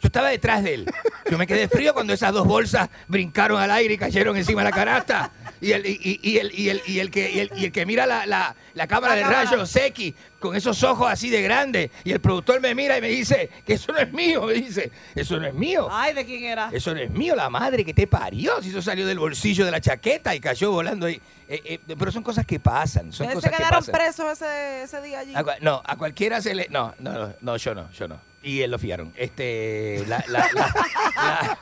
[0.00, 0.90] Yo estaba detrás de él.
[1.28, 4.70] Yo me quedé frío cuando esas dos bolsas brincaron al aire y cayeron encima de
[4.70, 5.32] la canasta.
[5.60, 7.84] Y el, y, y- el, y el, y el que, y el, y el que
[7.84, 11.90] mira la, la, la cámara de rayos X con esos ojos así de grandes.
[12.04, 14.42] Y el productor me mira y me dice que eso no es mío.
[14.46, 15.88] Me dice, eso no es mío.
[15.90, 16.70] Ay, ¿de quién era?
[16.72, 18.62] Eso no es mío, la madre que te parió.
[18.62, 21.20] Si eso salió del bolsillo de la chaqueta y cayó volando ahí.
[21.48, 23.12] Eh, eh, pero son cosas que pasan.
[23.12, 23.94] Son cosas se que quedaron pasan.
[23.94, 25.34] presos ese, ese día allí.
[25.34, 26.68] A no, a cualquiera se le.
[26.70, 28.27] No, no, no, no, yo no, yo no.
[28.42, 29.12] Y él lo fiaron.
[29.16, 30.04] Este.
[30.06, 30.72] la- la- la-
[31.16, 31.58] la-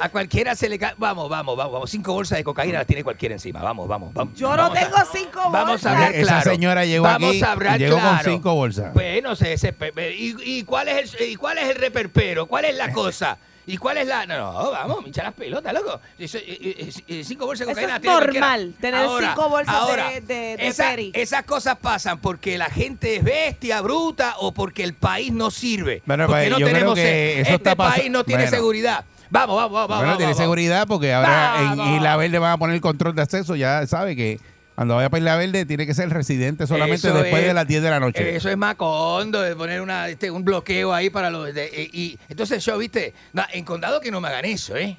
[0.00, 0.78] a cualquiera se le.
[0.78, 1.90] ca- Vamos, vamos, vamos, vamos.
[1.90, 3.62] Cinco bolsas de cocaína las tiene cualquiera encima.
[3.62, 4.34] Vamos, vamos, vamos.
[4.38, 5.52] Yo no a- tengo cinco bolsas.
[5.52, 6.50] Vamos a hablar Esa claro.
[6.50, 8.92] señora llegó Vamos aquí a hablar llegó con cinco bolsas.
[8.92, 9.74] Bueno, se, se-
[10.16, 12.46] ¿y, y cuál es el, ¿y cuál es el reperpero?
[12.46, 13.38] ¿Cuál es la cosa?
[13.68, 14.26] ¿Y cuál es la.?
[14.26, 16.00] No, no, vamos, me hincha las pelotas, loco.
[16.18, 17.96] Eso, eh, eh, eh, cinco bolsas de Eso cocaína.
[17.96, 18.46] es tiene cualquiera.
[18.48, 21.10] normal, tener cinco bolsas de- de- de esa- peri.
[21.14, 26.02] Esas cosas pasan porque la gente es bestia, bruta o porque el país no sirve.
[26.06, 26.94] Bueno, porque pues, no yo creo tenemos.
[26.94, 28.56] que se- eso este país no tiene Bueno.
[28.56, 29.04] seguridad.
[29.30, 29.88] Vamos, vamos, vamos.
[29.88, 30.42] Bueno, vamos, tiene vamos.
[30.42, 31.96] seguridad porque ahora en Vamos.
[31.96, 33.54] Isla Verde van a poner el control de acceso.
[33.54, 34.40] Ya sabe que
[34.78, 37.66] cuando vaya para Isla Verde tiene que ser residente solamente Eso después es- de las
[37.66, 38.36] 10 de la noche.
[38.36, 41.52] Eso es macondo, de poner una, este, un bloqueo ahí para los...
[41.52, 44.96] de- eh, y entonces yo, viste, no, en condado que no me hagan eso, ¿eh?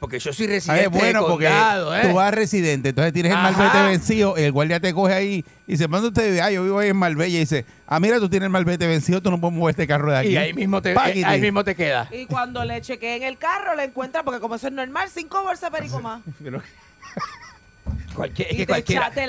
[0.00, 2.00] Porque yo soy Ah, residente es bueno de porque condado, ¿eh?
[2.08, 5.86] tú vas residente, entonces tienes el malvete vencido, el guardia te coge ahí y dice,
[5.86, 6.40] ¿dónde usted?
[6.40, 7.36] Ah, yo vivo ahí en Marbella.
[7.36, 10.10] Y dice, ah, mira, tú tienes el malvete vencido, tú no puedes mover este carro
[10.10, 10.28] de aquí.
[10.30, 11.24] Y ahí mismo te, Páquete.
[11.24, 12.08] ahí mismo te queda.
[12.10, 15.70] Y cuando le chequeen el carro, le encuentran, porque como eso es normal, cinco bolsas
[15.70, 16.20] de perico más.
[18.14, 19.10] Cualquier- es que te, cualquiera.
[19.10, 19.26] te.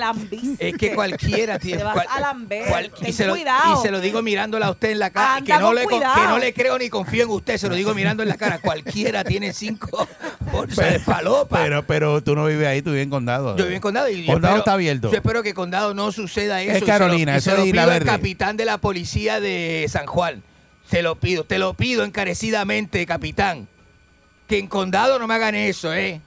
[0.60, 1.78] Es que cualquiera tiene.
[1.80, 2.68] Te vas cual- a lamber.
[2.68, 3.80] cual- y, se lo, cuidado.
[3.80, 5.42] y se lo digo mirándola a usted en la cara.
[5.46, 7.58] Que no, le, que no le creo ni confío en usted.
[7.58, 8.60] Se lo digo mirando en la cara.
[8.60, 10.08] Cualquiera tiene cinco
[10.52, 11.60] bolsas de falopa.
[11.62, 13.56] Pero, pero tú no vives ahí, tú vives en condado.
[13.56, 15.10] Yo vivo en condado y Condado espero- está abierto.
[15.12, 16.72] Yo espero que condado no suceda eso.
[16.72, 18.06] Es y se lo- Carolina, eso lo es al Verde.
[18.06, 20.44] capitán de la policía de San Juan.
[20.90, 23.68] Se lo pido, te lo pido encarecidamente, capitán.
[24.48, 26.20] Que en condado no me hagan eso, ¿eh?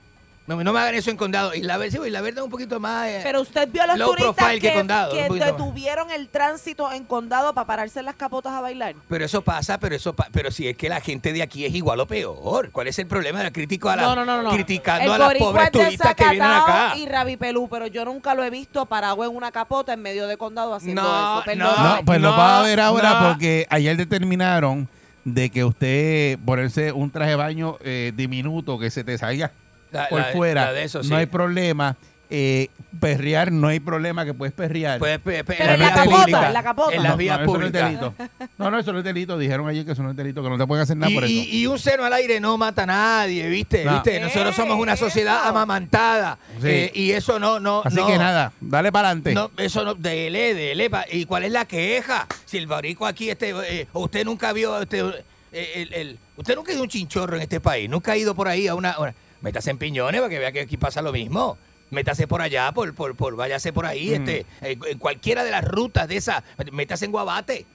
[0.47, 1.55] No, no me hagan eso en condado.
[1.55, 3.07] Y la Verde, sí, Isla Verde es un poquito más.
[3.09, 5.57] eh, Pero usted vio a los turistas que que, condado, que un poquito más.
[5.57, 8.95] detuvieron el tránsito en condado para pararse en las capotas a bailar.
[9.09, 11.75] Pero eso pasa, pero eso pa- pero si es que la gente de aquí es
[11.75, 12.71] igual o peor.
[12.73, 14.51] ¿Cuál es el problema de la crítica a la, No, no, no, no.
[14.51, 16.93] criticando el a las pobres es turistas que vienen acá?
[16.97, 20.37] y rabipelú, pero yo nunca lo he visto parado en una capota en medio de
[20.37, 21.35] condado haciendo No, eso.
[21.37, 21.99] no, Perdóname.
[22.01, 23.29] No, pues lo vas a ver ahora no.
[23.29, 24.89] porque ayer determinaron
[25.25, 29.53] de que usted ponerse un traje de baño eh, diminuto que se te salga
[30.03, 31.09] La- por la- fuera, la de eso, sí.
[31.11, 31.97] no hay problema.
[32.31, 32.69] Eh,
[33.01, 34.99] perrear, no hay problema que puedes perrear.
[34.99, 36.47] Puedes pe- pe- Pero en la vías capota, públicas.
[36.47, 36.97] en la capota.
[36.97, 38.19] En las No, vías no, eso no es públicas.
[38.59, 39.39] No, no, eso no es delito.
[39.39, 41.25] Dijeron ayer que eso no es delito, que no te pueden hacer nada Y, por
[41.25, 41.33] eso.
[41.33, 43.85] y- y un seno al aire no mata a nadie, ¿viste?
[43.85, 43.93] No.
[43.93, 44.19] ¿Viste?
[44.21, 46.39] Nosotros somos una sociedad amamantada.
[46.61, 46.67] Sí.
[46.69, 47.83] eh, y eso no, no.
[47.85, 49.35] Así no- que nada, dale para adelante.
[49.35, 50.91] No, eso no, dele, dele.
[50.91, 52.27] pa- ¿Y cuál es la queja?
[52.47, 53.51] Si el barico aquí, este,
[53.81, 55.01] eh, usted nunca vio, este,
[55.53, 58.35] eh, el, el- usted nunca ha ido un chinchorro en este país, nunca ha ido
[58.35, 59.15] por ahí a una, una-
[59.45, 61.57] métase en piñones para que vea que aquí pasa lo mismo.
[61.91, 64.15] Métase por allá, por, por, por váyase por ahí, Mm.
[64.15, 66.43] este, eh, en cualquiera de las rutas de esa,
[66.73, 67.67] métase en Guabate,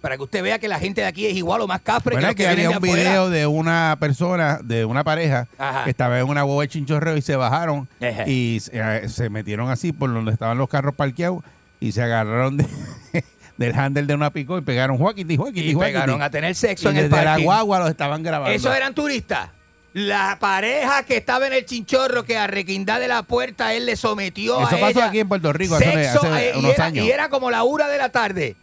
[0.00, 2.28] para que usted vea que la gente de aquí es igual o más cafre Bueno,
[2.30, 2.94] que que que había un afuera.
[2.96, 5.84] video de una persona, de una pareja, Ajá.
[5.84, 7.88] que estaba en una hueva de chinchorreo y se bajaron
[8.26, 11.44] y se, eh, se metieron así por donde estaban los carros parqueados
[11.78, 12.66] y se agarraron de-
[13.58, 16.92] del handle de una pico y pegaron Joaquín, Joaquín, Y pegaron a tener sexo y
[16.92, 17.44] en el desde la parking.
[17.44, 18.54] guagua los estaban grabando.
[18.54, 19.50] Esos eran turistas.
[19.94, 23.96] La pareja que estaba en el chinchorro, que a requindar de la puerta él le
[23.96, 26.74] sometió Eso a pasó ella aquí en Puerto Rico hace- sexo, hace eh, y unos
[26.74, 27.06] era, años.
[27.06, 28.54] Y era como la una de la tarde.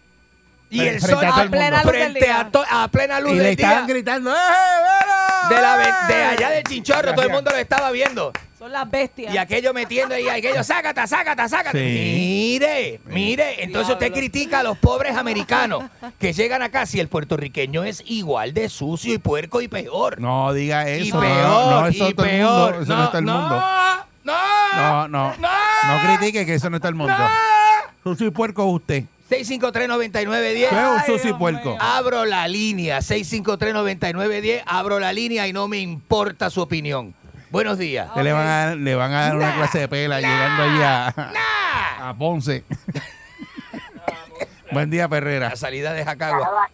[0.69, 1.51] Y el a sol mundo.
[1.51, 2.39] plena luz del frente día.
[2.39, 3.93] a, to- a plena luz y le del estaban día.
[3.95, 5.55] gritando ¡Eh, bueno!
[5.55, 8.31] De, la, ve- de allá del chinchorro, todo el mundo lo estaba viendo.
[8.65, 9.31] Son las bestias.
[9.31, 11.77] Y aquello metiendo y aquello, sácata, sácata, sácata.
[11.77, 11.77] Sí.
[12.57, 13.63] Mire, mire.
[13.63, 14.17] Entonces usted Diablo.
[14.17, 15.83] critica a los pobres americanos
[16.17, 20.19] que llegan acá si el puertorriqueño es igual de sucio y puerco y peor.
[20.19, 21.05] No diga eso.
[21.05, 22.71] y no, peor, no, eso y todo el peor.
[22.71, 22.81] mundo.
[22.81, 23.63] Eso no, es todo el mundo.
[24.23, 24.33] No,
[24.75, 25.33] No, no.
[25.37, 25.47] no.
[25.87, 27.13] No critique que eso no es todo el mundo.
[28.03, 29.03] Sucio y puerco usted.
[29.29, 30.07] 653-9910.
[30.07, 31.77] Usted es un Ay, sucio y Dios puerco.
[31.79, 34.63] Abro la línea, 653-9910.
[34.65, 37.13] Abro la línea y no me importa su opinión.
[37.55, 38.11] Buenos días.
[38.11, 40.81] Que le van a dar, le van a dar una clase de pela llegando allí
[40.83, 42.65] a, a Ponce.
[44.73, 45.51] Buen día, Perrera.
[45.51, 46.67] La salida de Jacagua.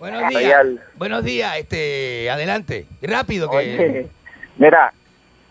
[0.00, 0.66] Buenos días.
[0.96, 1.56] Buenos días.
[1.58, 2.86] Este, adelante.
[3.02, 3.56] Rápido que.
[3.56, 4.10] Oye,
[4.56, 4.92] mira,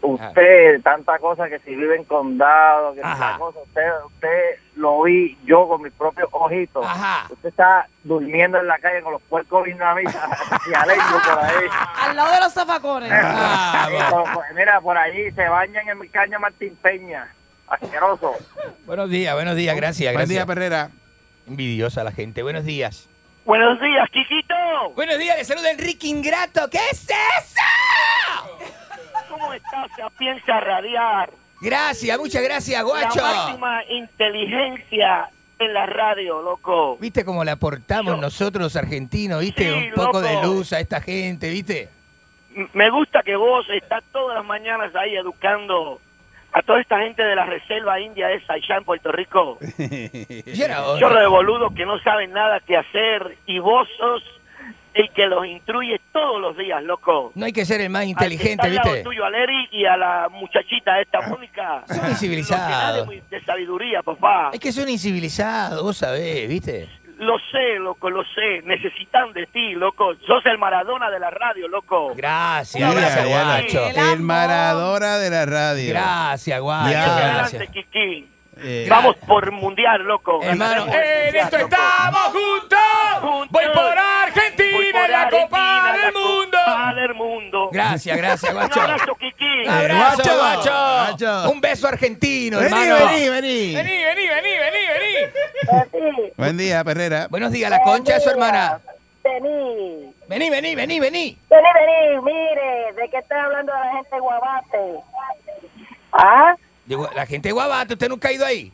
[0.03, 5.37] usted, tanta cosa que si vive en condado, que tanta cosa, usted, usted lo vi
[5.45, 6.85] yo con mis propios ojitos.
[6.85, 7.27] Ajá.
[7.31, 10.15] Usted está durmiendo en la calle con los puercos vietnamitas
[10.71, 11.65] y aleños por ahí.
[12.01, 13.11] Al lado de los zafacones.
[13.13, 17.33] Ah, por- por- mira, por ahí se bañan en mi caña Martín Peña.
[17.67, 18.35] Asqueroso.
[18.85, 19.75] Buenos días, buenos días.
[19.75, 20.29] Gracias, Buen gracias.
[20.29, 20.89] día, Perrera.
[21.47, 22.43] Envidiosa la gente.
[22.43, 23.09] Buenos días.
[23.45, 24.53] Buenos días, Kikito.
[24.95, 26.69] Buenos días, le saluda Enrique Ingrato.
[26.69, 27.61] ¿Qué es eso?
[29.43, 29.91] ¿Cómo estás?
[30.17, 31.29] Piensa radiar.
[31.61, 33.21] Gracias, muchas gracias, La guacho.
[33.21, 35.29] máxima inteligencia
[35.59, 36.97] en la radio, loco.
[36.99, 39.41] ¿Viste cómo le aportamos nosotros los argentinos?
[39.41, 39.63] ¿Viste?
[39.71, 40.21] Sí, Un poco loco.
[40.21, 41.89] de luz a esta gente, ¿viste?
[42.73, 45.99] Me gusta que vos estás todas las mañanas ahí educando
[46.51, 49.57] a toda esta gente de la reserva india esa allá en Puerto Rico.
[50.99, 54.23] Chorro de boludos que no saben nada que hacer y vos sos
[54.93, 57.31] el que los instruye todos los días, loco.
[57.35, 59.03] No hay que ser el más Al que inteligente, está al ¿viste?
[59.03, 61.83] tuyo, a Leri, y a la muchachita esta, Mónica.
[61.87, 63.07] Son incivilizados.
[63.07, 64.51] De, de sabiduría, papá.
[64.53, 66.89] Es que son incivilizados, vos sabés, ¿viste?
[67.19, 68.61] Lo sé, loco, lo sé.
[68.65, 70.13] Necesitan de ti, loco.
[70.27, 72.13] Sos el Maradona de la radio, loco.
[72.15, 72.91] Gracias,
[73.29, 73.85] guacho.
[74.13, 74.19] El.
[74.19, 75.89] Maradona de la radio.
[75.93, 77.03] Gracias, guacho, Ya.
[77.05, 77.53] gracias.
[77.53, 78.29] Adelante, Kiki.
[78.63, 80.39] Eh, Vamos por mundial, loco.
[80.41, 81.69] Hermano, en mundial, esto loco.
[81.75, 82.79] estamos juntos.
[83.21, 83.47] Juntos.
[83.51, 86.57] Voy por Argentina Voy por en la Copa del la Mundo.
[86.65, 87.69] Copa del mundo.
[87.71, 88.81] Gracias, gracias, Un guacho.
[88.81, 89.61] abrazo, Kiki.
[89.65, 90.71] Un abrazo, Guacho, guacho.
[91.21, 91.51] guacho.
[91.51, 93.05] Un beso argentino, Vení, hermano.
[93.07, 93.75] vení, vení.
[93.75, 94.85] Vení, vení, vení, vení,
[95.91, 96.33] vení.
[96.37, 97.27] Buen día, Perrera.
[97.29, 98.79] Buenos días, la concha de su hermana.
[99.23, 100.13] Vení.
[100.27, 101.37] Vení, vení, vení, vení.
[101.49, 104.99] Vení, vení, mire, ¿de qué está hablando de la gente de Guabate?
[106.13, 106.55] ¿Ah?
[107.15, 108.71] La gente de Guabate, ¿usted nunca ha ido ahí?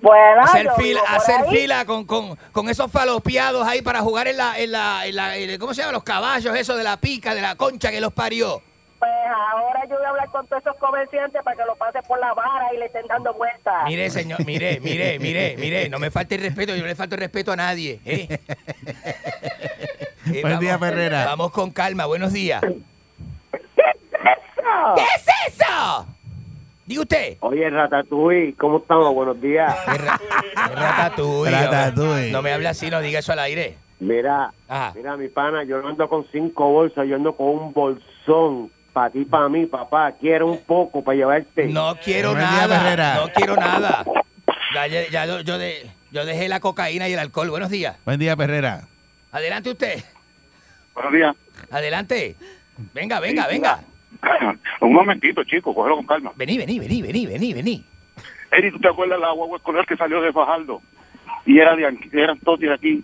[0.00, 1.56] Bueno, hacer fila, hacer ahí.
[1.56, 5.36] fila con, con, con esos falopeados ahí para jugar en la, en la, en la-
[5.36, 5.92] en- ¿cómo se llama?
[5.92, 8.60] Los caballos, eso de la pica, de la concha que los parió.
[8.98, 9.10] Pues
[9.52, 12.34] ahora yo voy a hablar con todos esos comerciantes para que lo pasen por la
[12.34, 13.84] vara y le estén dando vueltas.
[13.86, 17.14] Mire, señor, mire, mire, mire, mire, no me falte el respeto, yo no le falto
[17.16, 18.00] el respeto a nadie.
[18.04, 18.40] ¿eh?
[20.32, 21.24] Eh, Buen día, Ferrera.
[21.26, 22.62] Vamos con calma, buenos días.
[22.62, 22.68] ¿Qué
[25.16, 25.64] es eso?
[26.86, 27.36] Diga usted.
[27.40, 29.14] Oye, Ratatouille, ¿cómo estamos?
[29.14, 29.74] Buenos días.
[29.86, 31.50] Ratatouille.
[31.60, 32.32] Ratatouille.
[32.32, 33.76] No me hable así, no diga eso al aire.
[34.00, 34.92] Mira, Ajá.
[34.96, 38.70] mira, mi pana, yo no ando con cinco bolsas, yo ando con un bolsón.
[38.92, 40.12] Para ti, para mí, papá.
[40.20, 41.64] Quiero un poco para llevarte.
[41.68, 43.14] No quiero Buen día, nada.
[43.24, 44.04] No quiero nada.
[44.74, 47.48] Ya, ya, ya yo, yo de- yo dejé la cocaína y el alcohol.
[47.48, 47.96] Buenos días.
[48.04, 48.82] Buen día, Perrera.
[49.30, 50.02] Adelante usted.
[50.94, 51.34] Buenos días.
[51.70, 52.36] Adelante.
[52.92, 53.80] Venga, venga, venga.
[54.80, 56.32] Un momentito, chico, cógelo con calma.
[56.36, 57.84] Vení, vení, vení, vení, vení, vení.
[58.50, 60.80] Eri, ¿tú te acuerdas la guagua escolar que salió de Fajardo?
[61.46, 63.02] Y era de, aquí- eran todos de aquí.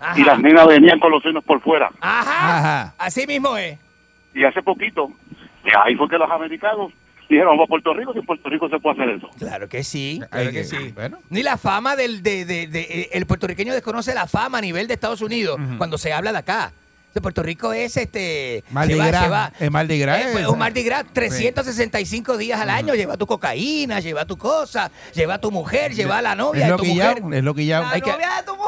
[0.00, 0.18] Ajá.
[0.18, 1.90] Y las nenas venían con los senos por fuera.
[2.00, 2.58] Ajá.
[2.58, 2.94] Ajá.
[2.98, 3.78] Así mismo es.
[4.34, 5.10] Y hace poquito,
[5.64, 6.92] y ahí fue que los americanos
[7.28, 9.28] dijeron, vamos a Puerto Rico, que en Puerto Rico se puede hacer eso.
[9.38, 10.92] Claro que sí, claro que que- sí.
[10.94, 11.18] bueno.
[11.30, 14.88] Ni la fama del de, de- de- eh, el puertorriqueño desconoce la fama a nivel
[14.88, 16.72] de Estados Unidos cuando se habla de acá.
[17.14, 19.52] De Puerto Rico es este Mardi Gras.
[19.60, 24.00] Es Mardi Gras, Eh, pues, un Mardi Gras 365 días al año, lleva tu cocaína,
[24.00, 26.82] lleva tu cosa, lleva a tu mujer, lleva a la novia Es de lo tu
[26.84, 27.22] que mujer.
[27.30, 27.90] ya, es lo que ya.
[27.90, 28.12] Hay que-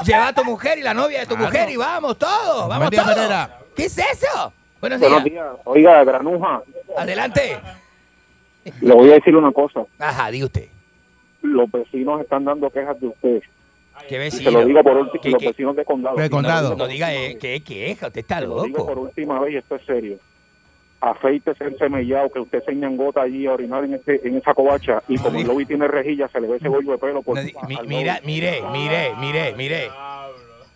[0.05, 1.47] Lleva a tu mujer y la novia de tu Claro.
[1.51, 3.49] mujer y vamos todos, vamos día, todos.
[3.75, 4.53] ¿Qué es eso?
[4.81, 5.35] Buenos Buenos días.
[5.43, 5.47] días.
[5.65, 6.63] Oiga, Granuja,
[6.99, 7.59] Adelante.
[8.83, 9.85] le voy a decir una cosa.
[9.99, 10.69] Ajá, diga usted.
[11.41, 13.43] Los vecinos están dando quejas de usted.
[14.09, 14.51] ¿Qué Y vecino?
[14.51, 16.17] se lo digo por último, ¿Qué- los vecinos de condado.
[16.17, 16.71] De condado.
[16.71, 19.01] No, no diga eh, que queja, usted está Se lo digo por loco.
[19.09, 20.19] última vez esto es serio.
[21.01, 25.03] Afeítese el semellado, que usted se ñangota allí a orinar en, ese, en esa covacha
[25.07, 27.43] y como el lobby tiene rejilla, se le ve ese bollo de pelo por No
[27.43, 29.91] mi- mira, mire, mire, mire, mire.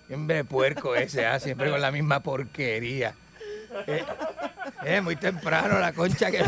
[0.06, 3.14] Siempre puerco ese, ah, siempre con la misma porquería.
[3.86, 4.02] Eh,
[4.84, 6.42] eh, muy temprano la concha que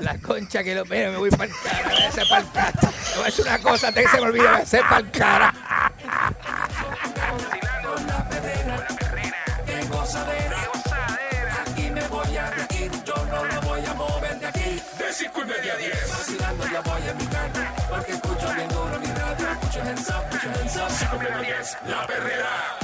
[0.00, 2.72] la concha que lo mira, me voy para el cara, a hacer para el cara.
[3.16, 5.54] No es una cosa, que se me olvide, me voy a hacer para el cara.
[12.10, 14.82] Voy a reír, yo no me voy a mover de aquí.
[14.98, 16.10] De 5 y media a 10.
[16.10, 19.50] Vacilando ya voy a mi carro, porque escucho bien duro mi radio.
[19.50, 20.90] Escucho hands up, escucho hands up.
[20.90, 22.83] 5 y media a 10, la perrera.